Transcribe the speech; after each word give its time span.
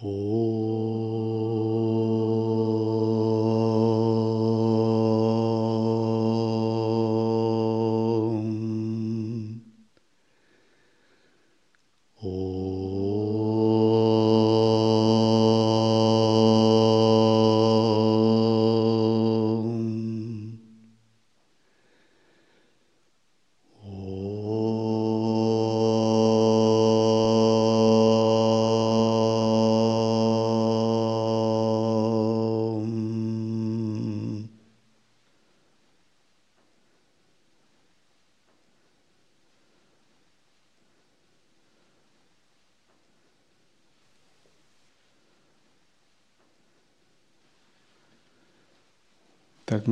Так 0.00 0.37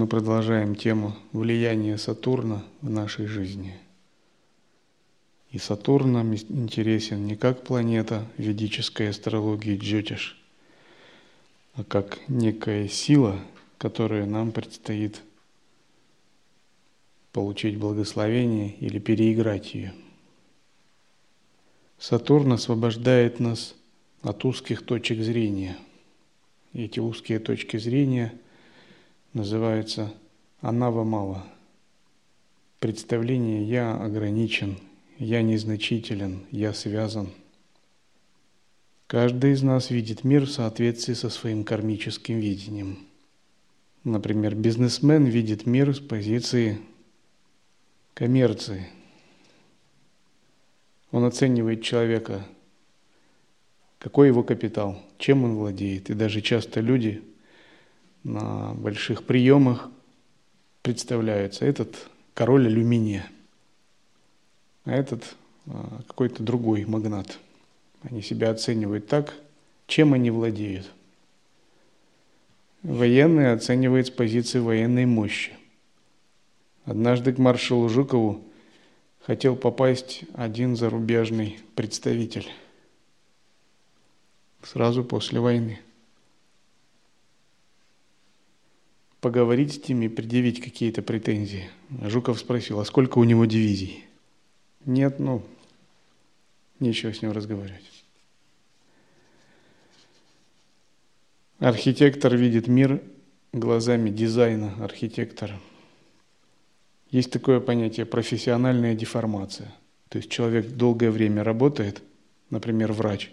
продолжаем 0.09 0.75
тему 0.75 1.15
влияния 1.33 1.99
Сатурна 1.99 2.65
в 2.83 2.91
нашей 2.91 3.27
жизни. 3.27 3.75
И 5.51 5.59
Сатурн 5.59 6.13
нам 6.13 6.35
интересен 6.35 7.27
не 7.27 7.37
как 7.37 7.63
планета 7.63 8.27
ведической 8.37 9.11
астрологии 9.11 9.77
Джотиш, 9.77 10.43
а 11.75 11.85
как 11.85 12.19
некая 12.29 12.89
сила, 12.89 13.39
которую 13.79 14.27
нам 14.27 14.53
предстоит 14.53 15.23
получить 17.33 17.79
благословение 17.79 18.75
или 18.81 18.99
переиграть 18.99 19.75
ее. 19.75 19.95
Сатурн 21.99 22.53
освобождает 22.53 23.41
нас 23.41 23.75
от 24.23 24.45
узких 24.45 24.85
точек 24.85 25.21
зрения. 25.21 25.77
Эти 26.73 26.99
узкие 27.01 27.39
точки 27.39 27.77
зрения– 27.77 28.35
называется 29.37 30.15
«Анава 30.63 31.05
мало». 31.05 31.45
Представление 32.81 33.65
«я 33.65 33.95
ограничен», 33.95 34.79
«я 35.19 35.43
незначителен», 35.43 36.47
«я 36.51 36.73
связан». 36.73 37.29
Каждый 39.07 39.53
из 39.53 39.63
нас 39.63 39.91
видит 39.91 40.25
мир 40.25 40.47
в 40.47 40.51
соответствии 40.51 41.13
со 41.13 41.29
своим 41.29 41.65
кармическим 41.65 42.41
видением. 42.41 43.07
Например, 44.05 44.55
бизнесмен 44.55 45.27
видит 45.27 45.67
мир 45.67 45.95
с 45.95 46.01
позиции 46.01 46.81
коммерции. 48.15 48.89
Он 51.11 51.25
оценивает 51.25 51.83
человека, 51.83 52.47
какой 53.99 54.29
его 54.29 54.43
капитал, 54.43 54.99
чем 55.19 55.45
он 55.45 55.57
владеет. 55.57 56.09
И 56.09 56.15
даже 56.15 56.41
часто 56.41 56.81
люди– 56.81 57.23
на 58.27 58.75
больших 58.75 59.23
приемах 59.23 59.89
представляются. 60.83 61.65
Этот 61.65 62.09
король 62.35 62.67
алюминия, 62.67 63.31
а 64.85 64.93
этот 64.93 65.37
а, 65.67 66.03
какой-то 66.09 66.43
другой 66.43 66.85
магнат. 66.85 67.39
Они 68.03 68.23
себя 68.23 68.51
оценивают 68.51 69.07
так, 69.07 69.35
чем 69.87 70.13
они 70.13 70.31
владеют. 70.31 70.91
Военные 72.83 73.53
оценивают 73.53 74.09
с 74.09 74.11
позиции 74.11 74.59
военной 74.59 75.07
мощи. 75.07 75.53
Однажды 76.85 77.33
к 77.33 77.39
маршалу 77.39 77.89
Жукову 77.89 78.43
хотел 79.21 79.55
попасть 79.55 80.25
один 80.35 80.77
зарубежный 80.77 81.61
представитель 81.77 82.49
сразу 84.63 85.05
после 85.05 85.39
войны. 85.39 85.81
Поговорить 89.21 89.85
с 89.85 89.89
ними, 89.89 90.09
предъявить 90.09 90.61
какие-то 90.61 91.03
претензии. 91.03 91.71
Жуков 92.03 92.39
спросил, 92.39 92.81
а 92.81 92.85
сколько 92.85 93.19
у 93.19 93.25
него 93.25 93.45
дивизий? 93.45 94.05
Нет, 94.85 95.19
ну, 95.19 95.43
нечего 96.81 97.13
с 97.13 97.23
ним 97.23 97.33
разговаривать. 97.33 97.91
Архитектор 101.59 102.37
видит 102.37 102.69
мир 102.69 103.03
глазами 103.53 104.11
дизайна 104.11 104.75
архитектора. 104.85 105.59
Есть 107.11 107.31
такое 107.31 107.61
понятие 107.61 108.05
профессиональная 108.05 108.95
деформация. 108.95 109.75
То 110.09 110.19
есть 110.19 110.31
человек 110.31 110.69
долгое 110.69 111.11
время 111.11 111.43
работает, 111.43 112.03
например, 112.51 112.93
врач, 112.93 113.33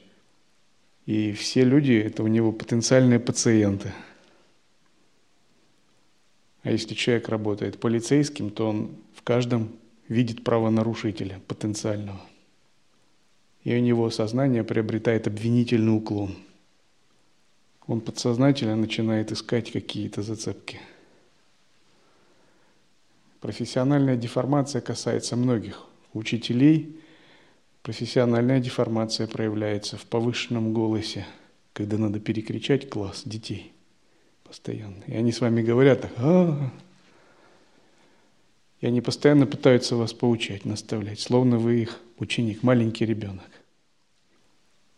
и 1.06 1.34
все 1.34 1.66
люди– 1.66 1.92
это 2.06 2.24
у 2.24 2.28
него 2.28 2.52
потенциальные 2.54 3.20
пациенты– 3.20 3.92
а 6.63 6.72
если 6.72 6.94
человек 6.94 7.28
работает 7.29 7.79
полицейским, 7.79 8.50
то 8.50 8.69
он 8.69 8.96
в 9.13 9.22
каждом 9.22 9.74
видит 10.07 10.44
правонарушителя 10.44 11.41
потенциального. 11.47 12.22
И 13.66 13.75
у 13.75 13.79
него 13.79 14.09
сознание 14.09 14.63
приобретает 14.63 15.28
обвинительный 15.28 15.96
уклон. 15.96 16.35
Он 17.85 18.00
подсознательно 18.00 18.78
начинает 18.78 19.31
искать 19.31 19.72
какие-то 19.72 20.22
зацепки. 20.22 20.79
Профессиональная 23.41 24.16
деформация 24.16 24.81
касается 24.81 25.35
многих 25.35 25.84
учителей. 26.13 26.97
Профессиональная 27.81 28.62
деформация 28.62 29.28
проявляется 29.28 29.97
в 29.97 30.06
повышенном 30.06 30.73
голосе, 30.73 31.25
когда 31.73 31.97
надо 31.97 32.22
перекричать 32.22 32.90
класс 32.90 33.23
детей 33.25 33.72
постоянно. 34.53 35.03
И 35.08 35.16
они 35.16 35.31
с 35.31 35.41
вами 35.41 35.64
говорят 35.64 36.02
так, 36.02 36.12
а, 36.18 36.69
и 38.81 38.86
они 38.86 39.02
постоянно 39.02 39.47
пытаются 39.47 39.96
вас 39.96 40.14
поучать, 40.14 40.64
наставлять, 40.64 41.19
словно 41.19 41.58
вы 41.58 41.81
их 41.81 42.00
ученик, 42.19 42.62
маленький 42.62 43.03
ребенок. 43.03 43.50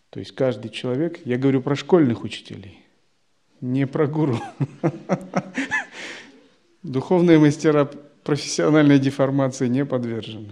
То 0.10 0.20
есть 0.20 0.34
каждый 0.34 0.72
человек, 0.72 1.26
я 1.26 1.38
говорю 1.38 1.62
про 1.62 1.78
школьных 1.78 2.26
учителей, 2.26 2.82
не 3.62 3.88
про 3.88 4.08
гуру. 4.08 4.38
Духовные 6.84 7.40
мастера 7.40 7.90
профессиональной 8.26 9.00
деформации 9.00 9.70
не 9.70 9.86
подвержены. 9.86 10.52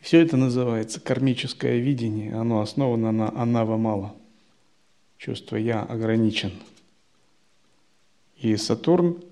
Все 0.00 0.22
это 0.22 0.38
называется 0.38 1.00
кармическое 1.00 1.76
видение, 1.76 2.34
оно 2.34 2.62
основано 2.62 3.12
на 3.12 3.28
анава 3.28 3.76
мало. 3.76 4.14
Чувство 5.18 5.56
«я» 5.56 5.82
ограничен– 5.82 6.52
и 8.44 8.56
Сатурн 8.56 9.22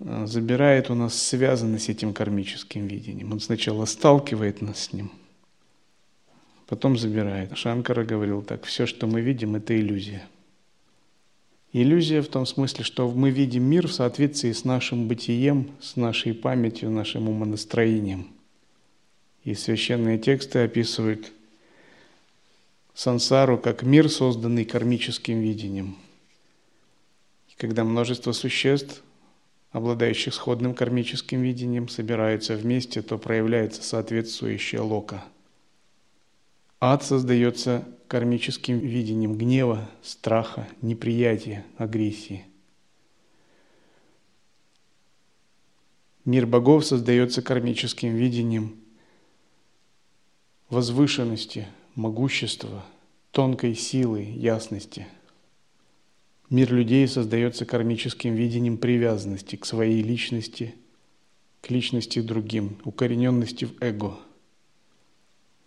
э, 0.00 0.26
забирает 0.26 0.90
у 0.90 0.94
нас 0.94 1.20
связанность 1.20 1.86
с 1.86 1.88
этим 1.88 2.12
кармическим 2.12 2.86
видением. 2.86 3.32
Он 3.32 3.40
сначала 3.40 3.84
сталкивает 3.84 4.60
нас 4.60 4.84
с 4.84 4.92
ним, 4.92 5.12
потом 6.66 6.98
забирает. 6.98 7.56
Шанкара 7.56 8.04
говорил 8.04 8.42
так, 8.42 8.64
все, 8.64 8.86
что 8.86 9.06
мы 9.06 9.20
видим, 9.20 9.54
это 9.54 9.78
иллюзия. 9.78 10.26
Иллюзия 11.72 12.22
в 12.22 12.28
том 12.28 12.46
смысле, 12.46 12.84
что 12.84 13.10
мы 13.10 13.30
видим 13.30 13.64
мир 13.64 13.88
в 13.88 13.92
соответствии 13.92 14.52
с 14.52 14.64
нашим 14.64 15.08
бытием, 15.08 15.70
с 15.80 15.96
нашей 15.96 16.34
памятью, 16.34 16.90
нашим 16.90 17.28
умонастроением. 17.28 18.28
И 19.44 19.54
священные 19.54 20.18
тексты 20.18 20.60
описывают 20.60 21.32
сансару 22.94 23.58
как 23.58 23.82
мир, 23.82 24.08
созданный 24.08 24.64
кармическим 24.64 25.40
видением– 25.40 25.96
когда 27.56 27.84
множество 27.84 28.32
существ, 28.32 29.02
обладающих 29.70 30.34
сходным 30.34 30.74
кармическим 30.74 31.42
видением, 31.42 31.88
собираются 31.88 32.56
вместе, 32.56 33.02
то 33.02 33.18
проявляется 33.18 33.82
соответствующая 33.82 34.80
лока. 34.80 35.24
Ад 36.80 37.02
создается 37.02 37.86
кармическим 38.08 38.78
видением 38.78 39.38
гнева, 39.38 39.88
страха, 40.02 40.68
неприятия, 40.82 41.64
агрессии. 41.76 42.44
Мир 46.24 46.46
богов 46.46 46.84
создается 46.84 47.42
кармическим 47.42 48.14
видением 48.14 48.76
возвышенности, 50.70 51.68
могущества, 51.94 52.84
тонкой 53.30 53.74
силы, 53.74 54.22
ясности– 54.22 55.06
Мир 56.50 56.72
людей 56.72 57.08
создается 57.08 57.64
кармическим 57.64 58.34
видением 58.34 58.76
привязанности 58.76 59.56
к 59.56 59.64
своей 59.64 60.02
личности, 60.02 60.74
к 61.62 61.70
личности 61.70 62.20
другим, 62.20 62.76
укорененности 62.84 63.64
в 63.64 63.82
эго. 63.82 64.18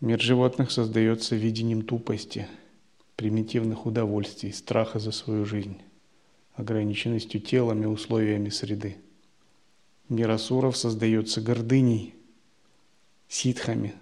Мир 0.01 0.21
животных 0.21 0.69
создается 0.69 1.35
видением 1.35 1.81
тупости, 1.81 2.47
примитивных 3.15 3.88
удовольствий, 3.88 4.51
страха 4.51 5.00
за 5.00 5.12
свою 5.12 5.45
жизнь, 5.45 5.81
ограниченностью 6.53 7.41
телом 7.41 7.81
и 7.81 7.88
условиями 7.88 8.50
среды. 8.50 8.97
Мир 10.09 10.29
асуров 10.29 10.77
создается 10.77 11.41
гордыней, 11.41 12.13
ситхами, 13.27 13.95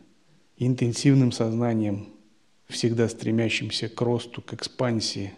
интенсивным 0.57 1.31
сознанием, 1.31 2.09
всегда 2.67 3.07
стремящимся 3.07 3.87
к 3.87 4.01
росту, 4.01 4.41
к 4.41 4.53
экспансии 4.53 5.33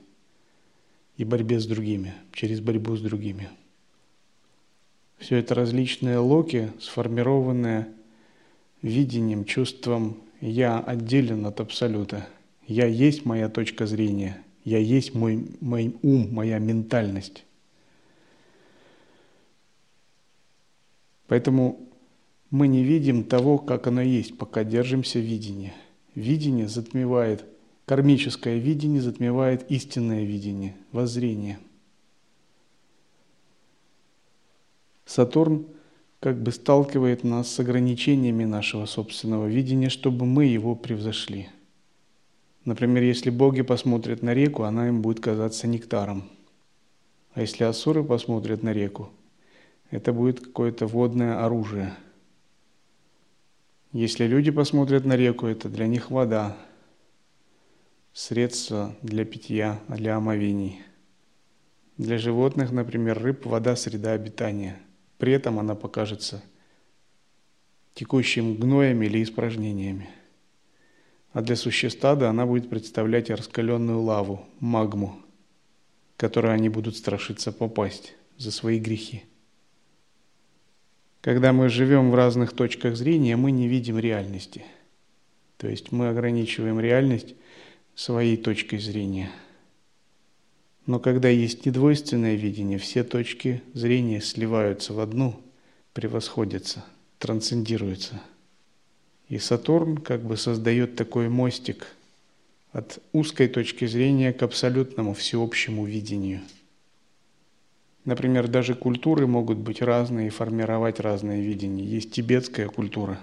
и 1.18 1.24
борьбе 1.24 1.60
с 1.60 1.66
другими, 1.66 2.14
через 2.32 2.62
борьбу 2.62 2.96
с 2.96 3.02
другими. 3.02 3.50
Все 5.18 5.38
это 5.38 5.56
различные 5.56 6.20
локи, 6.20 6.72
сформированные 6.80 7.88
видением, 8.84 9.46
чувством 9.46 10.18
«я 10.40 10.80
отделен 10.80 11.46
от 11.48 11.60
Абсолюта», 11.60 12.28
«я 12.68 12.86
есть 12.86 13.26
моя 13.26 13.50
точка 13.50 13.88
зрения», 13.88 14.44
«я 14.64 14.78
есть 14.78 15.16
мой, 15.16 15.48
мой 15.60 15.96
ум, 16.04 16.30
моя 16.32 16.60
ментальность». 16.60 17.46
Поэтому 21.28 21.90
мы 22.52 22.68
не 22.68 22.84
видим 22.84 23.24
того, 23.24 23.58
как 23.58 23.88
оно 23.88 24.02
есть, 24.02 24.38
пока 24.38 24.64
держимся 24.64 25.20
видения. 25.20 25.74
Видение 26.16 26.68
затмевает, 26.68 27.44
кармическое 27.88 28.58
видение 28.58 29.02
затмевает 29.02 29.72
истинное 29.72 30.26
видение, 30.26 30.76
воззрение. 30.92 31.58
Сатурн 35.06 35.66
как 36.20 36.44
бы 36.44 36.52
сталкивает 36.52 37.24
нас 37.24 37.50
с 37.50 37.60
ограничениями 37.62 38.44
нашего 38.44 38.86
собственного 38.86 39.48
видения, 39.48 39.90
чтобы 39.90 40.26
мы 40.26 40.46
его 40.46 40.76
превзошли. 40.76 41.48
Например, 42.66 43.02
если 43.02 43.30
боги 43.30 43.62
посмотрят 43.62 44.22
на 44.22 44.34
реку, 44.34 44.64
она 44.64 44.90
им 44.90 45.02
будет 45.02 45.22
казаться 45.22 45.66
нектаром. 45.66 46.30
А 47.34 47.42
если 47.42 47.64
асуры 47.64 48.04
посмотрят 48.04 48.64
на 48.64 48.74
реку, 48.74 49.12
это 49.92 50.12
будет 50.12 50.42
какое-то 50.42 50.88
водное 50.88 51.44
оружие– 51.44 51.96
если 53.94 54.28
люди 54.28 54.52
посмотрят 54.52 55.06
на 55.06 55.16
реку, 55.16 55.48
это 55.48 55.70
для 55.70 55.88
них 55.88 56.12
вода, 56.12 56.58
средство 58.18 58.96
для 59.04 59.26
питья, 59.26 59.80
для 59.88 60.16
омовений. 60.16 60.82
Для 62.00 62.18
животных, 62.18 62.72
например, 62.72 63.22
рыб, 63.22 63.46
вода– 63.46 63.76
среда 63.76 64.14
обитания. 64.14 64.80
При 65.20 65.34
этом 65.34 65.60
она 65.60 65.76
покажется 65.76 66.44
текущим 67.94 68.56
гноем 68.56 69.04
или 69.04 69.22
испражнениями. 69.22 70.10
А 71.32 71.44
для 71.44 71.56
существа 71.56 72.16
да, 72.16 72.32
она 72.32 72.48
будет 72.48 72.72
представлять 72.72 73.30
раскаленную 73.30 74.02
лаву, 74.02 74.48
магму, 74.60 75.22
в 76.16 76.20
которую 76.20 76.56
они 76.56 76.70
будут 76.70 76.98
страшиться 76.98 77.52
попасть 77.52 78.16
за 78.36 78.50
свои 78.50 78.80
грехи. 78.80 79.26
Когда 81.22 81.54
мы 81.54 81.70
живем 81.70 82.10
в 82.10 82.16
разных 82.16 82.54
точках 82.54 82.96
зрения, 82.96 83.36
мы 83.36 83.52
не 83.52 83.68
видим 83.68 84.00
реальности. 84.00 84.66
То 85.58 85.68
есть 85.68 85.92
мы 85.92 86.10
ограничиваем 86.10 86.80
реальность 86.80 87.36
своей 87.98 88.38
точкой 88.38 88.80
зрения. 88.80 89.30
Но 90.86 91.00
когда 91.00 91.28
есть 91.28 91.66
недвойственное 91.66 92.36
видение, 92.36 92.78
все 92.78 93.04
точки 93.04 93.62
зрения 93.74 94.22
сливаются 94.22 94.94
в 94.94 95.02
одну, 95.02 95.38
превосходятся, 95.92 96.86
трансцендируются. 97.20 98.22
И 99.28 99.38
Сатурн 99.38 99.98
как 99.98 100.24
бы 100.24 100.38
создает 100.38 100.96
такой 100.96 101.28
мостик 101.28 101.88
от 102.72 103.04
узкой 103.12 103.50
точки 103.50 103.86
зрения 103.86 104.32
к 104.32 104.42
абсолютному 104.44 105.14
всеобщему 105.14 105.84
видению– 105.84 106.40
Например, 108.08 108.48
даже 108.48 108.74
культуры 108.74 109.28
могут 109.28 109.58
быть 109.58 109.82
разные 109.82 110.28
и 110.28 110.30
формировать 110.30 111.02
разные 111.02 111.42
видения. 111.42 111.84
Есть 111.84 112.12
тибетская 112.12 112.70
культура, 112.70 113.20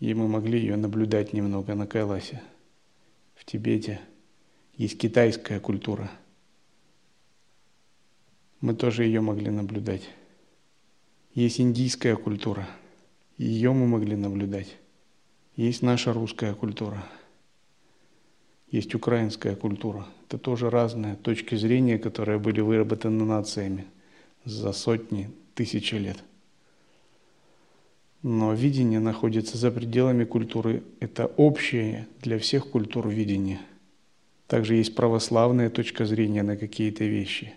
и 0.00 0.14
мы 0.14 0.26
могли 0.26 0.58
ее 0.58 0.76
наблюдать 0.76 1.34
немного 1.34 1.74
на 1.74 1.86
Кайласе. 1.86 2.40
В 3.40 3.46
Тибете 3.46 4.00
есть 4.74 4.98
китайская 4.98 5.60
культура. 5.60 6.10
Мы 8.60 8.74
тоже 8.74 9.04
ее 9.04 9.22
могли 9.22 9.50
наблюдать. 9.50 10.06
Есть 11.32 11.58
индийская 11.58 12.16
культура. 12.16 12.68
Ее 13.38 13.72
мы 13.72 13.86
могли 13.86 14.14
наблюдать. 14.14 14.76
Есть 15.56 15.80
наша 15.80 16.12
русская 16.12 16.52
культура. 16.52 17.02
Есть 18.70 18.94
украинская 18.94 19.56
культура. 19.56 20.06
Это 20.26 20.36
тоже 20.36 20.68
разные 20.68 21.16
точки 21.16 21.54
зрения, 21.54 21.98
которые 21.98 22.38
были 22.38 22.60
выработаны 22.60 23.24
нациями 23.24 23.86
за 24.44 24.72
сотни, 24.72 25.30
тысячи 25.54 25.94
лет. 25.94 26.22
Но 28.22 28.52
видение 28.52 29.00
находится 29.00 29.56
за 29.56 29.70
пределами 29.70 30.24
культуры. 30.24 30.82
Это 31.00 31.26
общее 31.26 32.06
для 32.20 32.38
всех 32.38 32.70
культур 32.70 33.08
видение. 33.08 33.60
Также 34.46 34.74
есть 34.74 34.94
православная 34.94 35.70
точка 35.70 36.04
зрения 36.04 36.42
на 36.42 36.56
какие-то 36.56 37.04
вещи. 37.04 37.54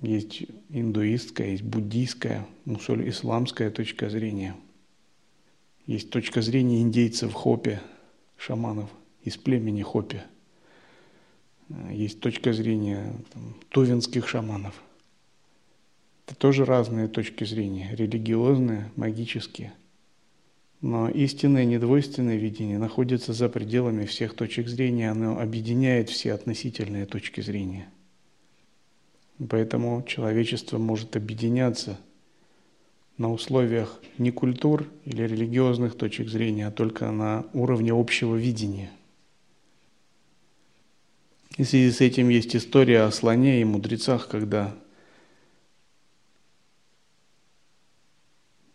Есть 0.00 0.42
индуистская, 0.68 1.50
есть 1.50 1.62
буддийская, 1.62 2.46
мусуль 2.64 3.08
исламская 3.08 3.70
точка 3.70 4.10
зрения. 4.10 4.54
Есть 5.86 6.10
точка 6.10 6.42
зрения 6.42 6.82
индейцев 6.82 7.32
Хопи, 7.32 7.78
шаманов– 8.36 8.90
из 9.24 9.36
племени 9.36 9.82
Хопи. 9.82 10.20
Есть 11.90 12.20
точка 12.20 12.52
зрения 12.52 13.14
там, 13.32 13.56
тувинских 13.70 14.28
шаманов. 14.28 14.80
Это 16.26 16.36
тоже 16.36 16.64
разные 16.64 17.08
точки 17.08 17.44
зрения, 17.44 17.94
религиозные, 17.94 18.90
магические. 18.96 19.72
Но 20.80 21.08
истинное 21.08 21.64
недвойственное 21.64 22.36
видение 22.36 22.78
находится 22.78 23.32
за 23.32 23.48
пределами 23.48 24.06
всех 24.06 24.34
точек 24.34 24.68
зрения, 24.68 25.10
оно 25.10 25.38
объединяет 25.38 26.10
все 26.10 26.32
относительные 26.32 27.06
точки 27.06 27.40
зрения. 27.40 27.88
Поэтому 29.48 30.02
человечество 30.06 30.78
может 30.78 31.16
объединяться 31.16 31.98
на 33.16 33.32
условиях 33.32 34.00
не 34.18 34.30
культур 34.30 34.86
или 35.04 35.22
религиозных 35.22 35.96
точек 35.96 36.28
зрения, 36.28 36.68
а 36.68 36.72
только 36.72 37.10
на 37.10 37.46
уровне 37.52 37.92
общего 37.92 38.36
видения– 38.36 38.90
и 41.56 41.62
в 41.62 41.68
связи 41.68 41.92
с 41.92 42.00
этим 42.00 42.30
есть 42.30 42.56
история 42.56 43.02
о 43.02 43.12
слоне 43.12 43.60
и 43.60 43.64
мудрецах, 43.64 44.28
когда 44.28 44.74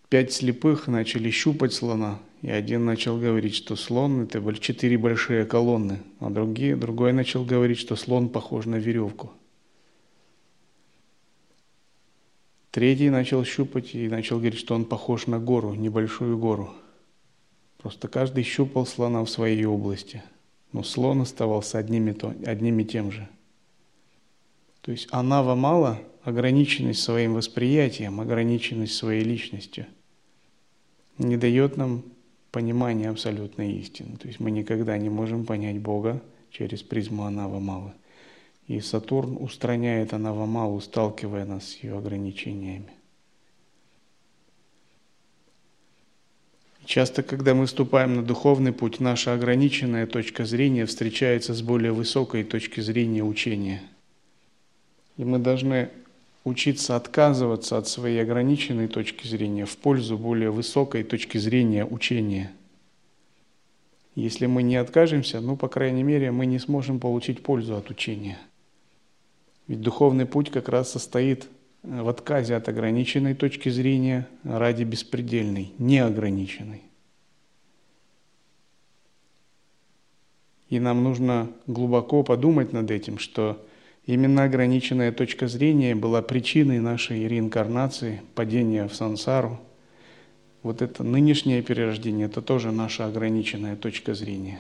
пять 0.10 0.34
слепых 0.34 0.88
начали 0.88 1.30
щупать 1.30 1.74
слона, 1.74 2.20
и 2.42 2.50
один 2.50 2.86
начал 2.86 3.18
говорить, 3.18 3.56
что 3.56 3.76
слон– 3.76 4.22
это 4.24 4.54
четыре 4.60 4.98
большие 4.98 5.46
колонны, 5.46 6.00
а 6.20 6.30
другие, 6.30 6.76
другой 6.76 7.14
начал 7.14 7.46
говорить, 7.46 7.80
что 7.80 7.96
слон 7.96 8.30
похож 8.30 8.66
на 8.66 8.76
веревку. 8.76 9.32
Третий 12.72 13.10
начал 13.10 13.44
щупать 13.44 13.96
и 13.96 14.08
начал 14.08 14.38
говорить, 14.38 14.60
что 14.60 14.76
он 14.76 14.86
похож 14.86 15.28
на 15.28 15.40
гору, 15.40 15.74
небольшую 15.74 16.38
гору. 16.38 16.74
Просто 17.78 18.08
каждый 18.08 18.44
щупал 18.44 18.86
слона 18.86 19.24
в 19.24 19.30
своей 19.30 19.66
области– 19.66 20.22
но 20.72 20.84
слон 20.84 21.22
оставался 21.22 21.78
одним 21.78 22.10
и, 22.10 22.14
то, 22.14 22.34
одним 22.46 22.80
и 22.80 22.86
тем 22.86 23.12
же. 23.12 23.28
То 24.82 24.92
есть 24.92 25.08
анава 25.12 25.56
мало, 25.56 26.02
ограниченность 26.24 27.02
своим 27.02 27.34
восприятием, 27.34 28.20
ограниченность 28.20 28.96
своей 28.96 29.24
личностью 29.24 29.88
не 31.20 31.38
дает 31.38 31.78
нам 31.78 32.04
понимания 32.52 33.10
абсолютной 33.10 33.74
истины. 33.74 34.18
То 34.18 34.28
есть 34.28 34.40
мы 34.40 34.50
никогда 34.52 34.98
не 34.98 35.10
можем 35.10 35.46
понять 35.46 35.78
Бога 35.80 36.22
через 36.50 36.82
призму 36.82 37.26
анава 37.26 37.60
мало. 37.60 37.94
И 38.68 38.80
Сатурн 38.82 39.38
устраняет 39.40 40.14
анава 40.14 40.46
малу, 40.46 40.80
сталкивая 40.80 41.46
нас 41.46 41.70
с 41.70 41.76
ее 41.78 41.98
ограничениями. 41.98 42.92
Часто, 46.86 47.22
когда 47.22 47.54
мы 47.54 47.68
вступаем 47.68 48.16
на 48.16 48.24
духовный 48.24 48.74
путь, 48.74 49.00
наша 49.00 49.34
ограниченная 49.34 50.08
точка 50.08 50.46
зрения 50.46 50.88
встречается 50.88 51.54
с 51.54 51.62
более 51.62 51.92
высокой 51.92 52.44
точки 52.44 52.80
зрения 52.80 53.24
учения. 53.24 53.84
И 55.18 55.24
мы 55.24 55.38
должны 55.38 55.90
учиться 56.44 56.96
отказываться 56.96 57.78
от 57.78 57.88
своей 57.88 58.22
ограниченной 58.22 58.88
точки 58.88 59.28
зрения 59.28 59.66
в 59.66 59.78
пользу 59.78 60.18
более 60.18 60.52
высокой 60.52 61.04
точки 61.04 61.38
зрения 61.38 61.86
учения. 61.86 62.52
Если 64.16 64.48
мы 64.48 64.64
не 64.64 64.76
откажемся, 64.76 65.40
ну, 65.40 65.56
по 65.56 65.68
крайней 65.68 66.04
мере, 66.04 66.32
мы 66.32 66.46
не 66.46 66.60
сможем 66.60 67.00
получить 67.00 67.44
пользу 67.44 67.76
от 67.76 67.90
учения. 67.90 68.38
Ведь 69.68 69.82
духовный 69.82 70.26
путь 70.26 70.50
как 70.50 70.68
раз 70.68 70.92
состоит 70.92 71.48
в 71.84 72.10
отказе 72.10 72.56
от 72.56 72.68
ограниченной 72.68 73.36
точки 73.36 73.70
зрения 73.70 74.28
ради 74.44 74.84
беспредельной, 74.84 75.74
неограниченной. 75.78 76.82
И 80.70 80.80
нам 80.80 81.04
нужно 81.04 81.50
глубоко 81.66 82.24
подумать 82.24 82.74
над 82.74 82.92
этим, 82.92 83.18
что 83.18 83.64
именно 84.14 84.44
ограниченная 84.44 85.12
точка 85.12 85.48
зрения 85.48 85.96
была 85.96 86.22
причиной 86.22 86.80
нашей 86.80 87.28
реинкарнации, 87.28 88.22
падения 88.36 88.88
в 88.88 88.96
сансару. 88.96 89.60
Вот 90.64 90.82
это 90.82 91.04
нынешнее 91.04 91.62
перерождение– 91.62 92.26
это 92.28 92.42
тоже 92.42 92.72
наша 92.72 93.06
ограниченная 93.06 93.76
точка 93.76 94.14
зрения. 94.14 94.60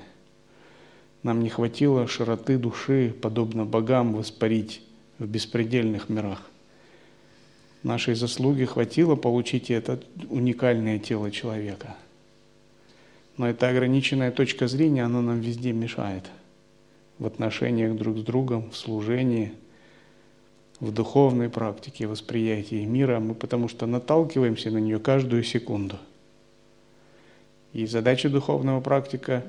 Нам 1.23 1.41
не 1.43 1.49
хватило 1.49 2.07
широты 2.07 2.57
души, 2.57 3.13
подобно 3.21 3.65
богам, 3.65 4.13
воспарить 4.13 4.81
в 5.17 5.27
беспредельных 5.27 6.09
мирах. 6.09 6.49
Нашей 7.83 8.15
заслуги 8.15 8.65
хватило 8.65 9.15
получить 9.15 9.69
это 9.71 9.99
уникальное 10.29 10.99
тело 10.99 11.31
человека– 11.31 11.95
но 13.39 13.47
эта 13.47 13.69
ограниченная 13.69 14.31
точка 14.31 14.67
зрения, 14.67 15.05
она 15.05 15.21
нам 15.21 15.39
везде 15.39 15.71
мешает. 15.71 16.25
В 17.19 17.25
отношениях 17.25 17.95
друг 17.95 18.17
с 18.17 18.21
другом, 18.21 18.71
в 18.71 18.77
служении, 18.77 19.53
в 20.79 20.91
духовной 20.91 21.49
практике, 21.49 22.07
восприятии 22.07 22.85
мира, 22.85 23.19
мы 23.19 23.35
потому 23.35 23.67
что 23.67 23.85
наталкиваемся 23.85 24.71
на 24.71 24.77
нее 24.77 24.99
каждую 24.99 25.43
секунду. 25.43 25.97
И 27.73 27.85
задача 27.85 28.29
духовного 28.29 28.81
практика 28.81 29.43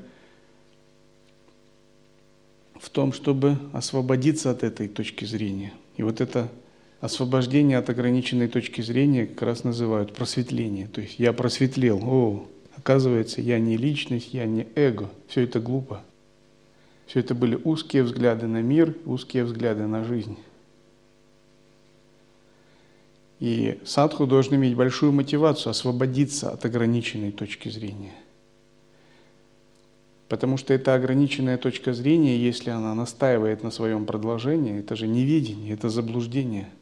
в 2.79 2.91
том, 2.91 3.13
чтобы 3.13 3.57
освободиться 3.73 4.51
от 4.51 4.65
этой 4.65 4.89
точки 4.89 5.25
зрения. 5.25 5.73
И 5.97 6.03
вот 6.03 6.21
это 6.21 6.49
освобождение 7.01 7.79
от 7.79 7.89
ограниченной 7.89 8.49
точки 8.49 8.83
зрения 8.83 9.27
как 9.27 9.43
раз 9.43 9.65
называют 9.65 10.13
просветление. 10.13 10.89
То 10.89 11.01
есть 11.01 11.19
я 11.19 11.33
просветлел, 11.33 12.01
о, 12.03 12.47
Оказывается, 12.81 13.43
я 13.43 13.59
не 13.59 13.77
личность, 13.77 14.33
я 14.33 14.47
не 14.47 14.67
эго. 14.75 15.11
Все 15.29 15.43
это 15.43 15.61
глупо. 15.61 16.03
Все 17.11 17.19
это 17.19 17.35
были 17.35 17.57
узкие 17.65 18.05
взгляды 18.05 18.47
на 18.47 18.63
мир, 18.63 18.97
узкие 19.05 19.43
взгляды 19.43 19.85
на 19.89 20.05
жизнь. 20.05 20.39
И 23.41 23.81
садху 23.85 24.29
должен 24.29 24.55
иметь 24.55 24.77
большую 24.77 25.11
мотивацию 25.11 25.73
освободиться 25.73 26.53
от 26.53 26.65
ограниченной 26.65 27.33
точки 27.33 27.69
зрения. 27.69 28.15
Потому 30.29 30.57
что 30.57 30.73
эта 30.73 30.95
ограниченная 30.95 31.59
точка 31.59 31.95
зрения, 31.95 32.39
если 32.39 32.71
она 32.71 32.95
настаивает 32.95 33.65
на 33.65 33.73
своем 33.73 34.07
продолжении, 34.07 34.79
это 34.79 34.95
же 34.95 35.09
неведение, 35.09 35.75
это 35.75 35.89
заблуждение– 35.89 36.71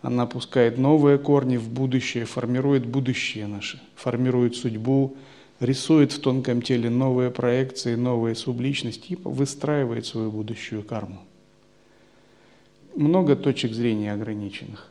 она 0.00 0.26
пускает 0.26 0.78
новые 0.78 1.18
корни 1.18 1.56
в 1.56 1.68
будущее, 1.68 2.24
формирует 2.24 2.86
будущее 2.86 3.48
наше, 3.48 3.80
формирует 3.96 4.54
судьбу, 4.54 5.16
рисует 5.60 6.12
в 6.12 6.20
тонком 6.20 6.62
теле 6.62 6.90
новые 6.90 7.30
проекции, 7.30 7.94
новые 7.94 8.34
субличности 8.34 9.12
и 9.12 9.18
выстраивает 9.22 10.06
свою 10.06 10.30
будущую 10.30 10.82
карму. 10.82 11.20
Много 12.94 13.36
точек 13.36 13.72
зрения 13.72 14.12
ограниченных. 14.12 14.90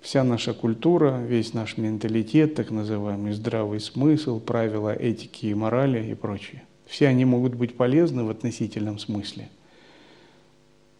Вся 0.00 0.24
наша 0.24 0.54
культура, 0.54 1.18
весь 1.18 1.52
наш 1.52 1.76
менталитет, 1.76 2.54
так 2.54 2.70
называемый 2.70 3.32
здравый 3.32 3.80
смысл, 3.80 4.40
правила 4.40 4.94
этики 4.94 5.46
и 5.46 5.54
морали 5.54 6.10
и 6.10 6.14
прочее. 6.14 6.62
Все 6.86 7.06
они 7.06 7.24
могут 7.24 7.54
быть 7.54 7.76
полезны 7.76 8.24
в 8.24 8.30
относительном 8.30 8.98
смысле, 8.98 9.48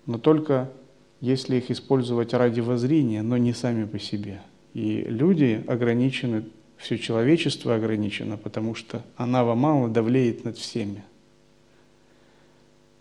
но 0.07 0.19
только 0.19 0.71
если 1.21 1.57
их 1.57 1.71
использовать 1.71 2.33
ради 2.33 2.61
воззрения, 2.61 3.23
но 3.23 3.37
не 3.37 3.53
сами 3.53 3.85
по 3.85 3.99
себе. 3.99 4.41
И 4.75 5.05
люди 5.09 5.63
ограничены, 5.67 6.45
все 6.81 6.99
человечество 6.99 7.75
ограничено, 7.75 8.39
потому 8.39 8.75
что 8.75 9.05
Анава 9.17 9.55
мало 9.55 9.89
давлеет 9.89 10.45
над 10.45 10.57
всеми. 10.57 11.05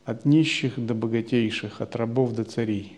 От 0.03 0.25
нищих 0.25 0.73
до 0.77 0.93
богатейших, 0.93 1.81
от 1.81 1.95
рабов 1.95 2.33
до 2.33 2.43
царей. 2.43 2.97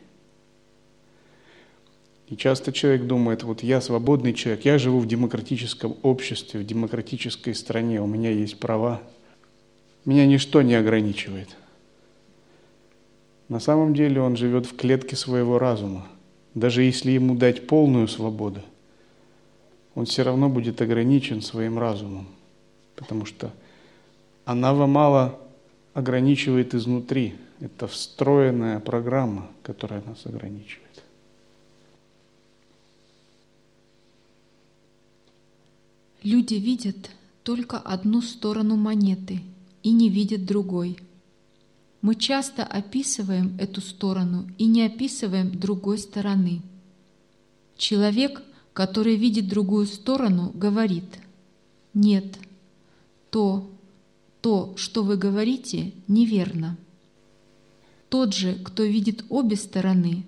И 2.29 2.37
часто 2.37 2.71
человек 2.71 3.05
думает, 3.05 3.43
вот 3.43 3.61
я 3.61 3.79
свободный 3.81 4.33
человек, 4.33 4.65
я 4.65 4.77
живу 4.77 4.99
в 4.99 5.07
демократическом 5.07 5.97
обществе, 6.01 6.61
в 6.61 6.65
демократической 6.65 7.53
стране, 7.53 8.01
у 8.01 8.07
меня 8.07 8.31
есть 8.31 8.57
права, 8.57 9.01
меня 10.05 10.25
ничто 10.25 10.61
не 10.61 10.73
ограничивает. 10.73 11.49
На 13.49 13.59
самом 13.59 13.93
деле 13.93 14.21
он 14.21 14.37
живет 14.37 14.65
в 14.65 14.75
клетке 14.77 15.15
своего 15.15 15.59
разума. 15.59 16.07
Даже 16.55 16.83
если 16.83 17.11
ему 17.11 17.35
дать 17.35 17.67
полную 17.67 18.07
свободу, 18.07 18.61
он 19.95 20.05
все 20.05 20.23
равно 20.23 20.49
будет 20.49 20.81
ограничен 20.81 21.41
своим 21.41 21.77
разумом, 21.77 22.27
потому 22.95 23.25
что 23.25 23.51
она 24.45 24.73
мало 24.73 25.39
ограничивает 25.93 26.73
изнутри. 26.73 27.35
Это 27.59 27.87
встроенная 27.87 28.79
программа, 28.79 29.47
которая 29.61 30.01
нас 30.03 30.25
ограничивает. 30.25 31.03
Люди 36.23 36.55
видят 36.55 37.11
только 37.43 37.77
одну 37.77 38.21
сторону 38.21 38.75
монеты 38.75 39.41
и 39.83 39.91
не 39.91 40.09
видят 40.09 40.45
другой– 40.45 40.97
мы 42.01 42.15
часто 42.15 42.63
описываем 42.63 43.55
эту 43.59 43.79
сторону 43.79 44.49
и 44.57 44.65
не 44.65 44.83
описываем 44.83 45.51
другой 45.59 45.99
стороны. 45.99 46.61
Человек, 47.77 48.41
который 48.73 49.15
видит 49.15 49.47
другую 49.47 49.85
сторону, 49.85 50.51
говорит, 50.53 51.19
нет, 51.93 52.37
то, 53.29 53.69
то, 54.41 54.73
что 54.77 55.03
вы 55.03 55.17
говорите, 55.17 55.93
неверно. 56.07 56.77
Тот 58.09 58.33
же, 58.33 58.55
кто 58.55 58.83
видит 58.83 59.25
обе 59.29 59.55
стороны, 59.55 60.25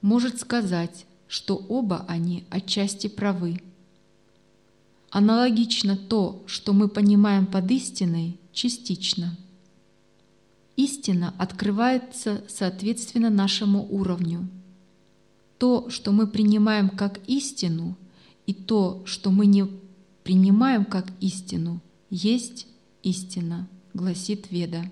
может 0.00 0.40
сказать, 0.40 1.06
что 1.28 1.56
оба 1.56 2.04
они 2.08 2.44
отчасти 2.50 3.06
правы. 3.06 3.62
Аналогично 5.10 5.96
то, 5.96 6.42
что 6.46 6.72
мы 6.72 6.88
понимаем 6.88 7.46
под 7.46 7.70
истиной, 7.70 8.38
частично– 8.52 9.36
Истина 10.76 11.34
открывается 11.38 12.42
соответственно 12.48 13.28
нашему 13.28 13.86
уровню. 13.90 14.48
То, 15.62 15.88
что 15.90 16.10
мы 16.10 16.26
принимаем 16.26 16.88
как 16.88 17.20
истину, 17.28 17.94
и 18.46 18.52
то, 18.52 19.00
что 19.04 19.30
мы 19.30 19.46
не 19.46 19.68
принимаем 20.24 20.84
как 20.84 21.06
истину, 21.20 21.80
есть 22.10 22.66
истина, 23.04 23.68
гласит 23.94 24.50
Веда. 24.50 24.82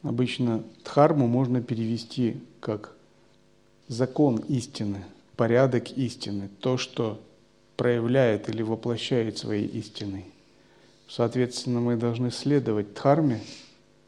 Обычно 0.00 0.64
дхарму 0.82 1.26
можно 1.26 1.60
перевести 1.60 2.40
как 2.60 2.96
закон 3.86 4.36
истины, 4.48 5.04
порядок 5.36 5.90
истины, 5.90 6.48
то, 6.60 6.78
что 6.78 7.20
проявляет 7.76 8.48
или 8.48 8.62
воплощает 8.62 9.36
своей 9.36 9.66
истиной. 9.66 10.24
Соответственно, 11.06 11.80
мы 11.80 11.96
должны 11.96 12.30
следовать 12.30 12.94
дхарме 12.94 13.42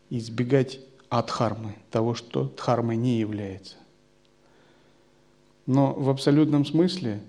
и 0.08 0.16
избегать 0.16 0.80
адхармы, 1.10 1.74
того, 1.90 2.14
что 2.14 2.44
дхармой 2.56 2.96
не 2.96 3.18
является. 3.18 3.77
Но 5.68 5.92
в 5.92 6.10
абсолютном 6.10 6.64
смысле 6.64 7.20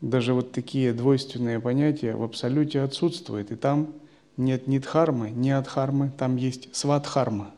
даже 0.00 0.32
вот 0.32 0.52
такие 0.52 0.92
двойственные 0.92 1.58
понятия 1.58 2.14
в 2.14 2.22
абсолюте 2.22 2.82
отсутствуют, 2.82 3.50
и 3.50 3.56
там 3.56 3.92
нет 4.36 4.68
ни 4.68 4.78
дхармы, 4.78 5.30
ни 5.30 5.50
адхармы, 5.50 6.12
там 6.16 6.36
есть 6.36 6.72
свадхарма. 6.76 7.50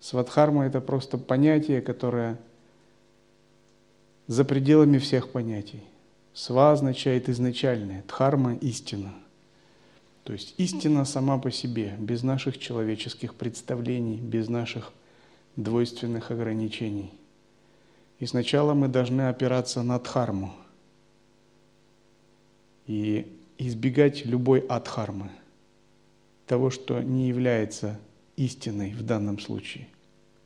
Свадхарма– 0.00 0.64
это 0.66 0.80
просто 0.80 1.18
понятие, 1.18 1.82
которое 1.82 2.38
за 4.26 4.46
пределами 4.46 4.96
всех 4.96 5.28
понятий. 5.32 5.82
Сва 6.32 6.72
означает 6.72 7.28
изначальное, 7.28 8.04
дхарма– 8.08 8.54
истина– 8.62 9.12
то 10.28 10.34
есть 10.34 10.52
истина 10.58 11.06
сама 11.06 11.38
по 11.38 11.50
себе, 11.50 11.96
без 11.98 12.22
наших 12.22 12.58
человеческих 12.58 13.34
представлений, 13.34 14.18
без 14.18 14.50
наших 14.50 14.92
двойственных 15.56 16.30
ограничений. 16.30 17.14
И 18.18 18.26
сначала 18.26 18.74
мы 18.74 18.88
должны 18.88 19.28
опираться 19.28 19.82
на 19.82 19.98
дхарму 19.98 20.52
и 22.86 23.32
избегать 23.58 24.24
любой 24.24 24.60
адхармы, 24.60 25.30
того, 26.46 26.70
что 26.70 27.00
не 27.00 27.28
является 27.28 27.98
истиной 28.36 28.92
в 28.92 29.02
данном 29.02 29.38
случае. 29.38 29.88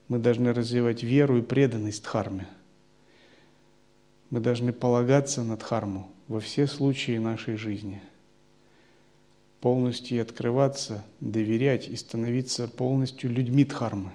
Мы 0.09 0.19
должны 0.19 0.52
развивать 0.52 1.02
веру 1.02 1.38
и 1.38 1.43
преданность 1.43 2.02
дхарме. 2.02 2.47
Мы 4.31 4.41
должны 4.41 4.73
полагаться 4.73 5.43
на 5.43 5.57
дхарму 5.57 6.11
во 6.29 6.41
все 6.41 6.67
случаи 6.67 7.19
нашей 7.19 7.57
жизни– 7.57 8.02
полностью 9.62 10.21
открываться, 10.21 11.05
доверять 11.21 11.88
и 11.88 11.95
становиться 11.95 12.67
полностью 12.67 13.31
людьми 13.31 13.64
Дхармы. 13.64 14.11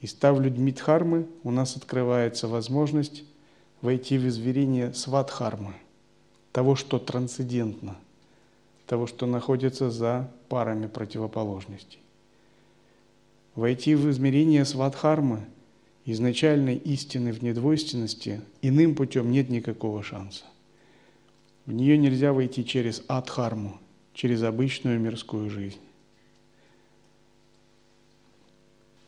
И 0.00 0.06
став 0.06 0.40
людьми 0.40 0.72
Дхармы, 0.72 1.26
у 1.42 1.50
нас 1.50 1.76
открывается 1.76 2.46
возможность 2.48 3.24
войти 3.80 4.18
в 4.18 4.26
изверение 4.28 4.94
Свадхармы, 4.94 5.74
того, 6.52 6.76
что 6.76 6.98
трансцендентно, 6.98 7.96
того, 8.86 9.06
что 9.06 9.26
находится 9.26 9.90
за 9.90 10.30
парами 10.48 10.86
противоположностей. 10.86 12.00
Войти 13.54 13.94
в 13.94 14.08
измерение 14.10 14.64
свадхармы, 14.64 15.44
изначальной 16.04 16.76
истины 16.76 17.32
в 17.32 17.42
недвойственности, 17.42 18.40
иным 18.62 18.94
путем 18.94 19.30
нет 19.30 19.50
никакого 19.50 20.02
шанса. 20.02 20.44
В 21.66 21.72
нее 21.72 21.98
нельзя 21.98 22.32
войти 22.32 22.64
через 22.64 23.02
адхарму, 23.08 23.78
через 24.14 24.42
обычную 24.42 24.98
мирскую 25.00 25.50
жизнь. 25.50 25.80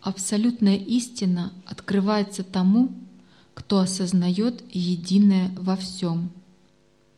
Абсолютная 0.01 0.77
истина 0.77 1.53
открывается 1.67 2.43
тому, 2.43 2.93
кто 3.55 3.81
осознает 3.81 4.63
единое 4.73 5.51
во 5.59 5.77
всем. 5.77 6.31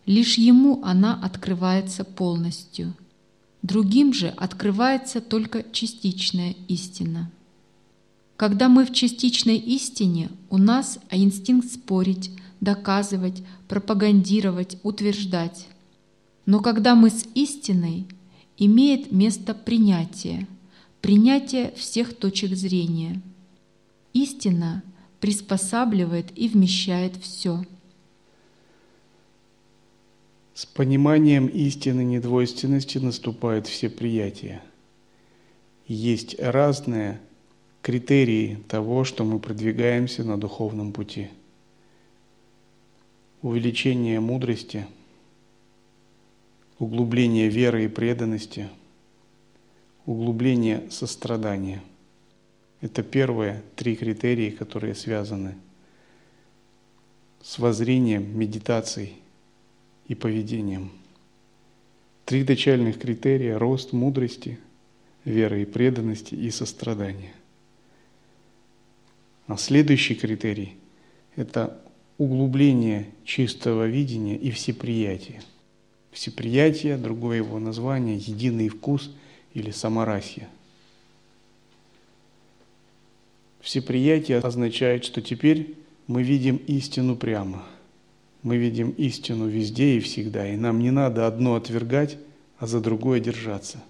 Лишь 0.05 0.37
ему 0.37 0.83
она 0.83 1.15
открывается 1.23 2.03
полностью. 2.03 2.95
Другим 3.62 4.12
же 4.12 4.29
открывается 4.29 5.21
только 5.21 5.65
частичная 5.71 6.57
истина. 6.67 7.31
Когда 8.37 8.69
мы 8.69 8.85
в 8.85 8.93
частичной 8.93 9.59
истине, 9.59 10.31
у 10.51 10.59
нас 10.59 10.99
инстинкт 11.12 11.71
спорить, 11.71 12.33
доказывать, 12.61 13.45
пропагандировать, 13.69 14.79
утверждать. 14.83 15.69
Но 16.47 16.59
когда 16.59 16.97
мы 16.97 17.11
с 17.11 17.25
истиной, 17.35 18.09
имеет 18.59 19.12
место 19.12 19.55
принятие, 19.55 20.49
принятие 21.02 21.73
всех 21.73 22.16
точек 22.16 22.54
зрения. 22.54 23.21
Истина 24.14 24.82
приспосабливает 25.21 26.37
и 26.38 26.49
вмещает 26.49 27.16
все. 27.16 27.64
С 30.54 30.64
пониманием 30.64 31.47
истины 31.47 32.02
недвойственности 32.02 32.97
наступает 32.97 33.66
все 33.66 33.90
приятия. 33.90 34.62
Есть 35.87 36.38
разные 36.38 37.21
критерии 37.82 38.59
того, 38.68 39.04
что 39.04 39.25
мы 39.25 39.38
продвигаемся 39.38 40.25
на 40.25 40.38
духовном 40.38 40.92
пути– 40.92 41.28
увеличение 43.42 44.21
мудрости, 44.21 44.87
углубление 46.78 47.49
веры 47.49 47.85
и 47.85 47.88
преданности, 47.88 48.68
углубление 50.06 50.90
сострадания. 50.90 51.82
Это 52.80 53.02
первые 53.02 53.62
три 53.76 53.94
критерии, 53.94 54.50
которые 54.50 54.94
связаны 54.94 55.56
с 57.40 57.59
воззрением, 57.59 58.37
медитацией 58.38 59.14
и 60.06 60.14
поведением. 60.14 60.90
Три 62.25 62.44
начальных 62.44 62.99
критерия– 62.99 63.59
рост 63.59 63.92
мудрости, 63.92 64.59
веры 65.25 65.62
и 65.62 65.64
преданности 65.64 66.35
и 66.35 66.50
сострадания. 66.50 67.35
А 69.47 69.56
следующий 69.56 70.14
критерий– 70.14 70.76
это 71.37 71.80
углубление 72.18 73.09
чистого 73.25 73.87
видения 73.87 74.37
и 74.37 74.50
всеприятия. 74.50 75.42
Всеприятие, 76.11 76.97
другое 76.97 77.38
его 77.38 77.59
название, 77.59 78.16
единый 78.16 78.68
вкус 78.68 79.11
или 79.54 79.71
саморасье. 79.71 80.49
Всеприятие 83.61 84.38
означает, 84.38 85.04
что 85.04 85.23
теперь 85.23 85.76
мы 86.06 86.23
видим 86.23 86.56
истину 86.66 87.16
прямо. 87.16 87.64
Мы 88.42 88.56
видим 88.56 88.90
истину 88.90 89.47
везде 89.47 89.97
и 89.97 90.00
всегда, 90.00 90.49
и 90.49 90.56
нам 90.56 90.80
не 90.80 90.90
надо 90.90 91.26
одно 91.26 91.54
отвергать, 91.54 92.18
а 92.59 92.66
за 92.66 92.80
другое 92.80 93.21
держаться. 93.21 93.82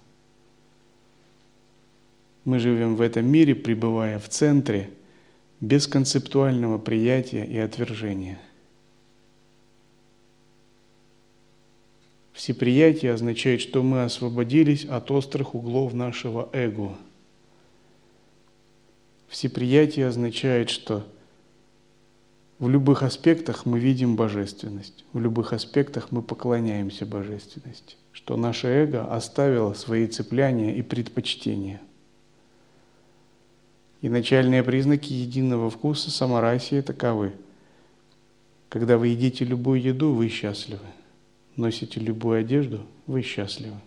Мы 2.45 2.59
живем 2.59 2.95
в 2.95 3.01
этом 3.01 3.25
мире, 3.25 3.55
пребывая 3.55 4.19
в 4.19 4.29
центре– 4.29 4.89
без 5.63 5.87
концептуального 5.87 6.77
приятия 6.77 7.45
и 7.45 7.57
отвержения. 7.57 8.37
Всеприятие 12.33 13.13
означает, 13.13 13.61
что 13.61 13.83
мы 13.83 14.03
освободились 14.03 14.85
от 14.85 15.09
острых 15.11 15.55
углов 15.55 15.93
нашего 15.93 16.49
эго. 16.51 16.97
Всеприятие 19.27 20.07
означает, 20.07 20.69
что 20.69 21.07
в 22.59 22.69
любых 22.69 23.03
аспектах 23.03 23.65
мы 23.65 23.79
видим 23.79 24.15
божественность, 24.15 25.05
в 25.13 25.19
любых 25.19 25.53
аспектах 25.53 26.11
мы 26.11 26.21
поклоняемся 26.21 27.05
божественности, 27.05 27.95
что 28.11 28.37
наше 28.37 28.67
эго 28.67 29.05
оставило 29.13 29.73
свои 29.73 30.07
цепляния 30.07 30.75
и 30.75 30.81
предпочтения– 30.81 31.81
и 34.03 34.09
начальные 34.09 34.63
признаки 34.63 35.13
единого 35.13 35.69
вкуса 35.69 36.11
саморасии 36.11 36.81
таковы. 36.81 37.31
Когда 38.67 38.97
вы 38.97 39.07
едите 39.07 39.45
любую 39.45 39.81
еду, 39.81 40.13
вы 40.13 40.27
счастливы. 40.27 40.85
Носите 41.55 41.99
любую 41.99 42.39
одежду, 42.39 42.81
вы 43.05 43.21
счастливы. 43.21 43.77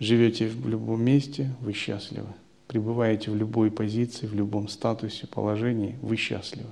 Живете 0.00 0.48
в 0.48 0.68
любом 0.68 1.02
месте, 1.02 1.54
вы 1.60 1.72
счастливы. 1.72 2.28
Пребываете 2.66 3.30
в 3.30 3.36
любой 3.36 3.70
позиции, 3.70 4.26
в 4.26 4.34
любом 4.34 4.68
статусе, 4.68 5.26
положении, 5.26 5.96
вы 6.02 6.16
счастливы. 6.16 6.70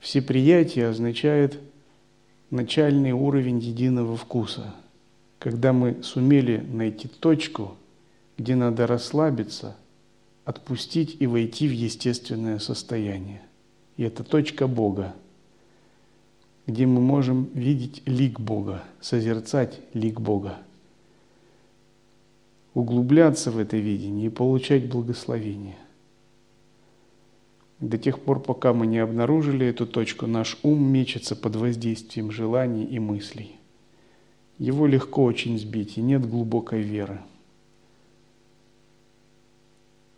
Всеприятие 0.00 0.88
означает 0.88 1.58
начальный 2.50 3.12
уровень 3.12 3.58
единого 3.58 4.16
вкуса– 4.16 4.74
когда 5.44 5.74
мы 5.74 6.02
сумели 6.02 6.56
найти 6.56 7.06
точку, 7.06 7.76
где 8.38 8.54
надо 8.54 8.86
расслабиться, 8.86 9.76
отпустить 10.46 11.18
и 11.20 11.26
войти 11.26 11.68
в 11.68 11.72
естественное 11.72 12.58
состояние. 12.58 13.42
И 13.96 14.02
это 14.02 14.24
точка 14.24 14.66
Бога, 14.66 15.14
где 16.66 16.86
мы 16.86 17.00
можем 17.00 17.48
видеть 17.54 18.02
лик 18.06 18.40
Бога, 18.40 18.82
созерцать 19.00 19.80
лик 19.92 20.20
Бога, 20.20 20.58
углубляться 22.74 23.50
в 23.50 23.58
это 23.58 23.76
видение 23.76 24.26
и 24.26 24.30
получать 24.30 24.88
благословение. 24.88 25.76
До 27.80 27.98
тех 27.98 28.20
пор, 28.20 28.40
пока 28.40 28.72
мы 28.72 28.86
не 28.86 28.98
обнаружили 28.98 29.66
эту 29.66 29.86
точку, 29.86 30.26
наш 30.26 30.58
ум 30.62 30.82
мечется 30.82 31.36
под 31.36 31.56
воздействием 31.56 32.30
желаний 32.30 32.84
и 32.84 32.98
мыслей 32.98 33.58
его 34.58 34.86
легко 34.86 35.24
очень 35.24 35.58
сбить, 35.58 35.98
и 35.98 36.02
нет 36.02 36.28
глубокой 36.28 36.82
веры. 36.82 37.20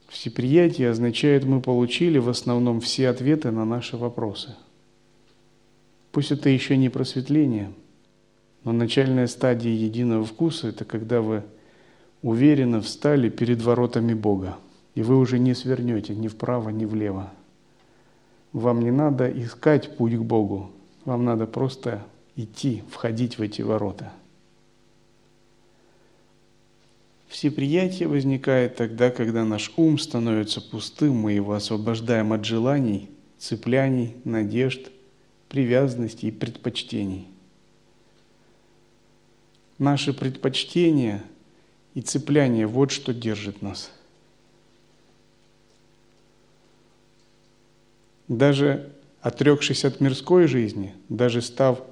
Всеприятие 0.09 0.90
означает, 0.90 1.45
мы 1.45 1.61
получили 1.61 2.19
в 2.19 2.29
основном 2.29 2.81
все 2.81 3.09
ответы 3.09 3.51
на 3.51 3.64
наши 3.64 3.97
вопросы. 3.97 4.55
Пусть 6.12 6.31
это 6.31 6.49
еще 6.49 6.77
не 6.77 6.88
просветление, 6.88 7.73
но 8.64 8.73
начальная 8.73 9.27
стадия 9.27 9.73
единого 9.73 10.25
вкуса– 10.25 10.69
это 10.71 10.85
когда 10.85 11.21
вы 11.21 11.42
уверенно 12.23 12.81
встали 12.81 13.29
перед 13.29 13.61
воротами 13.62 14.14
Бога, 14.14 14.57
и 14.95 15.03
вы 15.03 15.19
уже 15.19 15.38
не 15.38 15.55
свернете 15.55 16.14
ни 16.14 16.29
вправо, 16.29 16.71
ни 16.71 16.85
влево. 16.85 17.33
Вам 18.53 18.81
не 18.81 18.90
надо 18.90 19.29
искать 19.29 19.97
путь 19.97 20.16
к 20.16 20.23
Богу, 20.23 20.71
вам 21.05 21.25
надо 21.25 21.47
просто 21.47 22.03
идти, 22.37 22.83
входить 22.90 23.38
в 23.38 23.42
эти 23.42 23.62
ворота– 23.62 24.12
Всеприятие 27.29 28.09
возникает 28.09 28.77
тогда, 28.77 29.11
когда 29.11 29.45
наш 29.45 29.73
ум 29.77 29.99
становится 29.99 30.61
пустым, 30.61 31.17
мы 31.17 31.33
его 31.33 31.55
освобождаем 31.55 32.33
от 32.33 32.45
желаний, 32.45 33.11
цепляний, 33.39 34.15
надежд, 34.25 34.91
привязанностей 35.49 36.29
и 36.29 36.33
предпочтений. 36.33 37.27
Наши 39.79 40.12
предпочтения 40.12 41.23
и 41.95 42.01
цепляния– 42.01 42.67
вот 42.69 42.91
что 42.91 43.12
держит 43.12 43.61
нас. 43.61 43.91
Даже 48.29 48.91
отрекшись 49.21 49.85
от 49.85 50.01
мирской 50.01 50.47
жизни, 50.47 50.95
даже 51.09 51.43
став 51.43 51.83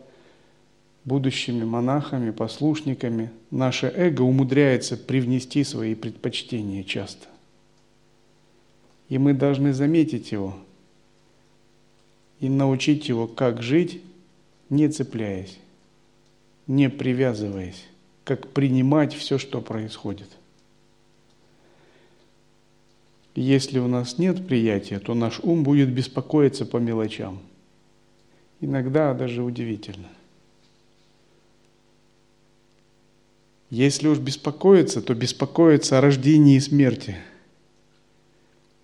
будущими 1.04 1.64
монахами, 1.64 2.30
послушниками, 2.30 3.30
наше 3.50 3.92
эго 3.94 4.22
умудряется 4.22 4.96
привнести 4.96 5.64
свои 5.64 5.94
предпочтения 5.94 6.82
часто. 6.82 7.26
И 9.08 9.18
мы 9.18 9.34
должны 9.34 9.72
заметить 9.72 10.32
его 10.32 10.56
и 12.40 12.48
научить 12.48 13.08
его, 13.08 13.26
как 13.26 13.62
жить, 13.62 14.00
не 14.70 14.88
цепляясь, 14.88 15.58
не 16.66 16.88
привязываясь, 16.88 17.84
как 18.24 18.48
принимать 18.48 19.14
все, 19.14 19.38
что 19.38 19.60
происходит. 19.60 20.28
Если 23.34 23.78
у 23.78 23.88
нас 23.88 24.18
нет 24.18 24.46
приятия, 24.46 25.00
то 25.00 25.14
наш 25.14 25.40
ум 25.40 25.64
будет 25.64 25.90
беспокоиться 25.90 26.64
по 26.64 26.78
мелочам– 26.78 27.40
иногда 28.64 29.14
даже 29.14 29.42
удивительно. 29.42 30.08
Если 33.70 34.08
уж 34.08 34.18
беспокоиться, 34.18 35.02
то 35.02 35.14
беспокоиться 35.14 35.98
о 35.98 36.00
рождении 36.00 36.56
и 36.56 36.60
смерти, 36.60 37.16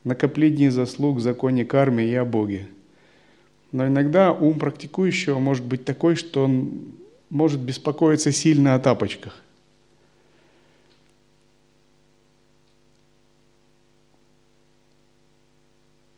накоплении 0.04 0.68
заслуг, 0.68 1.20
законе 1.20 1.64
кармы 1.64 2.02
и 2.02 2.14
о 2.14 2.24
Боге. 2.24 2.68
Но 3.72 3.86
иногда 3.86 4.32
ум 4.32 4.58
практикующего 4.58 5.38
может 5.38 5.64
быть 5.64 5.84
такой, 5.84 6.16
что 6.16 6.44
он 6.44 6.94
может 7.28 7.60
беспокоиться 7.60 8.32
сильно 8.32 8.74
о 8.74 8.80
тапочках. 8.80 9.42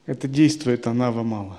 Это 0.06 0.26
действует 0.26 0.86
анава 0.86 1.22
мало. 1.22 1.58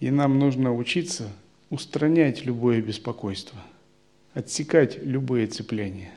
И 0.00 0.10
нам 0.10 0.38
нужно 0.38 0.74
учиться 0.74 1.30
устранять 1.70 2.44
любое 2.44 2.80
беспокойство, 2.80 3.58
отсекать 4.34 5.02
любые 5.02 5.46
цепляния. 5.46 6.12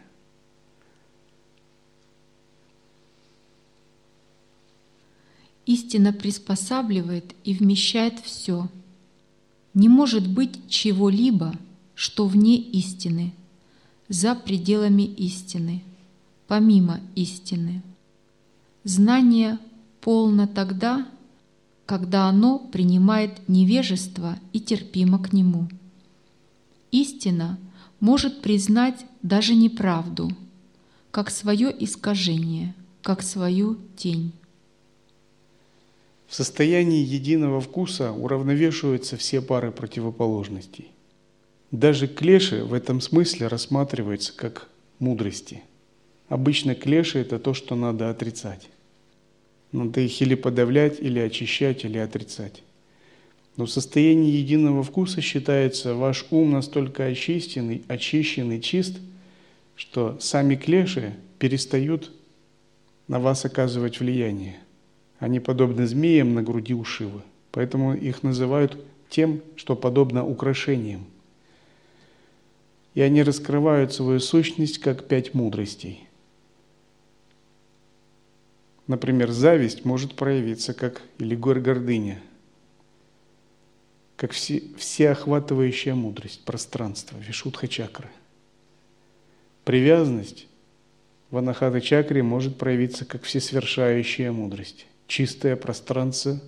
Истина 5.65 6.13
приспосабливает 6.13 7.33
и 7.43 7.53
вмещает 7.53 8.19
все. 8.19 8.69
Не 9.73 9.89
может 9.89 10.27
быть 10.27 10.69
чего-либо, 10.69 11.53
что 11.95 12.27
вне 12.27 12.57
истины, 12.57 13.33
за 14.07 14.35
пределами 14.35 15.03
истины, 15.03 15.83
помимо 16.47 17.01
истины. 17.15 17.81
Знание 18.83 19.57
полно 20.01 20.47
тогда, 20.47 21.07
когда 21.87 22.29
оно 22.29 22.59
принимает 22.59 23.49
невежество 23.49 24.37
и 24.53 24.59
терпимо 24.59 25.17
к 25.17 25.33
нему. 25.33 25.67
Истина 26.91 27.57
может 27.99 28.41
признать 28.41 29.05
даже 29.21 29.55
неправду, 29.55 30.31
как 31.11 31.29
свое 31.29 31.73
искажение, 31.83 32.73
как 33.01 33.21
свою 33.21 33.77
тень. 33.95 34.33
В 36.27 36.35
состоянии 36.35 37.05
единого 37.05 37.61
вкуса 37.61 38.11
уравновешиваются 38.11 39.15
все 39.15 39.41
пары 39.41 39.71
противоположностей. 39.71 40.91
Даже 41.71 42.07
клеши 42.07 42.63
в 42.63 42.73
этом 42.73 42.99
смысле 43.01 43.47
рассматриваются 43.47 44.33
как 44.35 44.69
мудрости. 44.99 45.63
Обычно 46.27 46.73
клеши– 46.73 47.19
это 47.19 47.37
то, 47.37 47.53
что 47.53 47.75
надо 47.75 48.09
отрицать. 48.09 48.67
Надо 49.71 50.01
их 50.01 50.21
или 50.21 50.35
подавлять, 50.35 50.99
или 50.99 51.19
очищать, 51.19 51.85
или 51.85 51.97
отрицать. 51.97 52.63
Но 53.57 53.65
в 53.65 53.71
состоянии 53.71 54.31
единого 54.31 54.83
вкуса 54.83 55.21
считается 55.21 55.95
ваш 55.95 56.25
ум 56.29 56.51
настолько 56.51 57.05
очищенный, 57.05 57.83
очищенный, 57.87 58.59
чист, 58.59 58.97
что 59.75 60.17
сами 60.19 60.55
клеши 60.55 61.13
перестают 61.39 62.11
на 63.07 63.19
вас 63.19 63.45
оказывать 63.45 63.99
влияние. 63.99 64.57
Они 65.19 65.39
подобны 65.39 65.87
змеям 65.87 66.33
на 66.33 66.43
груди 66.43 66.73
у. 66.73 66.83
Поэтому 67.51 67.95
их 67.95 68.23
называют 68.23 68.77
тем, 69.09 69.41
что 69.55 69.75
подобно 69.75 70.25
украшениям. 70.25 71.05
И 72.93 73.01
они 73.01 73.23
раскрывают 73.23 73.93
свою 73.93 74.19
сущность 74.19 74.79
как 74.79 75.07
пять 75.07 75.33
мудростей– 75.33 76.01
Например, 78.87 79.31
зависть 79.31 79.83
может 79.83 80.13
проявиться 80.13 80.73
как, 80.73 81.01
или 81.17 81.35
гордыня, 81.35 82.21
как 84.15 84.31
все, 84.31 84.63
всеохватывающая 84.77 85.95
мудрость, 85.95 86.43
пространство, 86.45 87.17
вишудха 87.17 87.67
чакры. 87.67 88.09
Привязанность 89.63 90.47
в 91.31 91.37
анахата 91.37 91.81
чакре 91.81 92.23
может 92.23 92.57
проявиться 92.57 93.03
как 93.05 93.23
всесвершающая 93.23 94.31
мудрость, 94.31 94.85
чистое 95.07 95.55
пространство 95.55 96.39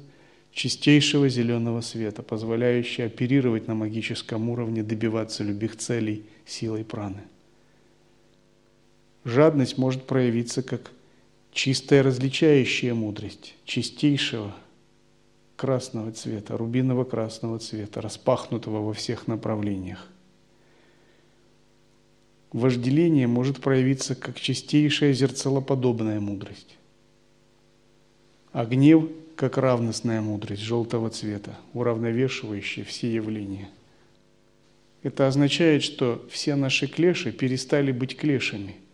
чистейшего 0.51 1.29
зеленого 1.29 1.81
света, 1.81 2.23
позволяющее 2.23 3.07
оперировать 3.07 3.67
на 3.67 3.75
магическом 3.75 4.49
уровне, 4.49 4.81
добиваться 4.81 5.43
любых 5.43 5.77
целей 5.77 6.25
силой 6.45 6.83
праны. 6.83 7.21
Жадность 9.23 9.77
может 9.77 10.07
проявиться 10.07 10.63
как 10.63 10.91
чистая 11.51 12.01
различающая 12.01 12.93
мудрость 12.93 13.53
чистейшего 13.65 14.55
красного 15.57 16.13
цвета, 16.13 16.55
рубиново-красного 16.55 17.59
цвета, 17.59 17.99
распахнутого 17.99 18.81
во 18.81 18.93
всех 18.93 19.27
направлениях. 19.27 20.07
Вожделение 22.53 23.27
может 23.27 23.59
проявиться 23.59 24.15
как 24.15 24.39
чистейшая 24.39 25.11
зерцалоподобная 25.11 26.21
мудрость, 26.21 26.77
а 28.53 28.65
гнев– 28.65 29.09
как 29.35 29.57
равностная 29.57 30.19
мудрость 30.21 30.63
желтого 30.63 31.11
цвета, 31.11 31.59
уравновешивающая 31.73 32.83
все 32.85 33.13
явления. 33.13 33.69
Это 35.03 35.27
означает, 35.27 35.83
что 35.83 36.25
все 36.31 36.55
наши 36.55 36.87
клеши 36.87 37.33
перестали 37.33 37.91
быть 37.91 38.15
клешами– 38.17 38.77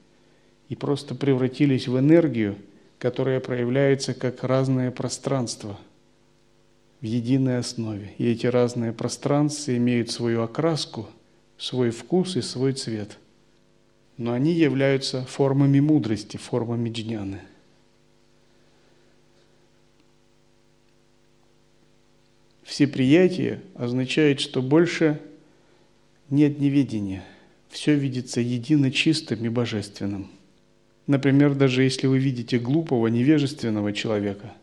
и 0.73 0.75
просто 0.75 1.13
превратились 1.13 1.87
в 1.87 1.99
энергию, 1.99 2.55
которая 2.97 3.39
проявляется 3.39 4.15
как 4.15 4.43
разное 4.43 4.89
пространство 4.89 5.77
в 7.03 7.05
единой 7.05 7.57
основе. 7.57 8.13
И 8.17 8.25
эти 8.25 8.47
разные 8.47 8.93
пространства 8.93 9.75
имеют 9.75 10.09
свою 10.09 10.41
окраску, 10.41 11.09
свой 11.57 11.91
вкус 11.91 12.37
и 12.37 12.41
свой 12.41 12.71
цвет. 12.71 13.19
Но 14.17 14.31
они 14.31 14.53
являются 14.53 15.25
формами 15.25 15.81
мудрости, 15.81 16.37
формами 16.37 16.89
джняны. 16.89 17.41
Всеприятие 22.63 23.61
означает, 23.75 24.39
что 24.39 24.61
больше 24.61 25.19
нет 26.29 26.59
неведения. 26.59 27.25
Все 27.69 27.95
видится 27.95 28.39
едино 28.39 28.89
чистым 28.91 29.45
и 29.45 29.49
божественным– 29.49 30.31
Например, 31.05 31.53
даже 31.53 31.83
если 31.83 32.07
вы 32.07 32.17
видите 32.17 32.57
глупого, 32.59 33.07
невежественного 33.07 33.91
человека, 33.91 34.53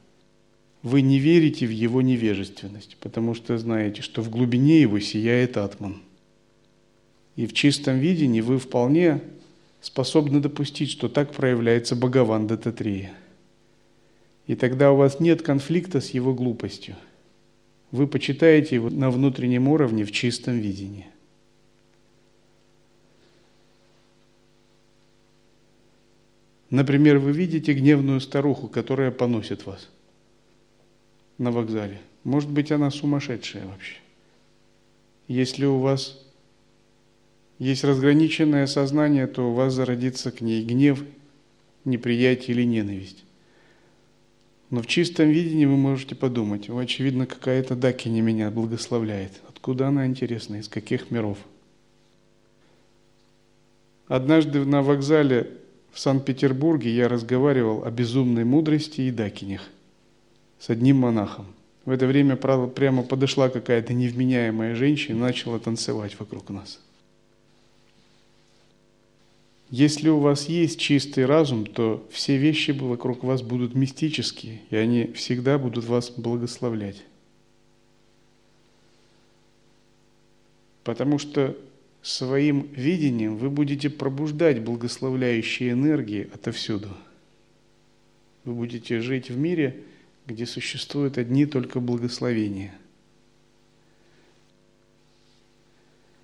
вы 0.83 1.03
не 1.03 1.19
верите 1.19 1.67
в 1.67 1.71
его 1.71 2.01
невежественность, 2.01 2.97
потому 3.01 3.35
что 3.35 3.59
знаете, 3.59 4.03
что 4.03 4.23
в 4.23 4.31
глубине 4.31 4.81
его 4.81 4.99
сияет 4.99 5.57
атман. 5.57 6.01
И 7.37 7.47
в 7.47 7.53
чистом 7.53 7.99
видении 7.99 8.41
вы 8.41 8.59
вполне 8.59 9.21
способны 9.81 10.41
допустить, 10.41 10.91
что 10.91 11.09
так 11.09 11.33
проявляется 11.33 11.97
Бхагаван 11.97 12.47
Дататрия. 12.47 13.13
И 14.47 14.55
тогда 14.57 14.93
у 14.93 14.97
вас 14.97 15.21
нет 15.21 15.43
конфликта 15.43 16.01
с 16.01 16.11
его 16.11 16.35
глупостью. 16.35 16.97
Вы 17.93 18.07
почитаете 18.07 18.77
его 18.77 18.89
на 18.91 19.11
внутреннем 19.11 19.69
уровне 19.69 20.05
в 20.05 20.13
чистом 20.13 20.59
видении. 20.59 21.07
Например, 26.71 27.19
вы 27.19 27.33
видите 27.33 27.73
гневную 27.73 28.21
старуху, 28.21 28.69
которая 28.69 29.11
поносит 29.11 29.67
вас 29.67 29.89
на 31.41 31.51
вокзале. 31.51 31.99
Может 32.23 32.51
быть, 32.51 32.71
она 32.71 32.91
сумасшедшая 32.91 33.67
вообще. 33.67 33.97
Если 35.27 35.65
у 35.65 35.79
вас 35.79 36.23
есть 37.59 37.83
разграниченное 37.83 38.67
сознание, 38.67 39.27
то 39.27 39.51
у 39.51 39.55
вас 39.55 39.73
зародится 39.73 40.31
к 40.31 40.43
ней 40.43 40.63
гнев, 40.63 41.03
неприятие 41.85 42.55
или 42.55 42.65
ненависть. 42.65 43.25
Но 44.69 44.83
в 44.83 44.87
чистом 44.87 45.31
видении 45.31 45.65
вы 45.65 45.77
можете 45.77 46.15
подумать, 46.15 46.69
очевидно, 46.69 47.27
какая-то 47.27 47.75
Дакини 47.75 48.21
меня 48.21 48.51
благословляет. 48.51 49.33
Откуда 49.49 49.89
она, 49.89 50.07
интересна, 50.07 50.57
из 50.57 50.69
каких 50.69 51.11
миров? 51.11 51.39
Однажды 54.09 54.65
на 54.67 54.83
вокзале 54.83 55.51
в 55.91 55.99
Санкт-Петербурге 55.99 56.95
я 56.95 57.09
разговаривал 57.09 57.85
о 57.85 57.91
безумной 57.91 58.45
мудрости 58.45 59.01
и 59.01 59.11
дакинях 59.11 59.63
с 60.61 60.71
одним 60.71 60.99
монахом. 60.99 61.47
В 61.85 61.91
это 61.91 62.07
время 62.07 62.37
прямо 62.37 63.03
подошла 63.03 63.49
какая-то 63.49 63.95
невменяемая 63.95 64.77
женщина 64.77 65.17
и 65.17 65.21
начала 65.21 65.59
танцевать 65.59 66.15
вокруг 66.21 66.51
нас. 66.51 66.79
Если 69.71 70.09
у 70.09 70.19
вас 70.19 70.49
есть 70.49 70.79
чистый 70.79 71.27
разум, 71.27 71.65
то 71.65 72.07
все 72.11 72.37
вещи 72.37 72.73
вокруг 72.73 73.25
вас 73.25 73.41
будут 73.41 73.75
мистические, 73.75 74.61
и 74.69 74.77
они 74.77 75.13
всегда 75.15 75.59
будут 75.59 75.85
вас 75.85 76.11
благословлять. 76.11 77.03
Потому 80.83 81.19
что 81.19 81.57
своим 82.03 82.69
видением 82.73 83.37
вы 83.37 83.49
будете 83.49 83.89
пробуждать 83.89 84.61
благословляющие 84.61 85.71
энергии 85.71 86.29
отовсюду. 86.35 86.89
Вы 88.45 88.55
будете 88.55 89.01
жить 89.01 89.31
в 89.31 89.39
мире, 89.39 89.85
где 90.31 90.47
существуют 90.47 91.19
одни 91.19 91.45
только 91.45 91.81
благословения. 91.81 92.75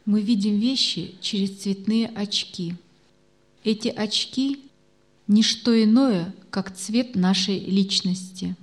Мы 0.04 0.22
видим 0.22 0.58
вещи 0.58 1.16
через 1.20 1.58
цветные 1.58 2.06
очки. 2.08 2.74
Эти 3.64 3.88
очки– 3.88 4.60
не 5.26 5.42
что 5.42 5.82
иное, 5.82 6.32
как 6.50 6.74
цвет 6.76 7.16
нашей 7.16 7.58
личности. 7.58 8.54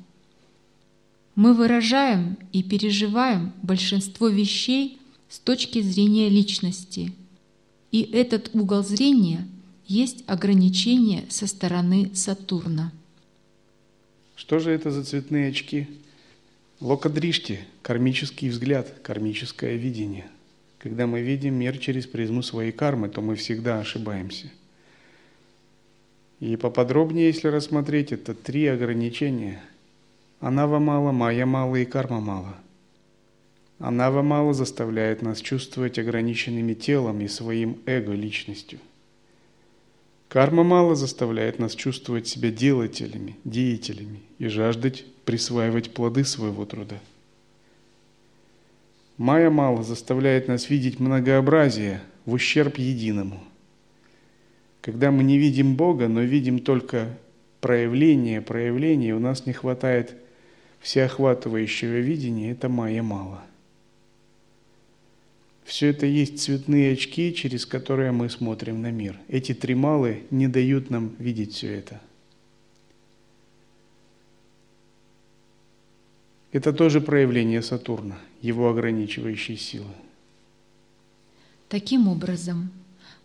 Мы 1.35 1.53
выражаем 1.53 2.37
и 2.53 2.63
переживаем 2.63 3.51
большинство 3.61 4.29
вещей 4.29 4.97
с 5.27 5.39
точки 5.39 5.81
зрения 5.81 6.29
личности, 6.29 7.13
и 7.91 8.01
этот 8.01 8.51
угол 8.53 8.81
зрения 8.81 9.45
есть 9.87 10.23
ограничение 10.25 11.25
со 11.29 11.47
стороны 11.47 12.11
Сатурна. 12.13 12.93
Что 14.43 14.59
же 14.59 14.71
это 14.71 14.91
за 14.91 15.05
цветные 15.05 15.47
очки? 15.47 15.87
Локадришти– 16.81 17.59
кармический 17.81 18.49
взгляд, 18.49 18.93
кармическое 19.01 19.77
видение. 19.77 20.27
Когда 20.79 21.07
мы 21.07 21.21
видим 21.21 21.53
мир 21.53 21.77
через 21.77 22.07
призму 22.07 22.43
своей 22.43 22.73
кармы, 22.73 23.07
то 23.07 23.21
мы 23.21 23.37
всегда 23.37 23.79
ошибаемся– 23.79 24.51
и 26.41 26.57
поподробнее, 26.57 27.27
если 27.27 27.47
рассмотреть, 27.47 28.11
это 28.11 28.33
три 28.33 28.67
ограничения. 28.67 29.63
Анава 30.41 30.77
мало, 30.77 31.13
майя 31.13 31.45
мало 31.45 31.77
и 31.77 31.85
карма 31.85 32.19
мало. 32.19 32.57
Анава 33.79 34.21
мало 34.23 34.53
заставляет 34.53 35.21
нас 35.21 35.39
чувствовать 35.39 35.99
ограниченными 35.99 36.73
телом 36.73 37.21
и 37.21 37.29
своим 37.29 37.79
эго 37.85 38.11
личностью. 38.11 38.79
Карма 40.33 40.63
мало 40.63 40.95
заставляет 40.95 41.59
нас 41.59 41.75
чувствовать 41.75 42.27
себя 42.27 42.51
делателями, 42.51 43.37
деятелями 43.45 44.19
и 44.39 44.47
жаждать 44.47 45.05
присваивать 45.23 45.93
плоды 45.93 46.25
своего 46.25 46.65
труда. 46.65 46.97
Майя 49.17 49.49
мало 49.49 49.83
заставляет 49.83 50.47
нас 50.47 50.69
видеть 50.69 50.99
многообразие 50.99 52.01
в 52.25 52.33
ущерб 52.33 52.77
единому– 52.77 53.41
когда 54.83 55.11
мы 55.11 55.23
не 55.23 55.37
видим 55.37 55.75
Бога, 55.77 56.09
но 56.09 56.23
видим 56.23 56.59
только 56.59 57.17
проявление, 57.61 58.41
проявление, 58.41 59.15
у 59.15 59.19
нас 59.19 59.45
не 59.45 59.53
хватает 59.53 60.13
всеохватывающего 60.81 61.99
видения, 61.99 62.51
это 62.51 62.67
майя 62.67 63.01
мало. 63.01 63.41
Все 65.65 65.89
это 65.89 66.05
есть 66.05 66.39
цветные 66.39 66.93
очки, 66.93 67.33
через 67.33 67.65
которые 67.65 68.11
мы 68.11 68.29
смотрим 68.29 68.81
на 68.81 68.91
мир. 68.91 69.19
Эти 69.27 69.53
три 69.53 69.75
малы 69.75 70.23
не 70.29 70.47
дают 70.47 70.89
нам 70.89 71.15
видеть 71.19 71.53
все 71.53 71.73
это. 71.73 72.01
Это 76.51 76.71
тоже 76.71 77.01
проявление 77.01 77.61
Сатурна, 77.61 78.17
его 78.41 78.69
ограничивающей 78.69 79.57
силы. 79.57 79.89
Таким 81.67 82.07
образом, 82.07 82.69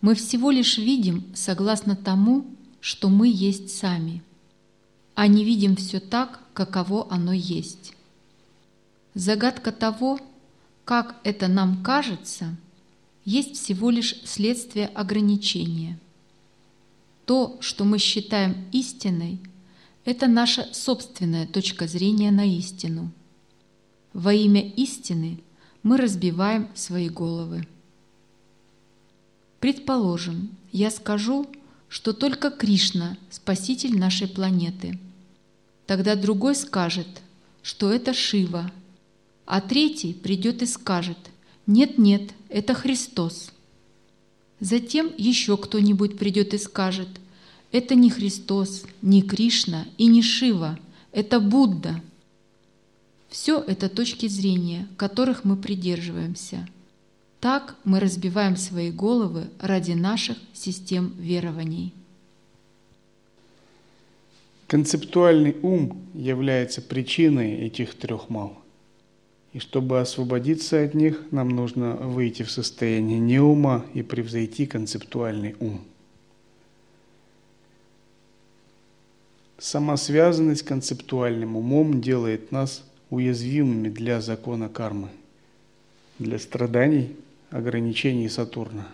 мы 0.01 0.15
всего 0.15 0.51
лишь 0.51 0.79
видим 0.79 1.25
согласно 1.35 1.95
тому, 1.95 2.47
что 2.81 3.11
мы 3.11 3.29
есть 3.29 3.77
сами, 3.77 4.23
а 5.15 5.27
не 5.27 5.45
видим 5.45 5.77
все 5.77 6.01
так, 6.01 6.41
каково 6.55 7.07
оно 7.11 7.33
есть. 7.33 7.95
Загадка 9.13 9.73
того, 9.73 10.19
как 10.89 11.17
это 11.23 11.49
нам 11.49 11.83
кажется, 11.83 12.57
есть 13.27 13.57
всего 13.57 13.91
лишь 13.91 14.23
следствие 14.25 14.87
ограничения. 14.87 15.99
То, 17.27 17.59
что 17.61 17.85
мы 17.85 17.99
считаем 17.99 18.65
истиной, 18.73 19.39
это 20.07 20.29
наша 20.29 20.67
собственная 20.73 21.47
точка 21.47 21.87
зрения 21.87 22.31
на 22.31 22.47
истину. 22.57 23.13
Во 24.15 24.33
имя 24.33 24.67
истины 24.67 25.43
мы 25.83 25.99
разбиваем 25.99 26.71
свои 26.75 27.11
головы. 27.11 27.69
Предположим, 29.61 30.57
я 30.73 30.91
скажу, 30.91 31.51
что 31.91 32.15
только 32.15 32.51
Кришна– 32.51 33.19
спаситель 33.31 33.99
нашей 33.99 34.27
планеты. 34.27 34.99
Тогда 35.85 36.17
другой 36.17 36.55
скажет, 36.55 37.21
что 37.63 37.93
это 37.93 38.15
Шива, 38.15 38.73
а 39.49 39.61
третий 39.61 40.13
придет 40.13 40.63
и 40.63 40.67
скажет 40.67 41.19
«Нет-нет, 41.67 42.35
это 42.49 42.75
Христос». 42.75 43.51
Затем 44.61 45.11
еще 45.17 45.57
кто-нибудь 45.57 46.19
придет 46.19 46.55
и 46.55 46.59
скажет 46.59 47.09
«Это 47.73 47.95
не 47.95 48.11
Христос, 48.11 48.85
не 49.03 49.23
Кришна 49.23 49.87
и 49.97 50.07
не 50.07 50.23
Шива, 50.23 50.79
это 51.13 51.41
Будда». 51.41 52.01
Все 53.29 53.59
это 53.61 53.89
точки 53.89 54.29
зрения, 54.29 54.87
которых 54.97 55.45
мы 55.45 55.57
придерживаемся– 55.57 56.69
так 57.41 57.77
мы 57.85 58.01
разбиваем 58.01 58.57
свои 58.57 58.91
головы 58.91 59.45
ради 59.61 59.93
наших 59.93 60.37
систем 60.53 61.15
верований. 61.19 61.95
Концептуальный 64.67 65.57
ум 65.63 66.03
является 66.15 66.83
причиной 66.83 67.55
этих 67.55 67.95
трех 67.95 68.29
мал. 68.29 68.59
И 69.59 69.61
чтобы 69.61 70.01
освободиться 70.01 70.85
от 70.85 70.95
них, 70.95 71.21
нам 71.33 71.49
нужно 71.49 71.95
выйти 71.95 72.45
в 72.45 72.51
состояние 72.53 73.19
неума 73.19 73.85
и 73.93 74.03
превзойти 74.03 74.67
концептуальный 74.67 75.57
ум. 75.59 75.81
Сама 79.59 79.97
связанность 79.97 80.61
с 80.61 80.63
концептуальным 80.63 81.57
умом 81.57 82.01
делает 82.01 82.53
нас 82.53 82.85
уязвимыми 83.11 83.89
для 83.89 84.21
закона 84.21 84.69
кармы, 84.69 85.09
для 86.21 86.39
страданий 86.39 87.17
ограничений 87.51 88.29
Сатурна. 88.29 88.87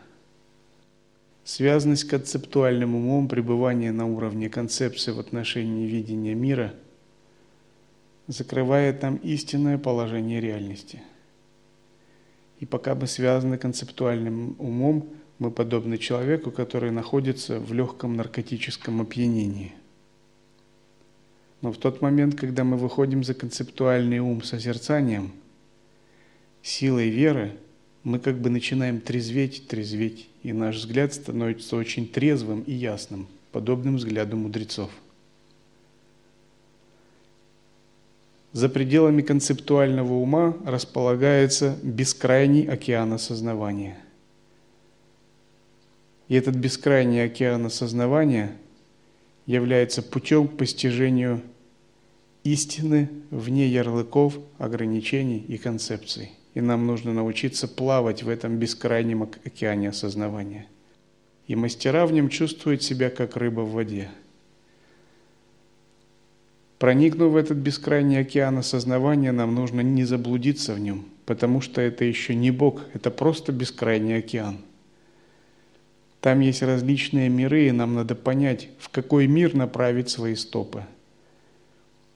Связанность 1.44 2.05
концептуальным 2.05 2.94
умом, 2.94 3.29
пребывание 3.29 3.92
на 3.92 4.07
уровне 4.07 4.48
концепции 4.48 5.12
в 5.12 5.20
отношении 5.20 5.87
видения 5.87 6.35
мира 6.35 6.72
закрывает 8.27 9.03
нам 9.03 9.17
истинное 9.17 9.79
положение 9.79 10.41
реальности. 10.41 11.03
И 12.61 12.67
пока 12.67 12.95
мы 12.95 13.07
связаны 13.07 13.59
концептуальным 13.59 14.57
умом, 14.59 15.09
мы 15.39 15.51
подобны 15.51 15.99
человеку, 15.99 16.51
который 16.51 16.91
находится 16.91 17.59
в 17.59 17.73
легком 17.73 18.17
наркотическом 18.17 19.01
опьянении. 19.01 19.73
Но 21.61 21.73
в 21.73 21.79
тот 21.79 22.01
момент, 22.01 22.35
когда 22.35 22.63
мы 22.63 22.77
выходим 22.77 23.25
за 23.25 23.35
концептуальный 23.35 24.21
ум 24.21 24.43
созерцанием, 24.43 25.33
силой 26.63 27.09
веры– 27.09 27.57
мы 28.05 28.19
как 28.19 28.39
бы 28.39 28.51
начинаем 28.51 29.01
трезветь, 29.01 29.67
трезветь, 29.67 30.29
и 30.43 30.53
наш 30.53 30.77
взгляд 30.77 31.15
становится 31.15 31.75
очень 31.75 32.07
трезвым 32.07 32.61
и 32.61 32.73
ясным, 32.73 33.27
подобным 33.51 33.97
взгляду 33.97 34.37
мудрецов. 34.37 34.91
За 38.55 38.71
пределами 38.71 39.21
концептуального 39.21 40.14
ума 40.14 40.57
располагается 40.64 41.77
бескрайний 41.83 42.67
океан 42.67 43.12
осознавания. 43.12 43.99
И 46.29 46.35
этот 46.35 46.55
бескрайний 46.55 47.23
океан 47.23 47.67
осознавания 47.67 48.57
является 49.45 50.01
путем 50.01 50.49
к 50.49 50.57
постижению 50.57 51.43
истины 52.45 53.11
вне 53.31 53.69
ярлыков, 53.69 54.38
ограничений 54.57 55.45
и 55.47 55.59
концепций– 55.59 56.33
и 56.55 56.61
нам 56.61 56.87
нужно 56.87 57.12
научиться 57.12 57.69
плавать 57.69 58.23
в 58.23 58.29
этом 58.29 58.57
бескрайнем 58.57 59.25
океане 59.45 59.90
осознавания. 59.90 60.67
И 61.47 61.57
мастера 61.57 62.07
в 62.07 62.12
нем 62.12 62.29
чувствуют 62.29 62.83
себя 62.83 63.11
как 63.11 63.37
рыба 63.37 63.62
в 63.62 63.73
воде. 63.73 64.09
Проникнув 66.85 67.33
в 67.33 67.37
этот 67.37 67.57
бескрайний 67.57 68.20
океан 68.20 68.59
осознавания, 68.59 69.33
нам 69.33 69.55
нужно 69.55 69.81
не 69.81 70.05
заблудиться 70.05 70.75
в 70.75 70.79
нем, 70.79 71.07
потому 71.25 71.62
что 71.62 71.81
это 71.81 72.05
еще 72.05 72.35
не 72.35 72.51
Бог, 72.51 72.83
это 72.92 73.11
просто 73.11 73.53
бескрайний 73.53 74.18
океан. 74.18 74.59
Там 76.20 76.40
есть 76.40 76.62
различные 76.62 77.31
миры, 77.31 77.68
и 77.68 77.73
нам 77.73 77.94
надо 77.94 78.14
понять, 78.14 78.68
в 78.79 78.90
какой 78.90 79.27
мир 79.27 79.55
направить 79.55 80.11
свои 80.11 80.35
стопы. 80.35 80.85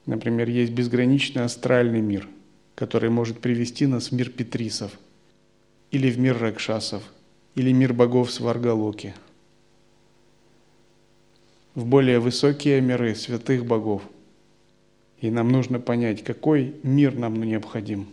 Например, 0.04 0.48
есть 0.48 0.72
безграничный 0.72 1.44
астральный 1.44 2.02
мир– 2.02 2.28
который 2.78 3.10
может 3.10 3.40
привести 3.40 3.86
нас 3.86 4.10
в 4.10 4.12
мир 4.12 4.30
Петрисов, 4.30 4.92
или 5.90 6.08
в 6.12 6.18
мир 6.20 6.38
Ракшасов, 6.38 7.02
или 7.56 7.72
мир 7.72 7.92
богов 7.92 8.30
Сваргалоки, 8.30 9.16
в 11.74 11.84
более 11.84 12.20
высокие 12.20 12.80
миры 12.80 13.16
святых 13.16 13.66
богов. 13.66 14.02
И 15.20 15.30
нам 15.30 15.50
нужно 15.50 15.80
понять, 15.80 16.22
какой 16.22 16.74
мир 16.82 17.16
нам 17.16 17.42
необходим. 17.42 18.06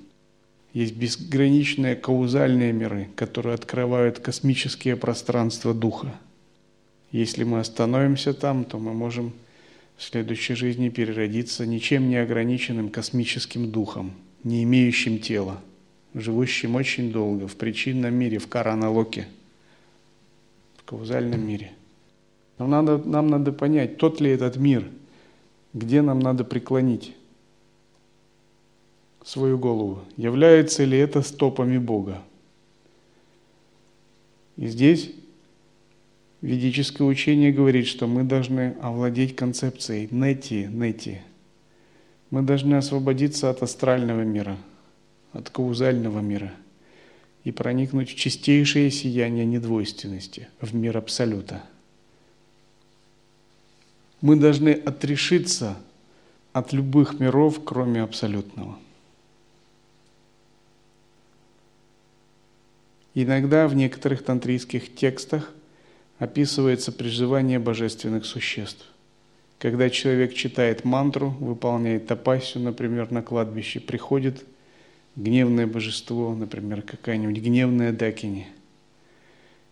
Есть 0.73 0.95
безграничные 0.95 1.95
каузальные 1.95 2.73
миры, 2.73 3.07
которые 3.15 3.53
открывают 3.53 4.19
космические 4.19 4.95
пространства 4.95 5.73
Духа. 5.73 6.13
Если 7.11 7.43
мы 7.43 7.59
остановимся 7.59 8.33
там, 8.33 8.65
то 8.65 8.77
мы 8.77 8.93
можем 8.93 9.33
в 9.97 10.03
следующей 10.03 10.55
жизни 10.55 10.89
переродиться 10.89 11.65
ничем 11.65 12.09
не 12.09 12.17
ограниченным 12.17 12.89
космическим 12.89 13.71
Духом– 13.71 14.13
не 14.45 14.63
имеющим 14.63 15.19
тела, 15.19 15.59
живущим 16.13 16.75
очень 16.75 17.11
долго 17.11 17.47
в 17.47 17.55
причинном 17.55 18.13
мире, 18.13 18.37
в 18.37 18.47
караналоке, 18.47 19.27
в 20.77 20.83
каузальном 20.83 21.45
мире. 21.45 21.71
Нам 22.59 22.69
надо, 22.69 22.97
нам 22.99 23.27
надо 23.27 23.51
понять, 23.51 23.97
тот 23.97 24.21
ли 24.21 24.29
этот 24.29 24.55
мир, 24.55 24.85
где 25.75 26.01
нам 26.01 26.19
надо 26.19 26.45
преклонить 26.45 27.13
свою 29.25 29.57
голову, 29.57 29.99
является 30.15 30.85
ли 30.85 30.97
это 30.97 31.21
стопами 31.21 31.77
Бога. 31.77 32.23
И 34.55 34.67
здесь 34.67 35.11
ведическое 36.41 37.05
учение 37.05 37.51
говорит, 37.51 37.87
что 37.87 38.07
мы 38.07 38.23
должны 38.23 38.77
овладеть 38.81 39.35
концепцией 39.35 40.07
нети, 40.11 40.69
нети. 40.71 41.21
Мы 42.29 42.41
должны 42.41 42.75
освободиться 42.75 43.49
от 43.49 43.61
астрального 43.61 44.21
мира, 44.21 44.57
от 45.33 45.49
каузального 45.49 46.21
мира 46.21 46.53
и 47.43 47.51
проникнуть 47.51 48.11
в 48.11 48.15
чистейшее 48.15 48.89
сияние 48.91 49.45
недвойственности, 49.45 50.47
в 50.61 50.73
мир 50.73 50.97
Абсолюта. 50.97 51.63
Мы 54.21 54.35
должны 54.37 54.69
отрешиться 54.69 55.77
от 56.53 56.73
любых 56.73 57.19
миров, 57.19 57.61
кроме 57.63 58.01
Абсолютного. 58.01 58.77
Иногда 63.13 63.67
в 63.67 63.75
некоторых 63.75 64.23
тантрийских 64.23 64.93
текстах 64.93 65.53
описывается 66.19 66.91
приживание 66.91 67.59
божественных 67.59 68.25
существ. 68.25 68.85
Когда 69.57 69.89
человек 69.89 70.33
читает 70.33 70.83
мантру, 70.83 71.29
выполняет 71.29 72.07
тапасию, 72.07 72.63
например, 72.63 73.11
на 73.11 73.21
кладбище, 73.21 73.79
приходит 73.79 74.45
гневное 75.15 75.65
божество, 75.65 76.35
например, 76.35 76.81
какая-нибудь 76.81 77.41
гневная 77.41 77.93
дакини, 77.93 78.47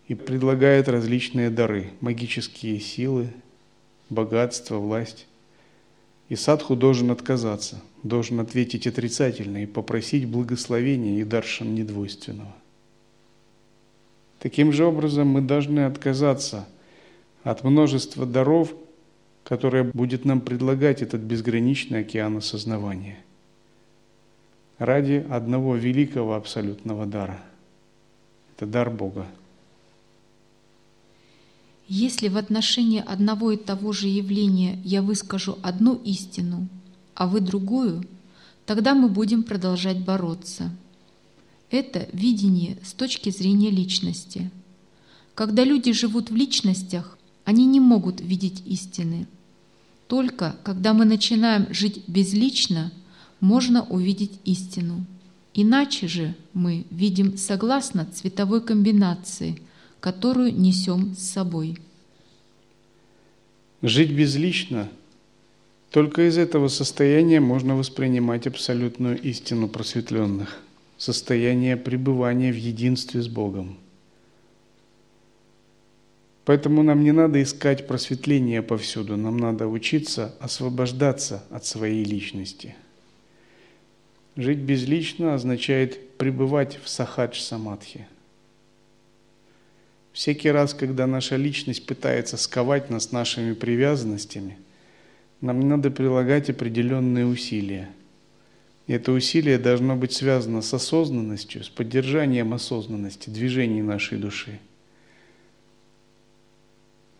и 0.07 0.15
предлагает 0.15 0.87
различные 0.87 1.49
дары, 1.49 1.91
магические 1.99 2.79
силы, 2.79 3.27
богатство, 4.09 4.77
власть. 4.77 5.27
И 6.29 6.35
садху 6.35 6.75
должен 6.75 7.11
отказаться, 7.11 7.81
должен 8.01 8.39
ответить 8.39 8.87
отрицательно 8.87 9.63
и 9.63 9.67
попросить 9.67 10.27
благословения 10.27 11.19
и 11.19 11.23
даршан 11.23 11.75
недвойственного. 11.75 12.55
Таким 14.39 14.71
же 14.71 14.85
образом 14.85 15.27
мы 15.27 15.41
должны 15.41 15.85
отказаться 15.85 16.67
от 17.43 17.63
множества 17.63 18.25
даров, 18.25 18.73
которые 19.43 19.83
будет 19.83 20.25
нам 20.25 20.41
предлагать 20.41 21.01
этот 21.01 21.21
безграничный 21.21 21.99
океан 21.99 22.37
осознавания 22.37 23.19
ради 24.79 25.25
одного 25.29 25.75
великого 25.75 26.35
абсолютного 26.35 27.05
дара. 27.05 27.39
Это 28.55 28.65
дар 28.65 28.89
Бога. 28.89 29.27
Если 31.87 32.27
в 32.27 32.37
отношении 32.37 33.03
одного 33.05 33.51
и 33.51 33.57
того 33.57 33.91
же 33.91 34.07
явления 34.07 34.79
я 34.83 35.01
выскажу 35.01 35.57
одну 35.61 35.95
истину, 35.95 36.67
а 37.13 37.27
вы 37.27 37.41
другую, 37.41 38.03
тогда 38.65 38.95
мы 38.95 39.09
будем 39.09 39.43
продолжать 39.43 39.99
бороться– 39.99 40.71
это 41.73 42.07
видение 42.13 42.77
с 42.83 42.93
точки 42.93 43.31
зрения 43.31 43.71
личности. 43.71 44.51
Когда 45.33 45.63
люди 45.63 45.91
живут 45.91 46.29
в 46.29 46.35
личностях, 46.35 47.17
они 47.45 47.65
не 47.65 47.79
могут 47.79 48.21
видеть 48.21 48.61
истины. 48.67 49.25
Только 50.07 50.55
когда 50.63 50.93
мы 50.93 51.05
начинаем 51.05 51.65
жить 51.73 52.03
безлично, 52.05 52.91
можно 53.39 53.81
увидеть 53.81 54.33
истину. 54.45 55.03
Иначе 55.55 56.07
же 56.07 56.35
мы 56.53 56.85
видим 56.91 57.37
согласно 57.37 58.05
цветовой 58.05 58.61
комбинации, 58.61 59.59
которую 60.03 60.53
несем 60.53 61.15
с 61.15 61.31
собой. 61.31 61.77
Жить 63.81 64.11
безлично– 64.11 64.89
только 65.91 66.27
из 66.27 66.37
этого 66.37 66.67
состояния 66.67 67.39
можно 67.39 67.77
воспринимать 67.77 68.45
абсолютную 68.45 69.21
истину 69.21 69.69
просветленных– 69.69 70.61
состояние 70.97 71.77
пребывания 71.77 72.51
в 72.51 72.57
единстве 72.57 73.21
с 73.21 73.29
Богом. 73.29 73.77
Поэтому 76.43 76.83
нам 76.83 77.01
не 77.03 77.13
надо 77.13 77.41
искать 77.41 77.87
просветление 77.87 78.61
повсюду, 78.61 79.15
нам 79.15 79.37
надо 79.37 79.67
учиться 79.67 80.35
освобождаться 80.41 81.45
от 81.49 81.65
своей 81.65 82.03
личности. 82.03 82.75
Жить 84.35 84.59
безлично 84.59 85.33
означает 85.33 86.17
пребывать 86.17 86.77
в 86.83 86.89
сахадж 86.89 87.39
самадхи. 87.39 88.05
Всякий 90.13 90.51
раз, 90.51 90.73
когда 90.73 91.07
наша 91.07 91.35
личность 91.35 91.85
пытается 91.85 92.37
сковать 92.37 92.89
нас 92.89 93.11
нашими 93.11 93.53
привязанностями, 93.53 94.57
нам 95.41 95.67
надо 95.67 95.91
прилагать 95.91 96.49
определенные 96.49 97.25
усилия– 97.25 97.89
это 98.87 99.13
усилие 99.13 99.57
должно 99.57 99.95
быть 99.95 100.11
связано 100.11 100.61
с 100.61 100.73
осознанностью, 100.73 101.63
с 101.63 101.69
поддержанием 101.69 102.53
осознанности, 102.53 103.29
движений 103.29 103.81
нашей 103.81 104.17
души, 104.17 104.59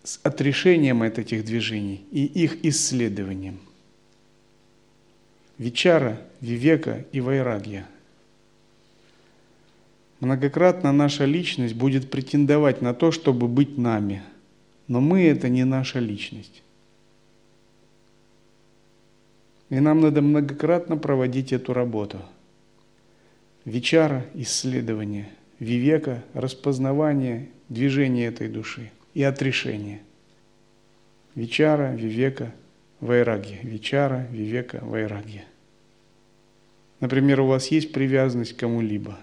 с 0.03 0.19
отрешением 0.23 1.03
от 1.03 1.19
этих 1.19 1.45
движений 1.45 2.03
и 2.11 2.25
их 2.25 2.65
исследованием. 2.65 3.59
Вичара, 5.57 6.21
Вивека 6.41 7.05
и 7.13 7.21
Вайрагья. 7.21 7.87
Многократно 10.23 10.93
наша 10.93 11.25
личность 11.25 11.75
будет 11.75 12.09
претендовать 12.09 12.81
на 12.81 12.93
то, 12.93 13.11
чтобы 13.11 13.49
быть 13.49 13.77
нами, 13.77 14.23
но 14.87 15.01
мы– 15.01 15.23
это 15.27 15.49
не 15.49 15.65
наша 15.65 15.99
личность. 15.99 16.63
И 19.69 19.81
нам 19.81 19.99
надо 19.99 20.21
многократно 20.21 20.95
проводить 20.95 21.51
эту 21.51 21.73
работу. 21.73 22.21
Вечара– 23.65 24.25
исследование, 24.33 25.27
вивека– 25.59 26.23
распознавание 26.33 27.49
движения 27.67 28.27
этой 28.27 28.47
души 28.47 28.91
и 29.13 29.23
отрешение. 29.23 29.99
Вечара, 31.35 31.93
вивека, 31.93 32.53
вайрагья. 33.01 33.59
Вечара, 33.61 34.25
вивека, 34.31 34.79
вайрагья. 34.83 35.43
Например, 37.01 37.41
у 37.41 37.47
вас 37.47 37.67
есть 37.67 37.91
привязанность 37.91 38.53
к 38.53 38.59
кому-либо. 38.61 39.19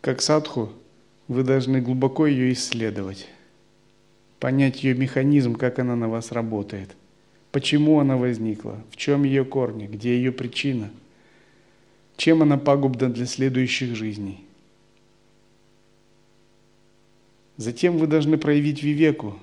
Как 0.00 0.22
садху 0.22 0.70
вы 1.28 1.44
должны 1.44 1.80
глубоко 1.80 2.26
ее 2.26 2.52
исследовать, 2.52 3.28
понять 4.38 4.82
ее 4.82 4.94
механизм, 4.94 5.54
как 5.54 5.78
она 5.78 5.96
на 5.96 6.08
вас 6.08 6.32
работает 6.32 6.96
Почему 7.52 7.98
она 7.98 8.16
возникла? 8.16 8.80
В 8.90 8.96
чем 8.96 9.24
ее 9.24 9.44
корни? 9.44 9.86
Где 9.86 10.16
ее 10.16 10.30
причина? 10.30 10.90
Чем 12.16 12.42
она 12.42 12.58
пагубна 12.58 13.08
для 13.10 13.26
следующих 13.26 13.96
жизней? 13.96 14.44
Затем 17.56 17.98
вы 17.98 18.06
должны 18.06 18.38
проявить 18.38 18.82
вивеку, 18.82 19.36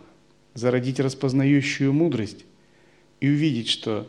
зародить 0.54 1.00
распознающую 1.00 1.92
мудрость 1.92 2.46
и 3.20 3.30
увидеть, 3.30 3.68
что 3.68 4.08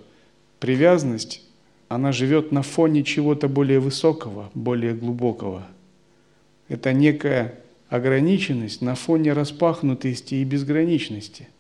привязанность, 0.61 1.42
она 1.88 2.12
живет 2.12 2.52
на 2.52 2.62
фоне 2.62 3.02
чего-то 3.02 3.48
более 3.48 3.80
высокого, 3.80 4.50
более 4.54 4.94
глубокого. 4.94 5.66
Это 6.68 6.92
некая 6.92 7.54
ограниченность 7.88 8.83
на 8.83 8.94
фоне 8.94 9.33
распахнутости 9.33 10.37
и 10.37 10.44
безграничности– 10.44 11.48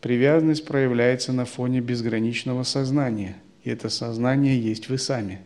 Привязанность 0.00 0.64
проявляется 0.64 1.32
на 1.32 1.44
фоне 1.44 1.80
безграничного 1.80 2.62
сознания, 2.62 3.36
и 3.64 3.70
это 3.70 3.88
сознание 3.88 4.60
есть 4.60 4.88
вы 4.88 4.96
сами. 4.96 5.40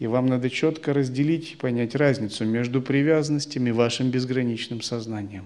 И 0.00 0.08
вам 0.08 0.26
надо 0.26 0.50
четко 0.50 0.92
разделить 0.92 1.52
и 1.52 1.56
понять 1.56 1.94
разницу 1.94 2.44
между 2.44 2.82
привязанностями 2.82 3.68
и 3.68 3.72
вашим 3.72 4.10
безграничным 4.10 4.82
сознанием. 4.82 5.44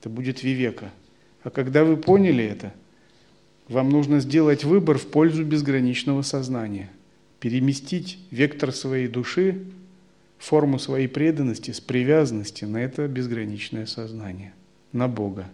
Это 0.00 0.10
будет 0.10 0.42
вивека. 0.42 0.92
А 1.42 1.48
когда 1.48 1.82
вы 1.82 1.96
поняли 1.96 2.44
это, 2.44 2.74
вам 3.68 3.88
нужно 3.88 4.20
сделать 4.20 4.64
выбор 4.64 4.98
в 4.98 5.06
пользу 5.06 5.44
безграничного 5.44 6.20
сознания, 6.20 6.90
переместить 7.40 8.18
вектор 8.30 8.70
своей 8.70 9.08
души, 9.08 9.64
форму 10.38 10.78
своей 10.78 11.08
преданности 11.08 11.70
с 11.70 11.80
привязанности 11.80 12.64
на 12.64 12.78
это 12.78 13.08
безграничное 13.08 13.86
сознание, 13.86 14.54
на 14.92 15.08
Бога. 15.08 15.48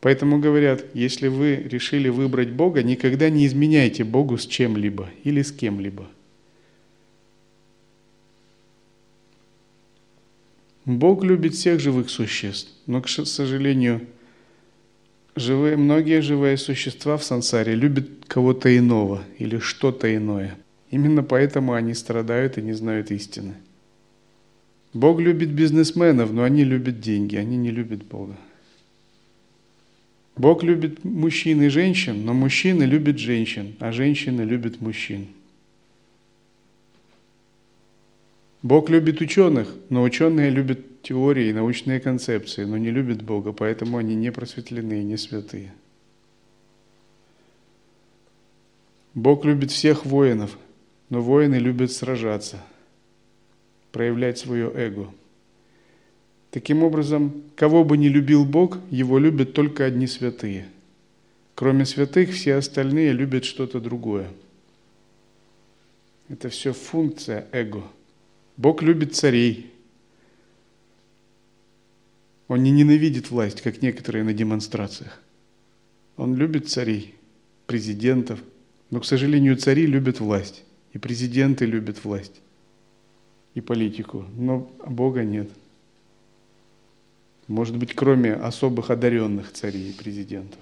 Поэтому 0.00 0.38
говорят, 0.38 0.84
если 0.94 1.28
вы 1.28 1.56
решили 1.56 2.08
выбрать 2.08 2.50
Бога, 2.50 2.82
никогда 2.82 3.28
не 3.28 3.46
изменяйте 3.46 4.02
Богу 4.02 4.38
с 4.38 4.46
чем-либо 4.46 5.10
или 5.24 5.42
с 5.42 5.52
кем-либо. 5.52 6.08
Бог 10.86 11.22
любит 11.22 11.54
всех 11.54 11.80
живых 11.80 12.08
существ, 12.08 12.72
но, 12.86 13.02
к 13.02 13.08
сожалению, 13.08 14.06
Живые, 15.36 15.76
многие 15.76 16.20
живые 16.22 16.56
существа 16.56 17.16
в 17.16 17.24
сансаре 17.24 17.74
любят 17.74 18.08
кого-то 18.26 18.76
иного 18.76 19.22
или 19.38 19.58
что-то 19.58 20.14
иное. 20.14 20.58
Именно 20.90 21.22
поэтому 21.22 21.74
они 21.74 21.94
страдают 21.94 22.58
и 22.58 22.62
не 22.62 22.72
знают 22.72 23.10
истины. 23.10 23.54
Бог 24.92 25.20
любит 25.20 25.50
бизнесменов, 25.50 26.32
но 26.32 26.42
они 26.42 26.64
любят 26.64 27.00
деньги, 27.00 27.36
они 27.36 27.56
не 27.56 27.70
любят 27.70 28.04
Бога. 28.04 28.36
Бог 30.36 30.62
любит 30.62 31.04
мужчин 31.04 31.62
и 31.62 31.68
женщин, 31.68 32.24
но 32.24 32.32
мужчины 32.34 32.84
любят 32.84 33.18
женщин, 33.18 33.76
а 33.78 33.92
женщины 33.92 34.42
любят 34.42 34.80
мужчин. 34.80 35.28
Бог 38.62 38.90
любит 38.90 39.20
ученых, 39.20 39.74
но 39.90 40.02
ученые 40.02 40.50
любят 40.50 41.02
теории 41.02 41.48
и 41.48 41.52
научные 41.52 42.00
концепции, 42.00 42.64
но 42.64 42.76
не 42.76 42.90
любят 42.90 43.22
Бога, 43.22 43.52
поэтому 43.52 43.96
они 43.96 44.14
не 44.14 44.32
просветлены 44.32 45.00
и 45.00 45.04
не 45.04 45.16
святые. 45.16 45.72
Бог 49.14 49.44
любит 49.44 49.70
всех 49.70 50.04
воинов, 50.04 50.58
но 51.10 51.20
воины 51.20 51.56
любят 51.56 51.92
сражаться, 51.92 52.64
проявлять 53.92 54.38
свое 54.38 54.72
эго. 54.74 55.12
Таким 56.50 56.82
образом, 56.82 57.44
кого 57.54 57.84
бы 57.84 57.96
не 57.96 58.08
любил 58.08 58.44
Бог, 58.44 58.78
его 58.90 59.18
любят 59.18 59.52
только 59.52 59.84
одни 59.84 60.06
святые. 60.06 60.68
Кроме 61.54 61.84
святых, 61.84 62.30
все 62.30 62.54
остальные 62.54 63.12
любят 63.12 63.44
что-то 63.44 63.80
другое. 63.80 64.30
Это 66.28 66.48
все 66.48 66.72
функция 66.72 67.46
эго– 67.52 67.82
Бог 68.60 68.82
любит 68.82 69.14
царей. 69.16 69.72
Он 72.46 72.62
не 72.62 72.70
ненавидит 72.70 73.30
власть, 73.30 73.62
как 73.62 73.80
некоторые 73.80 74.22
на 74.22 74.34
демонстрациях. 74.34 75.18
Он 76.18 76.34
любит 76.34 76.68
царей, 76.68 77.14
президентов. 77.66 78.38
Но, 78.90 79.00
к 79.00 79.06
сожалению, 79.06 79.56
цари 79.56 79.86
любят 79.86 80.20
власть. 80.20 80.62
И 80.92 80.98
президенты 80.98 81.66
любят 81.66 82.04
власть. 82.04 82.40
И 83.54 83.60
политику. 83.60 84.24
Но 84.36 84.70
Бога 84.86 85.24
нет. 85.24 85.50
Может 87.46 87.76
быть, 87.76 87.94
кроме 87.94 88.34
особых 88.34 88.90
одаренных 88.90 89.52
царей 89.52 89.90
и 89.90 89.92
президентов. 89.92 90.60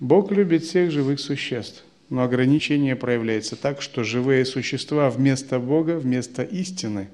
Бог 0.00 0.30
любит 0.30 0.64
всех 0.64 0.90
живых 0.90 1.20
существ– 1.20 1.84
но 2.10 2.22
ограничение 2.22 2.96
проявляется 2.96 3.56
так, 3.56 3.80
что 3.80 4.04
живые 4.04 4.44
существа 4.44 5.10
вместо 5.10 5.58
Бога, 5.58 5.98
вместо 5.98 6.42
истины 6.42 7.08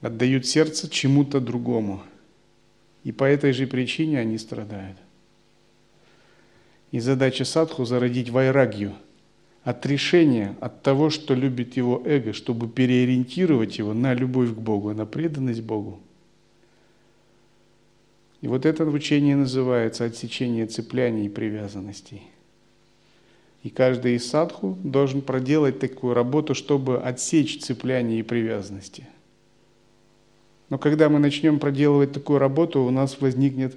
отдают 0.00 0.46
сердце 0.46 0.88
чему-то 0.88 1.40
другому. 1.40 2.02
И 3.04 3.12
по 3.12 3.24
этой 3.24 3.52
же 3.52 3.66
причине 3.66 4.20
они 4.20 4.38
страдают. 4.38 4.96
И 6.90 7.00
задача 7.00 7.44
садху– 7.44 7.84
зародить 7.84 8.30
вайрагью, 8.30 8.94
отрешение 9.70 10.56
от 10.60 10.82
того, 10.82 11.10
что 11.10 11.34
любит 11.34 11.76
его 11.76 12.02
эго, 12.04 12.32
чтобы 12.32 12.68
переориентировать 12.68 13.78
его 13.78 13.94
на 13.94 14.14
любовь 14.14 14.50
к 14.50 14.58
Богу, 14.58 14.94
на 14.94 15.06
преданность 15.06 15.62
Богу. 15.62 16.00
И 18.40 18.48
вот 18.48 18.66
это 18.66 18.84
учение 18.84 19.36
называется 19.36 20.04
отсечение 20.04 20.66
цепляний 20.66 21.26
и 21.26 21.28
привязанностей– 21.28 22.22
и 23.62 23.70
каждый 23.70 24.14
из 24.14 24.28
садху 24.28 24.78
должен 24.82 25.20
проделать 25.20 25.78
такую 25.78 26.14
работу, 26.14 26.54
чтобы 26.54 27.02
отсечь 27.02 27.60
цепляние 27.60 28.20
и 28.20 28.22
привязанности. 28.22 29.06
Но 30.70 30.78
когда 30.78 31.08
мы 31.08 31.18
начнем 31.18 31.58
проделывать 31.58 32.12
такую 32.12 32.38
работу, 32.38 32.82
у 32.82 32.90
нас 32.90 33.20
возникнет 33.20 33.76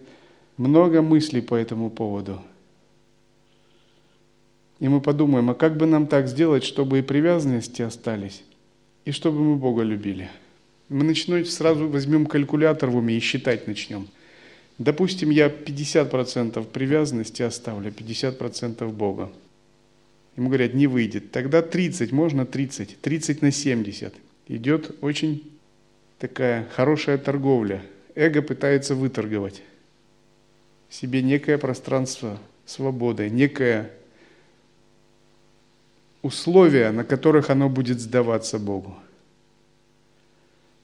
много 0.57 1.01
мыслей 1.01 1.41
по 1.41 1.55
этому 1.55 1.89
поводу. 1.89 2.41
И 4.81 4.87
мы 4.87 4.99
подумаем, 4.99 5.47
а 5.51 5.53
как 5.53 5.77
бы 5.77 5.85
нам 5.85 6.07
так 6.07 6.27
сделать, 6.27 6.63
чтобы 6.63 6.99
и 6.99 7.01
привязанности 7.03 7.83
остались, 7.83 8.41
и 9.05 9.11
чтобы 9.11 9.39
мы 9.39 9.55
Бога 9.55 9.83
любили. 9.83 10.27
Мы 10.89 11.03
начнем, 11.03 11.45
сразу 11.45 11.87
возьмем 11.87 12.25
калькулятор 12.25 12.89
в 12.89 12.95
уме 12.95 13.15
и 13.15 13.19
считать 13.19 13.67
начнем. 13.67 14.07
Допустим, 14.79 15.29
я 15.29 15.49
50% 15.49 16.65
привязанности 16.65 17.43
оставлю, 17.43 17.91
50% 17.91 18.91
Бога. 18.91 19.31
Ему 20.35 20.47
говорят, 20.47 20.73
не 20.73 20.87
выйдет. 20.87 21.29
Тогда 21.29 21.61
30, 21.61 22.11
можно 22.11 22.47
30, 22.47 22.99
30 23.01 23.41
на 23.43 23.51
70. 23.51 24.15
Идет 24.47 24.95
очень 25.01 25.47
такая 26.17 26.67
хорошая 26.73 27.19
торговля. 27.19 27.83
Эго 28.15 28.41
пытается 28.41 28.95
выторговать 28.95 29.61
себе 30.89 31.21
некое 31.21 31.59
пространство 31.59 32.39
свободы, 32.65 33.29
некое 33.29 33.91
условия, 36.21 36.91
на 36.91 37.03
которых 37.03 37.49
оно 37.49 37.69
будет 37.69 37.99
сдаваться 37.99 38.59
Богу. 38.59 38.95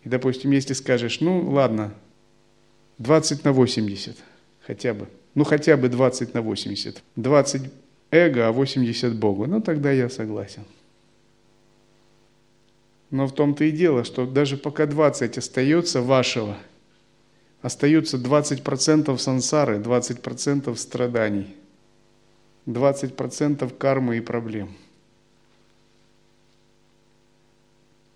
И, 0.04 0.10
допустим, 0.10 0.52
если 0.52 0.74
скажешь, 0.74 1.22
ну 1.22 1.50
ладно, 1.50 1.94
20 2.98 3.44
на 3.44 3.52
80 3.52 4.18
хотя 4.62 4.94
бы, 4.94 5.08
ну 5.36 5.44
хотя 5.44 5.78
бы 5.78 5.90
20 5.90 6.34
на 6.34 6.42
80, 6.42 7.04
20 7.16 7.72
эго, 8.12 8.48
а 8.48 8.52
80 8.52 9.16
Богу. 9.16 9.46
Ну, 9.48 9.62
тогда 9.62 9.92
я 9.92 10.10
согласен. 10.10 10.64
Но 13.10 13.26
в 13.28 13.34
том-то 13.34 13.64
и 13.64 13.72
дело, 13.72 14.04
что 14.04 14.26
даже 14.26 14.58
пока 14.58 14.86
20 14.86 15.38
остается 15.38 16.02
вашего, 16.02 16.58
остаются 17.62 18.18
20% 18.18 19.18
сансары, 19.18 19.78
20% 19.78 20.76
страданий, 20.76 21.56
20% 22.66 23.78
кармы 23.78 24.18
и 24.18 24.22
проблем. 24.22 24.76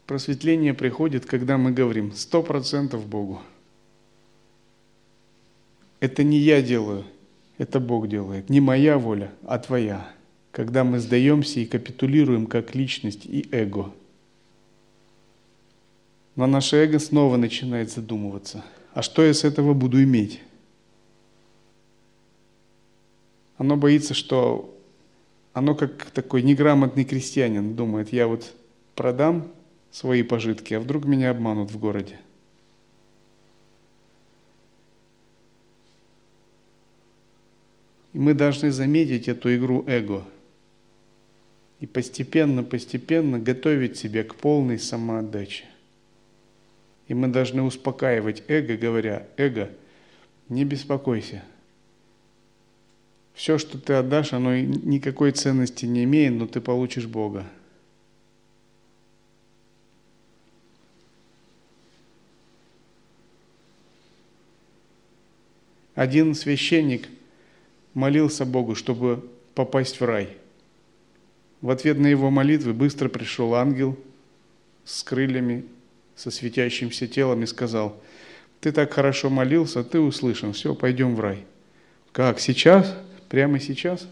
Просветление 0.07 0.73
приходит, 0.73 1.25
когда 1.25 1.57
мы 1.57 1.71
говорим 1.71 2.09
100% 2.09 2.97
Богу. 3.05 3.41
Это 5.99 6.23
не 6.23 6.37
я 6.37 6.61
делаю, 6.61 7.05
это 7.57 7.79
Бог 7.79 8.07
делает. 8.07 8.49
Не 8.49 8.59
моя 8.59 8.97
воля, 8.97 9.31
а 9.45 9.59
твоя. 9.59 10.11
Когда 10.51 10.83
мы 10.83 10.99
сдаемся 10.99 11.59
и 11.59 11.65
капитулируем 11.65 12.47
как 12.47 12.75
личность 12.75 13.25
и 13.25 13.47
эго. 13.51 13.93
Но 16.35 16.47
наше 16.47 16.77
эго 16.77 16.99
снова 16.99 17.37
начинает 17.37 17.91
задумываться. 17.91 18.65
А 18.93 19.01
что 19.01 19.23
я 19.23 19.33
с 19.33 19.43
этого 19.43 19.73
буду 19.73 20.01
иметь? 20.03 20.41
Оно 23.57 23.77
боится, 23.77 24.13
что 24.13 24.75
оно 25.53 25.75
как 25.75 26.05
такой 26.11 26.41
неграмотный 26.41 27.03
крестьянин 27.05 27.75
думает, 27.75 28.11
я 28.11 28.27
вот 28.27 28.53
продам 28.95 29.51
свои 29.91 30.23
пожитки, 30.23 30.73
а 30.73 30.79
вдруг 30.79 31.05
меня 31.05 31.29
обманут 31.31 31.71
в 31.71 31.79
городе– 31.79 32.19
И 38.13 38.19
мы 38.19 38.33
должны 38.33 38.71
заметить 38.71 39.27
эту 39.27 39.55
игру 39.55 39.83
эго 39.87 40.25
и 41.79 41.87
постепенно-постепенно 41.87 43.39
готовить 43.39 43.97
себя 43.97 44.23
к 44.23 44.35
полной 44.35 44.79
самоотдаче. 44.79 45.65
И 47.07 47.13
мы 47.13 47.27
должны 47.27 47.63
успокаивать 47.63 48.43
эго, 48.47 48.77
говоря, 48.77 49.27
эго, 49.37 49.69
не 50.49 50.65
беспокойся. 50.65 51.43
Все, 53.33 53.57
что 53.57 53.79
ты 53.79 53.93
отдашь, 53.93 54.33
оно 54.33 54.57
никакой 54.57 55.31
ценности 55.31 55.85
не 55.85 56.03
имеет, 56.03 56.33
но 56.33 56.47
ты 56.47 56.61
получишь 56.61 57.07
Бога. 57.07 57.45
Один 66.01 66.33
священник– 66.33 67.09
молился 67.93 68.43
Богу, 68.43 68.73
чтобы 68.73 69.23
попасть 69.53 69.99
в 69.99 70.03
рай. 70.03 70.29
В 71.61 71.69
ответ 71.69 71.99
на 71.99 72.07
его 72.07 72.31
молитвы 72.31 72.73
быстро 72.73 73.07
пришел 73.07 73.53
ангел 73.53 73.95
с 74.83 75.03
крыльями, 75.03 75.63
со 76.15 76.31
светящимся 76.31 77.07
телом 77.07 77.43
и 77.43 77.45
сказал, 77.45 78.01
ты 78.61 78.71
так 78.71 78.91
хорошо 78.91 79.29
молился, 79.29 79.83
ты 79.83 79.99
услышан, 79.99 80.53
все, 80.53 80.73
пойдем 80.73 81.15
в 81.15 81.19
рай. 81.19 81.45
Как, 82.11 82.39
сейчас? 82.39 82.97
Прямо 83.29 83.59
сейчас? 83.59 84.07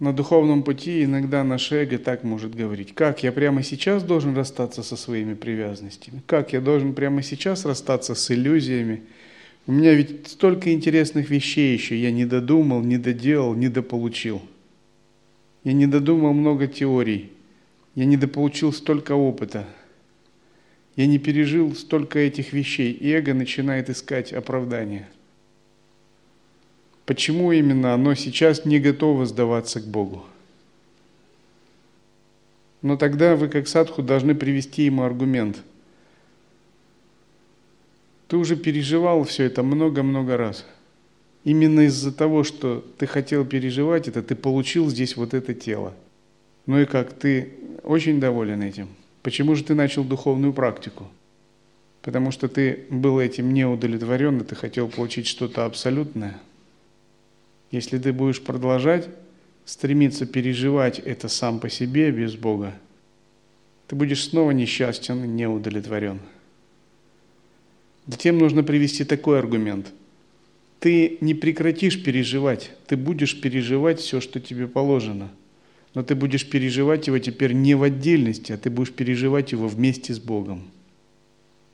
На 0.00 0.12
духовном 0.12 0.64
пути 0.64 1.04
иногда 1.04 1.44
наш 1.44 1.70
эго 1.70 1.98
так 1.98 2.24
может 2.24 2.54
говорить. 2.54 2.94
Как 2.94 3.22
я 3.22 3.30
прямо 3.30 3.62
сейчас 3.62 4.02
должен 4.02 4.36
расстаться 4.36 4.82
со 4.82 4.96
своими 4.96 5.34
привязанностями? 5.34 6.22
Как 6.26 6.52
я 6.52 6.60
должен 6.60 6.94
прямо 6.94 7.22
сейчас 7.22 7.64
расстаться 7.64 8.14
с 8.14 8.30
иллюзиями, 8.30 9.04
у 9.66 9.72
меня 9.72 9.94
ведь 9.94 10.28
столько 10.28 10.72
интересных 10.72 11.30
вещей 11.30 11.72
еще 11.72 11.96
я 11.96 12.10
не 12.10 12.26
додумал, 12.26 12.82
не 12.82 12.98
доделал, 12.98 13.54
не 13.54 13.68
дополучил. 13.68 14.42
Я 15.62 15.72
не 15.72 15.86
додумал 15.86 16.34
много 16.34 16.66
теорий. 16.66 17.32
Я 17.94 18.04
не 18.04 18.16
дополучил 18.16 18.72
столько 18.72 19.12
опыта. 19.12 19.64
Я 20.96 21.06
не 21.06 21.18
пережил 21.18 21.74
столько 21.74 22.18
этих 22.18 22.52
вещей, 22.52 22.92
и 22.92 23.10
эго 23.10 23.32
начинает 23.32 23.88
искать 23.88 24.32
оправдание. 24.32 25.08
Почему 27.06 27.52
именно 27.52 27.92
оно 27.92 28.14
сейчас 28.14 28.64
не 28.64 28.80
готово 28.80 29.26
сдаваться 29.26 29.80
к 29.80 29.84
Богу? 29.84 30.24
Но 32.80 32.96
тогда 32.96 33.36
вы, 33.36 33.48
как 33.48 33.68
садху, 33.68 34.02
должны 34.02 34.34
привести 34.34 34.84
ему 34.84 35.04
аргумент. 35.04 35.58
Ты 38.28 38.36
уже 38.36 38.56
переживал 38.56 39.24
все 39.24 39.44
это 39.44 39.62
много-много 39.62 40.36
раз. 40.36 40.66
Именно 41.44 41.80
из-за 41.86 42.10
того, 42.10 42.42
что 42.42 42.84
ты 42.98 43.06
хотел 43.06 43.44
переживать 43.44 44.08
это, 44.08 44.22
ты 44.22 44.34
получил 44.34 44.88
здесь 44.88 45.16
вот 45.16 45.34
это 45.34 45.52
тело. 45.54 45.94
Ну 46.66 46.80
и 46.80 46.86
как, 46.86 47.12
ты 47.12 47.52
очень 47.82 48.18
доволен 48.18 48.62
этим? 48.62 48.88
Почему 49.22 49.54
же 49.54 49.64
ты 49.64 49.74
начал 49.74 50.04
духовную 50.04 50.54
практику? 50.54 51.06
Потому 52.00 52.30
что 52.30 52.48
ты 52.48 52.86
был 52.90 53.18
этим 53.20 53.52
не 53.52 53.66
удовлетворен, 53.66 54.40
и 54.40 54.44
ты 54.44 54.54
хотел 54.54 54.88
получить 54.88 55.26
что-то 55.26 55.66
абсолютное. 55.66 56.40
Если 57.74 57.98
ты 57.98 58.12
будешь 58.12 58.40
продолжать 58.40 59.08
стремиться 59.64 60.26
переживать 60.26 61.00
это 61.00 61.28
сам 61.28 61.58
по 61.58 61.68
себе 61.68 62.12
без 62.12 62.36
Бога, 62.36 62.72
ты 63.88 63.96
будешь 63.96 64.22
снова 64.22 64.52
несчастен 64.52 65.34
неудовлетворен. 65.34 66.20
Затем 68.06 68.38
нужно 68.38 68.62
привести 68.62 69.02
такой 69.02 69.40
аргумент. 69.40 69.92
Ты 70.78 71.18
не 71.20 71.34
прекратишь 71.34 72.00
переживать, 72.00 72.70
ты 72.86 72.96
будешь 72.96 73.40
переживать 73.40 73.98
все, 73.98 74.20
что 74.20 74.38
тебе 74.38 74.68
положено– 74.68 75.30
но 75.94 76.02
ты 76.02 76.16
будешь 76.16 76.48
переживать 76.48 77.06
его 77.06 77.18
теперь 77.20 77.52
не 77.52 77.76
в 77.76 77.84
отдельности, 77.84 78.50
а 78.50 78.56
ты 78.56 78.68
будешь 78.68 78.92
переживать 78.92 79.52
его 79.52 79.68
вместе 79.68 80.12
с 80.12 80.18
Богом. 80.18 80.64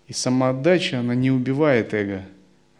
И 0.08 0.12
самоотдача, 0.12 1.00
она 1.00 1.14
не 1.14 1.30
убивает 1.30 1.94
эго, 1.94 2.26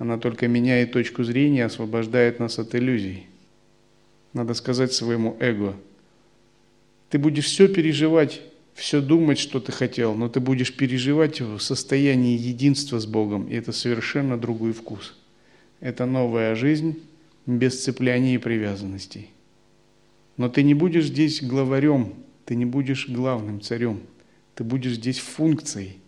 она 0.00 0.16
только 0.16 0.48
меняет 0.48 0.92
точку 0.92 1.24
зрения, 1.24 1.66
освобождает 1.66 2.40
нас 2.40 2.58
от 2.58 2.74
иллюзий. 2.74 3.26
Надо 4.32 4.54
сказать 4.54 4.94
своему 4.94 5.36
эго, 5.40 5.76
ты 7.10 7.18
будешь 7.18 7.44
все 7.44 7.68
переживать, 7.68 8.40
все 8.72 9.02
думать, 9.02 9.38
что 9.38 9.60
ты 9.60 9.72
хотел, 9.72 10.14
но 10.14 10.30
ты 10.30 10.40
будешь 10.40 10.74
переживать 10.74 11.42
в 11.42 11.58
состоянии 11.58 12.38
единства 12.38 12.98
с 12.98 13.04
Богом, 13.04 13.46
и 13.46 13.54
это 13.54 13.72
совершенно 13.72 14.38
другой 14.38 14.72
вкус. 14.72 15.18
Это 15.80 16.06
новая 16.06 16.54
жизнь 16.54 16.98
без 17.44 17.84
цепляний 17.84 18.36
и 18.36 18.38
привязанностей. 18.38 19.28
Но 20.38 20.48
ты 20.48 20.62
не 20.62 20.72
будешь 20.72 21.08
здесь 21.08 21.42
главарем, 21.42 22.14
ты 22.46 22.54
не 22.54 22.64
будешь 22.64 23.06
главным 23.06 23.60
царем, 23.60 24.00
ты 24.54 24.64
будешь 24.64 24.94
здесь 24.94 25.18
функцией, 25.18 25.98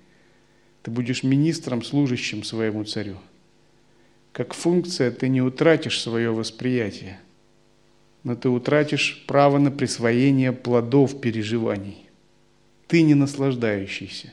ты 0.82 0.90
будешь 0.90 1.22
министром, 1.22 1.82
служащим 1.82 2.42
своему 2.42 2.84
царю. 2.84 3.18
Как 4.32 4.54
функция 4.54 5.10
ты 5.10 5.28
не 5.28 5.42
утратишь 5.42 6.00
свое 6.00 6.30
восприятие, 6.32 7.20
но 8.24 8.34
ты 8.34 8.48
утратишь 8.48 9.24
право 9.26 9.58
на 9.58 9.70
присвоение 9.70 10.52
плодов 10.52 11.20
переживаний. 11.20 12.08
Ты 12.86 13.02
не 13.02 13.14
наслаждающийся. 13.14 14.32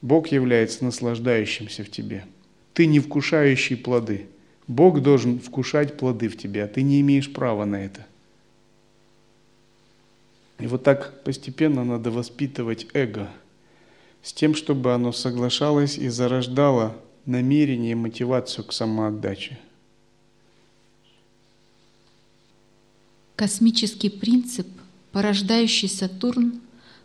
Бог 0.00 0.28
является 0.28 0.84
наслаждающимся 0.84 1.84
в 1.84 1.90
тебе. 1.90 2.24
Ты 2.74 2.86
не 2.86 3.00
вкушающий 3.00 3.76
плоды– 3.76 4.26
Бог 4.66 5.02
должен 5.02 5.38
вкушать 5.38 5.96
плоды 5.96 6.28
в 6.28 6.36
тебе, 6.36 6.64
а 6.64 6.68
ты 6.68 6.82
не 6.82 7.00
имеешь 7.00 7.32
права 7.32 7.64
на 7.64 7.84
это. 7.84 8.06
И 10.58 10.66
вот 10.66 10.84
так 10.84 11.24
постепенно 11.24 11.84
надо 11.84 12.10
воспитывать 12.10 12.86
эго 12.94 13.28
с 14.22 14.32
тем, 14.32 14.54
чтобы 14.54 14.94
оно 14.94 15.12
соглашалось 15.12 15.98
и 15.98 16.08
зарождало 16.08 16.96
намерение 17.26 17.92
и 17.92 17.96
мотивацию 17.96 18.64
к 18.64 18.72
самоотдаче. 18.72 19.58
Космический 23.36 24.08
принцип, 24.08 24.66
порождающий 25.10 25.88
Сатурн, 25.88 26.60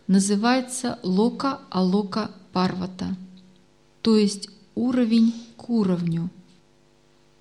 называется 0.06 0.98
лока-алока 1.02 2.30
парвата, 2.52 3.16
то 4.02 4.16
есть 4.16 4.48
уровень 4.74 5.34
к 5.56 5.68
уровню– 5.70 6.30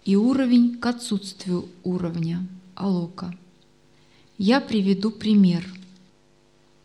и 0.08 0.16
уровень 0.16 0.78
к 0.78 0.86
отсутствию 0.86 1.68
уровня 1.84 2.48
алока. 2.76 3.36
Я 4.38 4.62
приведу 4.62 5.12
пример. 5.12 5.66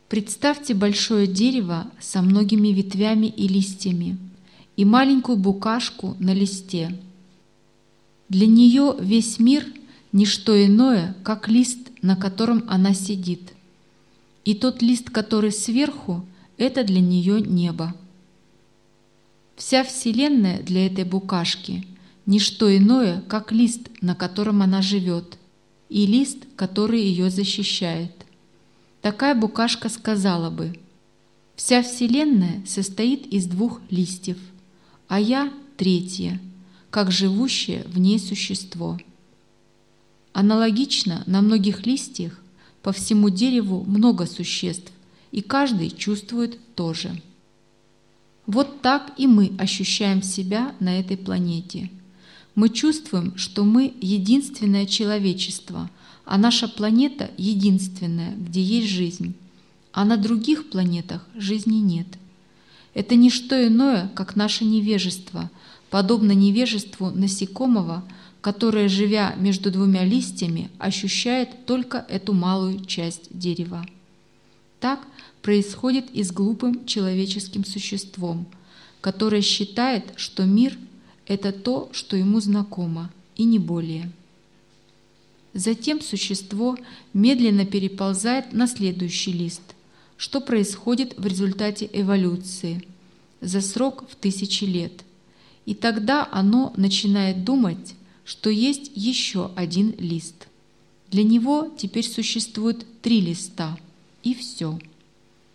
Представьте 0.09 0.75
большое 0.75 1.29
дерево 1.29 1.87
со 2.01 2.21
многими 2.21 2.69
ветвями 2.69 3.27
и 3.27 3.47
листьями 3.47 4.19
и 4.77 4.85
маленькую 4.85 5.37
букашку 5.37 6.17
на 6.19 6.33
листе. 6.33 6.99
Для 8.29 8.47
нее 8.47 8.97
весь 9.01 9.39
мир– 9.39 9.67
не 10.13 10.27
что 10.27 10.63
иное, 10.63 11.17
как 11.23 11.49
лист, 11.49 11.79
на 12.03 12.17
котором 12.17 12.65
она 12.69 12.93
сидит. 12.93 13.55
И 14.45 14.55
тот 14.55 14.83
лист, 14.83 15.09
который 15.09 15.53
сверху– 15.53 16.27
это 16.59 16.85
для 16.85 17.01
нее 17.01 17.41
небо. 17.41 17.95
Вся 19.57 19.85
Вселенная 19.85 20.63
для 20.63 20.87
этой 20.87 21.05
букашки– 21.05 21.87
не 22.27 22.39
что 22.39 22.75
иное, 22.75 23.23
как 23.29 23.53
лист, 23.53 23.89
на 24.01 24.15
котором 24.15 24.63
она 24.63 24.81
живет, 24.81 25.39
и 25.89 26.07
лист, 26.07 26.39
который 26.57 27.03
ее 27.03 27.31
защищает. 27.31 28.13
Такая 29.01 29.35
букашка 29.35 29.89
сказала 29.89 30.51
бы, 30.51 30.79
«Вся 31.57 31.83
Вселенная 31.83 32.63
состоит 32.67 33.27
из 33.27 33.47
двух 33.47 33.81
листьев, 33.91 34.39
а 35.13 35.21
я— 35.21 35.53
третье, 35.77 36.41
как 36.89 37.11
живущее 37.11 37.85
в 37.87 37.99
ней 37.99 38.19
существо». 38.19 38.99
Аналогично 40.33 41.23
на 41.27 41.43
многих 41.43 41.85
листьях 41.85 42.41
по 42.83 42.93
всему 42.93 43.29
дереву 43.29 43.85
много 43.85 44.25
существ, 44.25 44.91
и 45.31 45.43
каждый 45.43 45.91
чувствует 45.91 46.59
то 46.75 46.95
же. 46.95 47.21
Вот 48.47 48.81
так 48.81 49.13
и 49.19 49.27
мы 49.27 49.53
ощущаем 49.59 50.23
себя 50.23 50.75
на 50.81 50.99
этой 50.99 51.19
планете– 51.19 51.91
мы 52.55 52.69
чувствуем, 52.69 53.37
что 53.37 53.65
мы 53.65 53.95
единственное 54.01 54.87
человечество, 54.87 55.91
а 56.25 56.37
наша 56.37 56.69
планета 56.69 57.31
единственная, 57.39 58.37
где 58.37 58.63
есть 58.63 58.89
жизнь, 58.89 59.35
а 59.93 60.05
на 60.05 60.17
других 60.17 60.71
планетах 60.71 61.27
жизни 61.35 61.77
нет. 61.77 62.07
Это 62.95 63.15
не 63.15 63.31
что 63.31 63.67
иное, 63.67 64.11
как 64.15 64.37
наше 64.37 64.65
невежество, 64.65 65.51
подобно 65.91 66.33
невежеству 66.33 67.11
насекомого, 67.11 68.05
которое, 68.41 68.89
живя 68.89 69.35
между 69.39 69.71
двумя 69.71 70.05
листьями, 70.05 70.71
ощущает 70.79 71.65
только 71.65 72.05
эту 72.09 72.33
малую 72.33 72.85
часть 72.85 73.29
дерева. 73.31 73.87
Так 74.81 75.01
происходит 75.43 76.11
и 76.13 76.23
с 76.23 76.33
глупым 76.33 76.85
человеческим 76.87 77.65
существом, 77.65 78.47
которое 79.01 79.43
считает, 79.43 80.13
что 80.17 80.45
мир– 80.45 80.77
это 81.27 81.53
то, 81.53 81.89
что 81.93 82.17
ему 82.17 82.41
знакомо, 82.41 83.11
и 83.37 83.45
не 83.45 83.59
более. 83.59 84.11
Затем 85.55 86.01
существо 86.01 86.77
медленно 87.13 87.65
переползает 87.65 88.53
на 88.53 88.67
следующий 88.67 89.33
лист, 89.33 89.63
что 90.23 90.41
происходит 90.41 91.19
в 91.19 91.27
результате 91.27 91.91
эволюции 91.93 92.87
за 93.41 93.61
срок 93.61 94.05
в 94.09 94.15
тысячи 94.15 94.63
лет. 94.63 95.03
И 95.67 95.75
тогда 95.75 96.29
оно 96.31 96.73
начинает 96.77 97.43
думать, 97.43 97.97
что 98.25 98.49
есть 98.49 98.93
еще 98.95 99.51
один 99.57 99.97
лист. 99.99 100.47
Для 101.11 101.25
него 101.25 101.73
теперь 101.77 102.09
существует 102.09 102.87
три 103.03 103.21
листа, 103.21 103.77
и 104.23 104.33
все. 104.33 104.79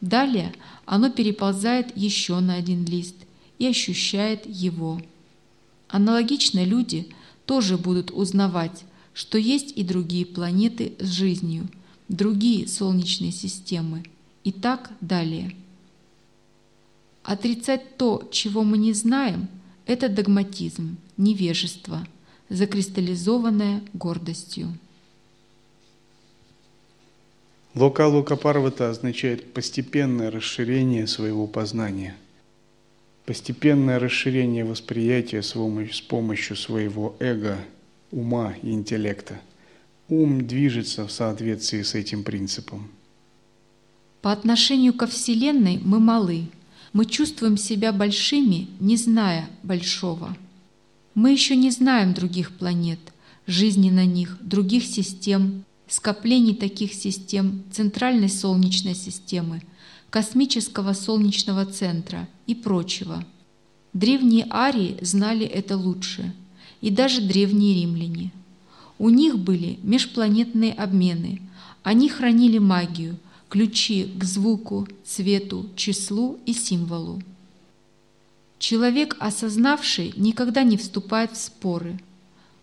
Далее 0.01 0.53
оно 0.85 1.11
переползает 1.11 1.95
еще 1.95 2.37
на 2.41 2.55
один 2.55 2.83
лист 2.83 3.15
и 3.59 3.67
ощущает 3.67 4.45
его. 4.45 5.01
Аналогично 5.87 6.65
люди 6.65 7.07
тоже 7.45 7.77
будут 7.77 8.11
узнавать, 8.11 8.83
что 9.13 9.37
есть 9.37 9.71
и 9.77 9.83
другие 9.85 10.25
планеты 10.25 10.91
с 10.99 11.07
жизнью, 11.07 11.69
другие 12.09 12.67
солнечные 12.67 13.31
системы 13.31 14.03
и 14.47 14.51
так 14.53 14.91
далее. 15.01 15.53
Отрицать 17.23 17.97
то, 17.97 18.29
чего 18.31 18.63
мы 18.63 18.77
не 18.77 18.93
знаем, 18.93 19.49
это 19.85 20.07
догматизм, 20.07 20.95
невежество, 21.17 22.07
закристаллизованное 22.47 23.83
гордостью. 23.93 24.69
Лока-лока 27.75 28.37
парвата 28.37 28.89
означает 28.89 29.53
постепенное 29.53 30.31
расширение 30.31 31.07
своего 31.07 31.45
познания– 31.45 32.15
постепенное 33.25 33.99
расширение 33.99 34.63
восприятия 34.63 35.41
с 35.43 35.51
помощью 36.07 36.55
своего 36.55 37.17
эго, 37.19 37.57
ума 38.11 38.55
и 38.63 38.71
интеллекта. 38.71 39.41
Ум 40.07 40.47
движется 40.47 41.05
в 41.05 41.11
соответствии 41.11 41.81
с 41.81 41.93
этим 41.95 42.23
принципом. 42.23 42.89
По 44.27 44.33
отношению 44.33 44.93
ко 44.93 45.07
Вселенной 45.07 45.79
мы 45.85 46.01
малы, 46.01 46.49
Мы 46.91 47.05
чувствуем 47.05 47.55
себя 47.55 47.93
большими, 47.93 48.67
не 48.81 48.97
зная 48.97 49.49
большого. 49.63 50.35
Мы 51.15 51.31
еще 51.31 51.55
не 51.55 51.71
знаем 51.71 52.13
других 52.13 52.51
планет, 52.57 52.99
жизни 53.45 53.89
на 53.89 54.05
них, 54.05 54.37
других 54.41 54.83
систем, 54.83 55.63
скоплений 55.87 56.53
таких 56.53 56.93
систем, 56.93 57.63
центральной 57.71 58.27
Солнечной 58.27 58.95
системы, 58.95 59.61
космического 60.09 60.91
Солнечного 60.91 61.65
центра 61.65 62.27
и 62.47 62.53
прочего. 62.53 63.23
Древние 63.93 64.45
арии 64.49 64.97
знали 64.99 65.45
это 65.45 65.77
лучше, 65.77 66.33
и 66.81 66.89
даже 66.89 67.21
древние 67.21 67.75
римляне. 67.75 68.33
У 68.99 69.07
них 69.07 69.39
были 69.39 69.79
межпланетные 69.83 70.73
обмены, 70.73 71.41
они 71.81 72.09
хранили 72.09 72.57
магию, 72.57 73.17
ключи 73.49 74.11
к 74.17 74.23
звуку, 74.23 74.87
цвету, 75.05 75.69
числу 75.75 76.39
и 76.45 76.53
символу. 76.53 77.21
Человек, 78.59 79.15
осознавший, 79.19 80.13
никогда 80.17 80.63
не 80.63 80.77
вступает 80.77 81.31
в 81.31 81.37
споры, 81.37 81.99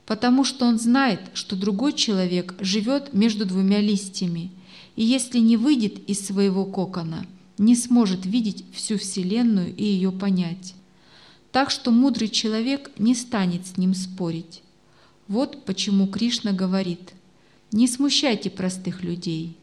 потому 0.07 0.45
что 0.45 0.67
он 0.67 0.79
знает, 0.79 1.21
что 1.35 1.57
другой 1.57 1.93
человек 1.93 2.55
живет 2.61 3.15
между 3.15 3.47
двумя 3.47 3.81
листьями, 3.81 4.51
и 4.97 5.05
если 5.05 5.39
не 5.39 5.57
выйдет 5.57 5.99
из 6.09 6.27
своего 6.27 6.65
кокона, 6.65 7.27
не 7.59 7.77
сможет 7.77 8.27
видеть 8.27 8.65
всю 8.73 8.99
Вселенную 8.99 9.75
и 9.75 9.85
ее 9.85 10.11
понять. 10.11 10.75
Так 11.53 11.71
что 11.71 11.93
мудрый 11.93 12.29
человек 12.29 12.91
не 12.99 13.15
станет 13.15 13.67
с 13.67 13.77
ним 13.77 13.95
спорить. 13.95 14.63
Вот 15.29 15.65
почему 15.65 16.09
Кришна 16.09 16.53
говорит, 16.53 17.13
не 17.71 17.87
смущайте 17.87 18.51
простых 18.51 19.03
людей. 19.03 19.57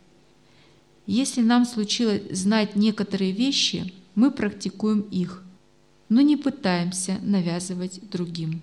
Если 1.11 1.41
нам 1.41 1.65
случилось 1.65 2.21
знать 2.31 2.77
некоторые 2.77 3.33
вещи, 3.33 3.93
мы 4.15 4.31
практикуем 4.31 5.01
их, 5.01 5.43
но 6.07 6.21
не 6.21 6.37
пытаемся 6.37 7.17
навязывать 7.21 7.99
другим. 8.09 8.61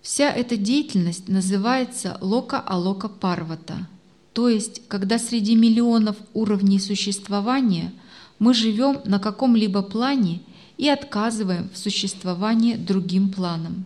Вся 0.00 0.30
эта 0.30 0.56
деятельность 0.56 1.26
называется 1.26 2.18
лока-алока 2.20 3.08
парвата, 3.08 3.88
то 4.32 4.48
есть 4.48 4.86
когда 4.86 5.18
среди 5.18 5.56
миллионов 5.56 6.16
уровней 6.34 6.78
существования 6.78 7.92
мы 8.38 8.54
живем 8.54 9.00
на 9.04 9.18
каком-либо 9.18 9.82
плане 9.82 10.40
и 10.78 10.88
отказываем 10.88 11.68
в 11.68 11.76
существовании 11.76 12.76
другим 12.76 13.32
планам. 13.32 13.84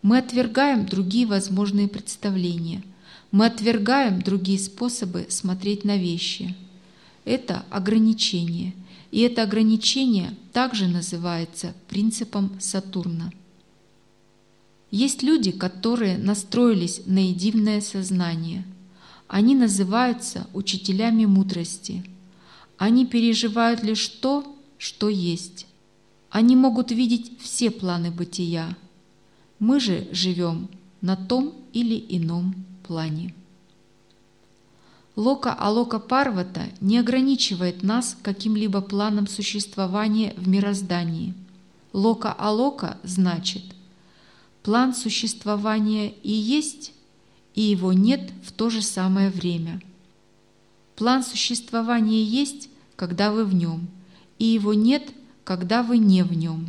Мы 0.00 0.16
отвергаем 0.16 0.86
другие 0.86 1.26
возможные 1.26 1.86
представления, 1.86 2.82
мы 3.30 3.46
отвергаем 3.46 4.22
другие 4.22 4.58
способы 4.58 5.26
смотреть 5.28 5.84
на 5.84 5.96
вещи. 5.96 6.54
Это 7.24 7.64
ограничение, 7.70 8.74
и 9.10 9.20
это 9.20 9.42
ограничение 9.42 10.34
также 10.52 10.88
называется 10.88 11.74
принципом 11.88 12.52
Сатурна. 12.58 13.30
Есть 14.90 15.22
люди, 15.22 15.50
которые 15.50 16.16
настроились 16.16 17.02
на 17.04 17.18
единое 17.18 17.82
сознание. 17.82 18.64
Они 19.26 19.54
называются 19.54 20.46
учителями 20.54 21.26
мудрости. 21.26 22.02
Они 22.78 23.04
переживают 23.04 23.82
лишь 23.82 24.08
то, 24.08 24.56
что 24.78 25.10
есть. 25.10 25.66
Они 26.30 26.56
могут 26.56 26.90
видеть 26.90 27.32
все 27.38 27.70
планы 27.70 28.10
бытия. 28.10 28.74
Мы 29.58 29.80
же 29.80 30.08
живем 30.12 30.68
на 31.02 31.16
том 31.16 31.52
или 31.74 32.02
ином 32.08 32.54
плане. 32.88 33.32
Лока 35.14 35.52
Алока 35.52 36.00
Парвата 36.00 36.62
не 36.80 36.98
ограничивает 36.98 37.84
нас 37.84 38.16
каким-либо 38.22 38.80
планом 38.80 39.28
существования 39.28 40.34
в 40.36 40.48
мироздании. 40.48 41.34
Лока 41.92 42.32
Алока 42.32 42.98
значит– 43.04 43.62
План 44.68 44.94
существования 44.94 46.12
и 46.22 46.30
есть, 46.30 46.92
и 47.54 47.62
его 47.62 47.94
нет 47.94 48.30
в 48.44 48.52
то 48.52 48.68
же 48.68 48.82
самое 48.82 49.30
время. 49.30 49.80
План 50.94 51.22
существования 51.22 52.22
есть, 52.22 52.68
когда 52.94 53.32
вы 53.32 53.46
в 53.46 53.54
нем, 53.54 53.88
и 54.38 54.44
его 54.44 54.74
нет, 54.74 55.10
когда 55.44 55.82
вы 55.82 55.96
не 55.96 56.22
в 56.22 56.34
нем. 56.34 56.66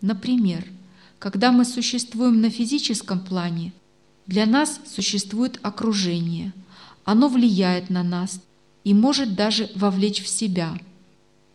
Например, 0.00 0.66
когда 1.20 1.52
мы 1.52 1.64
существуем 1.64 2.40
на 2.40 2.50
физическом 2.50 3.20
плане, 3.20 3.72
для 4.32 4.46
нас 4.46 4.80
существует 4.86 5.60
окружение. 5.62 6.52
Оно 7.04 7.28
влияет 7.28 7.88
на 7.88 8.02
нас 8.02 8.40
и 8.82 8.94
может 8.94 9.34
даже 9.36 9.70
вовлечь 9.76 10.22
в 10.22 10.28
себя. 10.28 10.76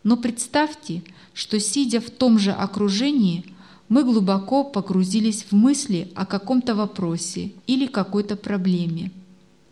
Но 0.02 0.16
представьте, 0.16 1.02
что 1.34 1.60
сидя 1.60 2.00
в 2.00 2.08
том 2.08 2.38
же 2.38 2.52
окружении– 2.52 3.44
мы 3.88 4.04
глубоко 4.04 4.64
погрузились 4.64 5.44
в 5.44 5.52
мысли 5.52 6.12
о 6.14 6.26
каком-то 6.26 6.74
вопросе 6.74 7.52
или 7.66 7.86
какой-то 7.86 8.36
проблеме. 8.36 9.10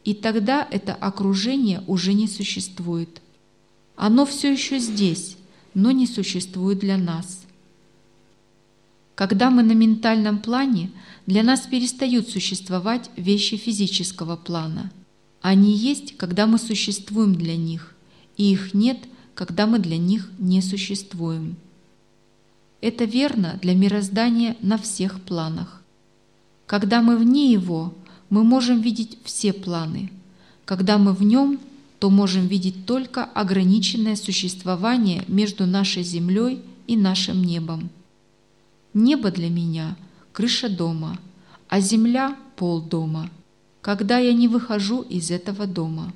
И 0.04 0.14
тогда 0.14 0.66
это 0.70 0.94
окружение 0.94 1.82
уже 1.86 2.14
не 2.14 2.28
существует. 2.28 3.20
Оно 3.94 4.24
все 4.24 4.52
еще 4.52 4.78
здесь, 4.78 5.36
но 5.74 5.90
не 5.90 6.06
существует 6.06 6.78
для 6.78 6.96
нас. 6.96 7.45
Когда 9.16 9.48
мы 9.50 9.62
на 9.62 9.72
ментальном 9.72 10.38
плане, 10.38 10.90
для 11.26 11.42
нас 11.42 11.62
перестают 11.62 12.28
существовать 12.28 13.10
вещи 13.16 13.56
физического 13.56 14.36
плана. 14.36 14.92
Они 15.40 15.74
есть, 15.74 16.18
когда 16.18 16.46
мы 16.46 16.58
существуем 16.58 17.34
для 17.34 17.56
них, 17.56 17.94
и 18.36 18.52
их 18.52 18.74
нет, 18.74 18.98
когда 19.34 19.66
мы 19.66 19.78
для 19.78 19.96
них 19.96 20.30
не 20.38 20.60
существуем. 20.60 21.56
Это 22.82 23.04
верно 23.04 23.58
для 23.62 23.74
мироздания 23.74 24.54
на 24.60 24.76
всех 24.76 25.22
планах. 25.22 25.82
Когда 26.66 27.00
мы 27.00 27.16
вне 27.16 27.50
его, 27.50 27.94
мы 28.28 28.44
можем 28.44 28.82
видеть 28.82 29.16
все 29.24 29.54
планы. 29.54 30.12
Когда 30.66 30.98
мы 30.98 31.14
в 31.14 31.22
нем, 31.22 31.58
то 32.00 32.10
можем 32.10 32.48
видеть 32.48 32.84
только 32.84 33.24
ограниченное 33.24 34.16
существование 34.16 35.24
между 35.26 35.64
нашей 35.64 36.02
землей 36.02 36.60
и 36.86 36.98
нашим 36.98 37.42
небом. 37.42 37.88
Небо 38.98 39.30
для 39.30 39.50
меня– 39.50 39.94
крыша 40.32 40.70
дома, 40.70 41.18
а 41.68 41.80
земля– 41.80 42.34
пол 42.56 42.80
дома. 42.80 43.28
Когда 43.82 44.16
я 44.16 44.32
не 44.32 44.48
выхожу 44.48 45.02
из 45.02 45.30
этого 45.30 45.66
дома, 45.66 46.14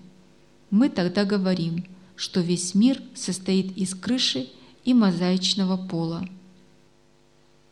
мы 0.70 0.88
тогда 0.88 1.26
говорим, 1.26 1.84
что 2.16 2.40
весь 2.40 2.74
мир 2.74 3.02
состоит 3.14 3.76
из 3.76 3.94
крыши 3.94 4.48
и 4.82 4.94
мозаичного 4.94 5.76
пола. 5.76 6.26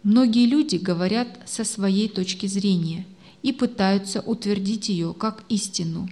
Многие 0.02 0.44
люди 0.44 0.76
говорят 0.76 1.40
со 1.46 1.64
своей 1.64 2.10
точки 2.10 2.44
зрения 2.44 3.06
и 3.42 3.54
пытаются 3.54 4.20
утвердить 4.20 4.90
ее 4.90 5.14
как 5.14 5.42
истину. 5.48 6.10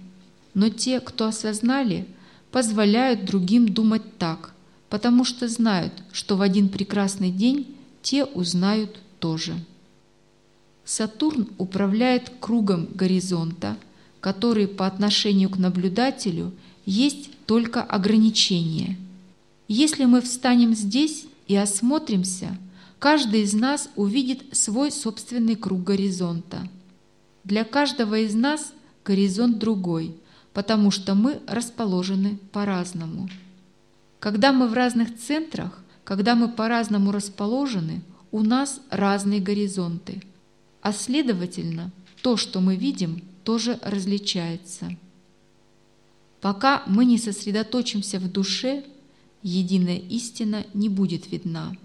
Но 0.55 0.70
те, 0.70 1.01
кто 1.01 1.26
осознали, 1.26 2.07
позволяют 2.51 3.26
другим 3.26 3.68
думать 3.68 4.16
так, 4.16 4.55
потому 4.88 5.24
что 5.26 5.49
знают, 5.49 5.92
что 6.12 6.38
в 6.38 6.40
один 6.40 6.70
прекрасный 6.70 7.30
день 7.30 7.76
те 8.07 8.24
узнают 8.24 9.00
тоже. 9.18 9.54
Сатурн 10.84 11.48
управляет 11.59 12.30
кругом 12.38 12.86
горизонта, 12.94 13.76
который 14.20 14.68
по 14.68 14.86
отношению 14.86 15.50
к 15.50 15.57
наблюдателю 15.57 16.52
есть 16.84 17.30
только 17.46 17.82
ограничение. 17.82 18.96
Если 19.66 20.04
мы 20.04 20.20
встанем 20.20 20.74
здесь 20.74 21.26
и 21.48 21.57
осмотримся– 21.57 22.57
каждый 22.98 23.42
из 23.42 23.54
нас 23.54 23.88
увидит 23.96 24.57
свой 24.57 24.90
собственный 24.90 25.57
круг 25.57 25.84
горизонта. 25.84 26.68
Для 27.44 27.64
каждого 27.64 28.18
из 28.18 28.34
нас 28.34 28.72
горизонт 29.04 29.59
другой, 29.59 30.16
потому 30.52 30.90
что 30.90 31.14
мы 31.14 31.40
расположены 31.46 32.38
по-разному. 32.52 33.28
Когда 34.18 34.52
мы 34.52 34.66
в 34.68 34.72
разных 34.72 35.16
центрах, 35.18 35.80
когда 36.07 36.36
мы 36.36 36.48
по-разному 36.48 37.11
расположены, 37.11 38.00
у 38.30 38.42
нас 38.42 38.80
разные 38.90 39.40
горизонты, 39.40 40.22
а 40.80 40.92
следовательно, 40.92 41.90
то, 42.22 42.36
что 42.36 42.61
мы 42.61 42.76
видим, 42.76 43.24
тоже 43.42 43.80
различается. 43.82 44.96
Пока 46.40 46.84
мы 46.86 47.04
не 47.07 47.18
сосредоточимся 47.18 48.20
в 48.20 48.30
душе, 48.30 48.84
единая 49.42 49.96
истина 49.96 50.64
не 50.74 50.88
будет 50.88 51.32
видна. 51.32 51.76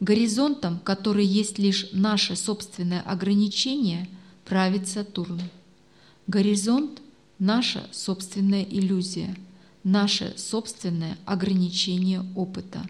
Горизонтом, 0.00 0.80
который 0.80 1.24
есть 1.24 1.60
лишь 1.60 1.92
наше 1.92 2.34
собственное 2.34 3.02
ограничение, 3.02 4.08
правит 4.44 4.88
Сатурн. 4.88 5.40
Горизонт– 6.26 7.00
наша 7.38 7.86
собственная 7.92 8.64
иллюзия, 8.64 9.36
наше 9.84 10.34
собственное 10.36 11.16
ограничение 11.24 12.24
опыта. 12.34 12.84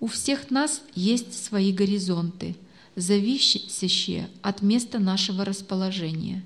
У 0.00 0.06
всех 0.06 0.50
нас 0.50 0.82
есть 0.94 1.44
свои 1.44 1.72
горизонты, 1.72 2.56
зависящие 2.96 4.30
от 4.40 4.62
места 4.62 4.98
нашего 4.98 5.44
расположения. 5.44 6.42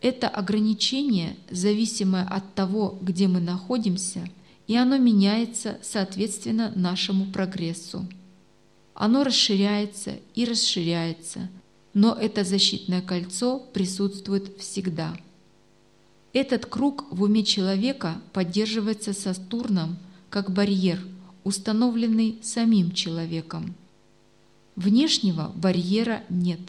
Это 0.00 0.28
ограничение, 0.28 1.36
зависимое 1.48 2.24
от 2.24 2.54
того, 2.54 2.98
где 3.00 3.28
мы 3.28 3.40
находимся, 3.40 4.28
и 4.66 4.74
оно 4.74 4.98
меняется 4.98 5.78
соответственно 5.82 6.72
нашему 6.74 7.26
прогрессу. 7.26 8.06
Оно 8.94 9.22
расширяется 9.22 10.16
и 10.34 10.44
расширяется, 10.44 11.48
но 11.94 12.14
это 12.14 12.42
защитное 12.42 13.00
кольцо 13.00 13.60
присутствует 13.72 14.58
всегда. 14.58 15.16
Этот 16.32 16.66
круг 16.66 17.06
в 17.10 17.22
уме 17.22 17.44
человека 17.44 18.20
поддерживается 18.32 19.12
Сатурном 19.12 19.98
как 20.30 20.52
барьер, 20.52 21.00
установленный 21.44 22.38
самим 22.42 22.92
человеком. 22.92 23.74
Внешнего 24.76 25.52
барьера 25.54 26.22
нет. 26.28 26.60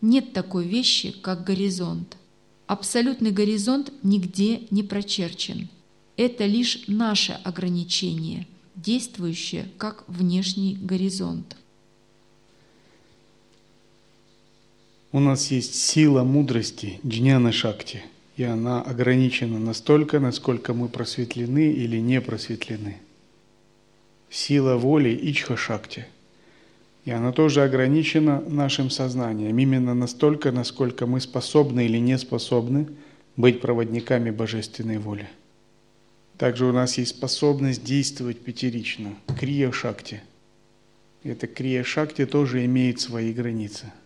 Нет 0.00 0.32
такой 0.32 0.66
вещи, 0.66 1.10
как 1.10 1.44
горизонт. 1.44 2.16
Абсолютный 2.66 3.32
горизонт 3.32 3.92
нигде 4.02 4.62
не 4.70 4.82
прочерчен. 4.82 5.68
Это 6.16 6.46
лишь 6.46 6.84
наше 6.86 7.32
ограничение, 7.44 8.46
действующее 8.76 9.68
как 9.78 10.04
внешний 10.06 10.76
горизонт. 10.76 11.56
У 15.12 15.18
нас 15.18 15.50
есть 15.50 15.74
сила 15.74 16.22
мудрости 16.22 17.00
Джняна 17.04 17.50
Шакти, 17.50 18.04
и 18.36 18.44
она 18.44 18.80
ограничена 18.80 19.58
настолько, 19.58 20.20
насколько 20.20 20.72
мы 20.72 20.88
просветлены 20.88 21.72
или 21.72 21.98
не 21.98 22.20
просветлены. 22.20 22.98
Сила 24.30 24.76
воли 24.76 25.10
Ичха 25.10 25.56
Шакти, 25.56 26.06
и 27.04 27.10
она 27.10 27.32
тоже 27.32 27.62
ограничена 27.62 28.40
нашим 28.40 28.88
сознанием, 28.88 29.58
именно 29.58 29.92
настолько, 29.94 30.52
насколько 30.52 31.06
мы 31.06 31.20
способны 31.20 31.86
или 31.86 31.98
не 31.98 32.16
способны 32.16 32.86
быть 33.36 33.60
проводниками 33.60 34.30
божественной 34.30 34.98
воли. 34.98 35.28
Также 36.38 36.64
у 36.64 36.72
нас 36.72 36.96
есть 36.96 37.16
способность 37.16 37.84
действовать 37.84 38.40
пятерично, 38.40 39.14
Крия 39.38 39.72
Шакти. 39.72 40.22
Эта 41.24 41.46
Крия 41.46 41.82
Шакти 41.82 42.24
тоже 42.24 42.64
имеет 42.64 43.00
свои 43.00 43.32
границы– 43.32 43.92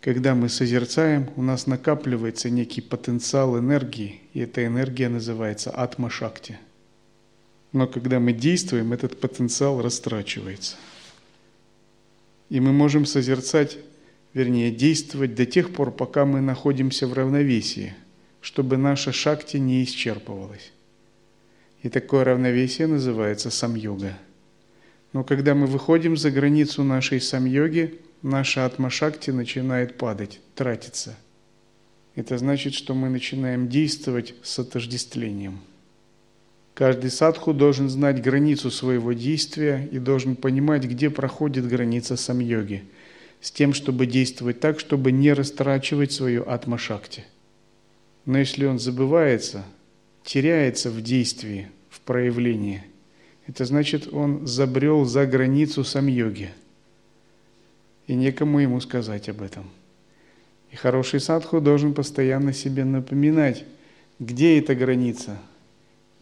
Когда 0.00 0.34
мы 0.34 0.48
созерцаем, 0.48 1.28
у 1.36 1.42
нас 1.42 1.66
накапливается 1.66 2.48
некий 2.48 2.80
потенциал 2.80 3.58
энергии, 3.58 4.20
и 4.32 4.40
эта 4.40 4.64
энергия 4.64 5.10
называется 5.10 5.70
атма-шакти. 5.70 6.58
Но 7.72 7.86
когда 7.86 8.18
мы 8.18 8.32
действуем, 8.32 8.92
этот 8.92 9.20
потенциал 9.20 9.80
растрачивается. 9.80 10.76
И 12.48 12.58
мы 12.58 12.72
можем 12.72 13.06
созерцать, 13.06 13.78
вернее, 14.34 14.72
действовать 14.72 15.34
до 15.34 15.46
тех 15.46 15.72
пор, 15.72 15.92
пока 15.92 16.24
мы 16.24 16.40
находимся 16.40 17.06
в 17.06 17.12
равновесии, 17.12 17.94
чтобы 18.40 18.76
наша 18.76 19.12
шакти 19.12 19.58
не 19.58 19.84
исчерпывалась. 19.84 20.72
И 21.82 21.88
такое 21.88 22.24
равновесие 22.24 22.88
называется 22.88 23.50
сам-йога. 23.50 24.18
Но 25.12 25.24
когда 25.24 25.54
мы 25.54 25.66
выходим 25.66 26.16
за 26.16 26.30
границу 26.30 26.82
нашей 26.82 27.20
сам-йоги, 27.20 28.00
наша 28.22 28.66
атмашакти 28.66 29.30
начинает 29.30 29.96
падать, 29.96 30.40
тратиться. 30.54 31.16
Это 32.16 32.36
значит, 32.36 32.74
что 32.74 32.94
мы 32.94 33.08
начинаем 33.08 33.68
действовать 33.68 34.34
с 34.42 34.58
отождествлением. 34.58 35.60
Каждый 36.74 37.10
садху 37.10 37.52
должен 37.52 37.88
знать 37.88 38.22
границу 38.22 38.70
своего 38.70 39.12
действия 39.12 39.88
и 39.90 39.98
должен 39.98 40.36
понимать, 40.36 40.84
где 40.84 41.10
проходит 41.10 41.68
граница 41.68 42.16
сам-йоги, 42.16 42.84
с 43.40 43.50
тем, 43.50 43.74
чтобы 43.74 44.06
действовать 44.06 44.60
так, 44.60 44.80
чтобы 44.80 45.12
не 45.12 45.32
растрачивать 45.32 46.12
свою 46.12 46.48
атмашакти. 46.48 47.24
Но 48.24 48.38
если 48.38 48.66
он 48.66 48.78
забывается, 48.78 49.64
теряется 50.24 50.90
в 50.90 51.02
действии, 51.02 51.68
в 51.90 52.00
проявлении, 52.00 52.84
это 53.46 53.64
значит, 53.64 54.12
он 54.12 54.46
забрел 54.46 55.04
за 55.04 55.26
границу 55.26 55.84
сам-йоги– 55.84 56.50
и 58.10 58.14
некому 58.16 58.58
ему 58.58 58.80
сказать 58.80 59.28
об 59.28 59.40
этом. 59.40 59.70
И 60.72 60.76
хороший 60.76 61.20
садху 61.20 61.60
должен 61.60 61.94
постоянно 61.94 62.52
себе 62.52 62.84
напоминать, 62.84 63.64
где 64.18 64.58
эта 64.58 64.74
граница. 64.74 65.38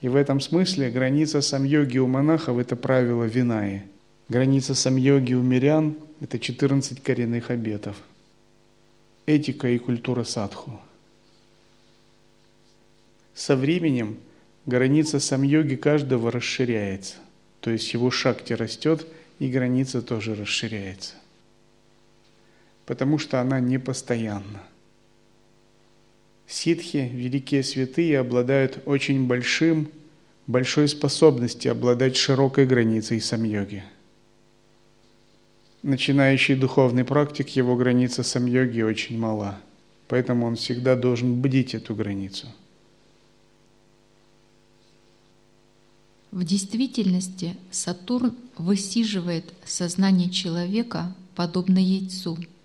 И 0.00 0.08
в 0.08 0.16
этом 0.16 0.40
смысле 0.40 0.90
граница 0.90 1.40
сам-йоги 1.40 1.98
у 1.98 2.06
монахов– 2.06 2.58
это 2.58 2.76
правило 2.76 3.24
Винаи. 3.24 3.82
Граница 4.28 4.74
сам-йоги 4.74 5.34
у 5.34 5.42
мирян– 5.42 5.96
это 6.20 6.38
14 6.38 7.02
коренных 7.02 7.50
обетов. 7.50 7.96
Этика 9.26 9.68
и 9.68 9.78
культура 9.78 10.24
садху. 10.24 10.80
Со 13.34 13.56
временем 13.56 14.16
граница 14.66 15.20
сам-йоги 15.20 15.74
каждого 15.76 16.30
расширяется. 16.30 17.16
То 17.60 17.70
есть 17.70 17.92
его 17.92 18.10
шакти 18.10 18.52
растет, 18.52 19.06
и 19.38 19.48
граница 19.48 20.02
тоже 20.02 20.34
расширяется 20.34 21.14
потому 22.88 23.18
что 23.18 23.42
она 23.42 23.60
непостоянна. 23.60 24.62
Ситхи, 26.48 27.10
великие 27.12 27.62
святые, 27.62 28.18
обладают 28.18 28.78
очень 28.86 29.26
большим, 29.26 29.90
большой 30.46 30.88
способностью 30.88 31.70
обладать 31.72 32.16
широкой 32.16 32.64
границей 32.64 33.20
самьоги. 33.20 33.84
Начинающий 35.82 36.54
духовный 36.54 37.04
практик, 37.04 37.50
его 37.50 37.76
граница 37.76 38.22
самьоги 38.22 38.80
очень 38.80 39.18
мала, 39.18 39.60
поэтому 40.08 40.46
он 40.46 40.56
всегда 40.56 40.96
должен 40.96 41.38
бдить 41.42 41.74
эту 41.74 41.94
границу. 41.94 42.46
В 46.30 46.44
действительности 46.44 47.56
Сатурн 47.70 48.34
высиживает 48.56 49.52
сознание 49.66 50.30
человека 50.30 51.14
подобно 51.34 51.78
яйцу– 51.78 52.38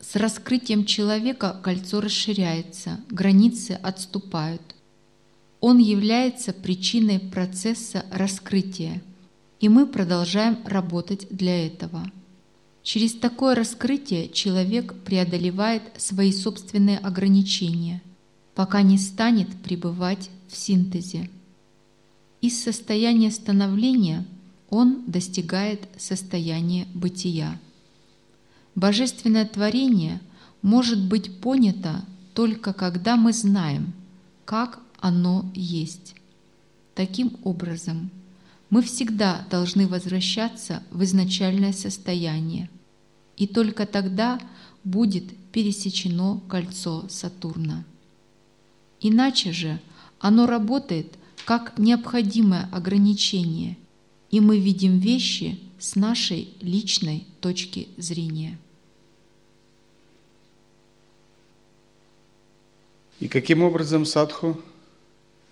с 0.00 0.16
раскрытием 0.16 0.84
человека 0.84 1.58
кольцо 1.62 2.00
расширяется, 2.00 3.00
границы 3.10 3.72
отступают. 3.72 4.62
Он 5.60 5.78
является 5.78 6.52
причиной 6.52 7.20
процесса 7.20 8.06
раскрытия, 8.10 9.02
и 9.60 9.68
мы 9.68 9.86
продолжаем 9.86 10.58
работать 10.64 11.26
для 11.30 11.66
этого. 11.66 12.10
Через 12.82 13.12
такое 13.12 13.54
раскрытие 13.54 14.30
человек 14.30 14.94
преодолевает 15.04 15.82
свои 15.98 16.32
собственные 16.32 16.98
ограничения, 16.98 18.02
пока 18.54 18.80
не 18.80 18.96
станет 18.96 19.48
пребывать 19.62 20.30
в 20.48 20.56
синтезе. 20.56 21.28
Из 22.40 22.58
состояния 22.58 23.30
становления 23.30 24.26
он 24.70 25.04
достигает 25.06 25.88
состояния 25.98 26.86
бытия. 26.94 27.60
Божественное 28.74 29.46
творение 29.46 30.20
может 30.62 31.02
быть 31.08 31.40
понято 31.40 32.04
только 32.34 32.72
когда 32.72 33.16
мы 33.16 33.32
знаем, 33.32 33.92
как 34.44 34.80
оно 35.00 35.50
есть. 35.54 36.14
Таким 36.94 37.36
образом, 37.44 38.10
мы 38.68 38.82
всегда 38.82 39.46
должны 39.50 39.86
возвращаться 39.86 40.82
в 40.90 41.02
изначальное 41.02 41.72
состояние, 41.72 42.70
и 43.36 43.46
только 43.46 43.86
тогда 43.86 44.40
будет 44.84 45.24
пересечено 45.52 46.40
кольцо 46.48 47.06
Сатурна. 47.08 47.84
Иначе 49.00 49.52
же 49.52 49.80
оно 50.20 50.46
работает 50.46 51.18
как 51.44 51.78
необходимое 51.78 52.68
ограничение, 52.70 53.76
и 54.30 54.40
мы 54.40 54.60
видим 54.60 54.98
вещи 54.98 55.58
с 55.80 55.96
нашей 55.96 56.52
личной 56.60 57.26
точки 57.40 57.88
зрения. 57.96 58.58
И 63.18 63.28
каким 63.28 63.62
образом 63.62 64.04
садху 64.04 64.60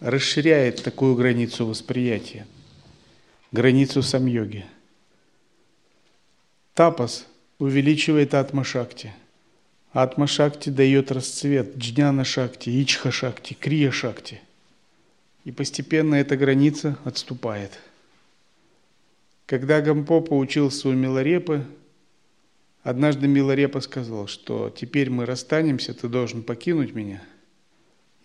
расширяет 0.01 0.83
такую 0.83 1.14
границу 1.14 1.66
восприятия, 1.66 2.47
границу 3.53 4.03
сам-йоги? 4.03 4.66
Тапас 6.74 7.26
увеличивает 7.59 8.35
атма-шакти. 8.35 9.12
Атма-шакти 9.93 10.68
дает 10.68 11.11
расцвет 11.11 11.76
джняна-шакти, 11.76 12.68
ичха-шакти, 12.68 13.55
крия-шакти. 13.55 14.41
И 15.45 15.53
постепенно 15.53 16.14
эта 16.16 16.37
граница 16.37 16.99
отступает– 17.05 17.72
когда 19.49 19.80
Гампопа 19.80 20.34
учился 20.34 20.90
у 20.90 20.92
Милорепы, 20.92 21.64
однажды 22.82 23.26
Милорепа 23.26 23.80
сказал, 23.80 24.26
что 24.26 24.68
теперь 24.68 25.09
мы 25.09 25.24
расстанемся, 25.24 25.94
ты 25.94 26.07
должен 26.07 26.42
покинуть 26.42 26.94
меня, 26.94 27.22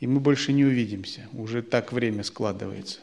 и 0.01 0.05
мы 0.05 0.19
больше 0.19 0.51
не 0.51 0.65
увидимся, 0.65 1.30
уже 1.32 1.61
так 1.61 1.93
время 1.93 2.24
складывается. 2.24 2.99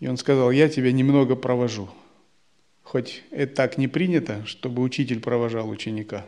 И 0.00 0.08
он 0.08 0.16
сказал, 0.16 0.50
я 0.50 0.70
тебя 0.70 0.92
немного 0.92 1.36
провожу. 1.36 1.90
Хоть 2.82 3.22
это 3.30 3.54
так 3.54 3.76
не 3.76 3.86
принято, 3.86 4.46
чтобы 4.46 4.80
учитель 4.80 5.20
провожал 5.20 5.68
ученика, 5.68 6.24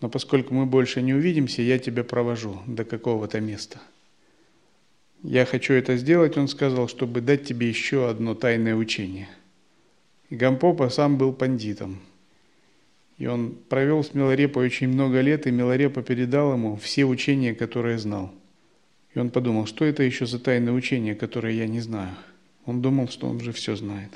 но 0.00 0.08
поскольку 0.08 0.54
мы 0.54 0.66
больше 0.66 1.02
не 1.02 1.14
увидимся, 1.14 1.62
я 1.62 1.80
тебя 1.80 2.04
провожу 2.04 2.60
до 2.68 2.84
какого-то 2.84 3.40
места. 3.40 3.80
Я 5.26 5.44
хочу 5.44 5.74
это 5.74 5.96
сделать, 5.96 6.36
он 6.36 6.46
сказал, 6.46 6.86
чтобы 6.86 7.20
дать 7.20 7.44
тебе 7.44 7.68
еще 7.68 8.08
одно 8.08 8.34
тайное 8.34 8.76
учение. 8.76 9.28
И 10.30 10.36
Гампопа 10.36 10.88
сам 10.88 11.18
был 11.18 11.32
пандитом. 11.32 12.00
И 13.18 13.26
он 13.26 13.56
провел 13.68 14.04
с 14.04 14.14
Миларепой 14.14 14.66
очень 14.66 14.88
много 14.88 15.20
лет, 15.20 15.46
и 15.46 15.50
Миларепа 15.50 16.02
передал 16.02 16.52
ему 16.52 16.76
все 16.76 17.04
учения, 17.04 17.54
которые 17.54 17.98
знал. 17.98 18.32
И 19.14 19.18
он 19.18 19.30
подумал, 19.30 19.66
что 19.66 19.84
это 19.84 20.04
еще 20.04 20.26
за 20.26 20.38
тайное 20.38 20.72
учение, 20.72 21.16
которое 21.16 21.54
я 21.54 21.66
не 21.66 21.80
знаю. 21.80 22.14
Он 22.64 22.80
думал, 22.80 23.08
что 23.08 23.28
он 23.28 23.40
же 23.40 23.52
все 23.52 23.74
знает. 23.74 24.10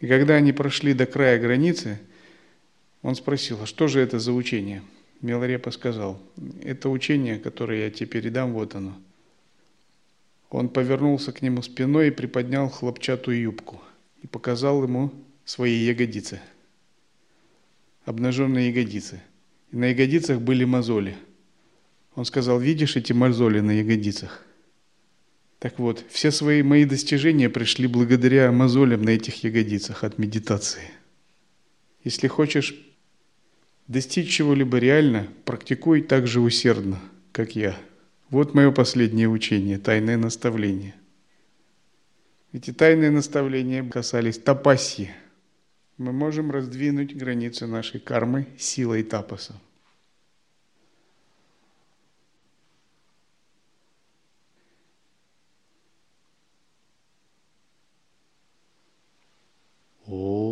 И 0.00 0.06
когда 0.06 0.34
они 0.34 0.52
прошли 0.52 0.92
до 0.92 1.06
края 1.06 1.38
границы, 1.38 1.98
он 3.00 3.14
спросил, 3.14 3.60
а 3.62 3.66
что 3.66 3.88
же 3.88 4.00
это 4.00 4.18
за 4.18 4.32
учение? 4.32 4.82
Миларепа 5.22 5.70
сказал, 5.70 6.20
это 6.62 6.90
учение, 6.90 7.38
которое 7.38 7.84
я 7.84 7.90
тебе 7.90 8.08
передам, 8.08 8.52
вот 8.52 8.74
оно. 8.74 8.98
Он 10.50 10.68
повернулся 10.68 11.32
к 11.32 11.42
нему 11.42 11.62
спиной 11.62 12.08
и 12.08 12.12
приподнял 12.12 12.68
хлопчатую 12.68 13.40
юбку 13.40 13.82
и 14.22 14.26
показал 14.26 14.82
ему 14.82 15.12
свои 15.44 15.74
ягодицы, 15.74 16.40
обнаженные 18.04 18.68
ягодицы. 18.68 19.22
И 19.72 19.76
на 19.76 19.86
ягодицах 19.86 20.40
были 20.40 20.64
мозоли. 20.64 21.16
Он 22.14 22.24
сказал, 22.24 22.60
видишь 22.60 22.96
эти 22.96 23.12
мозоли 23.12 23.60
на 23.60 23.72
ягодицах? 23.72 24.44
Так 25.58 25.78
вот, 25.78 26.04
все 26.10 26.30
свои 26.30 26.62
мои 26.62 26.84
достижения 26.84 27.48
пришли 27.48 27.86
благодаря 27.86 28.52
мозолям 28.52 29.02
на 29.02 29.10
этих 29.10 29.42
ягодицах 29.42 30.04
от 30.04 30.18
медитации. 30.18 30.90
Если 32.04 32.28
хочешь 32.28 32.74
достичь 33.88 34.30
чего-либо 34.30 34.78
реально, 34.78 35.28
практикуй 35.44 36.02
так 36.02 36.26
же 36.26 36.40
усердно, 36.40 37.00
как 37.32 37.56
я. 37.56 37.76
Вот 38.30 38.54
мое 38.54 38.72
последнее 38.72 39.28
учение, 39.28 39.78
тайное 39.78 40.16
наставление. 40.16 40.94
Эти 42.52 42.72
тайные 42.72 43.10
наставления 43.10 43.88
касались 43.88 44.38
тапаси. 44.38 45.10
Мы 45.96 46.12
можем 46.12 46.50
раздвинуть 46.50 47.16
границы 47.16 47.66
нашей 47.66 48.00
кармы 48.00 48.48
силой 48.58 49.04
тапаса. 49.04 49.54
Oh. 60.08 60.45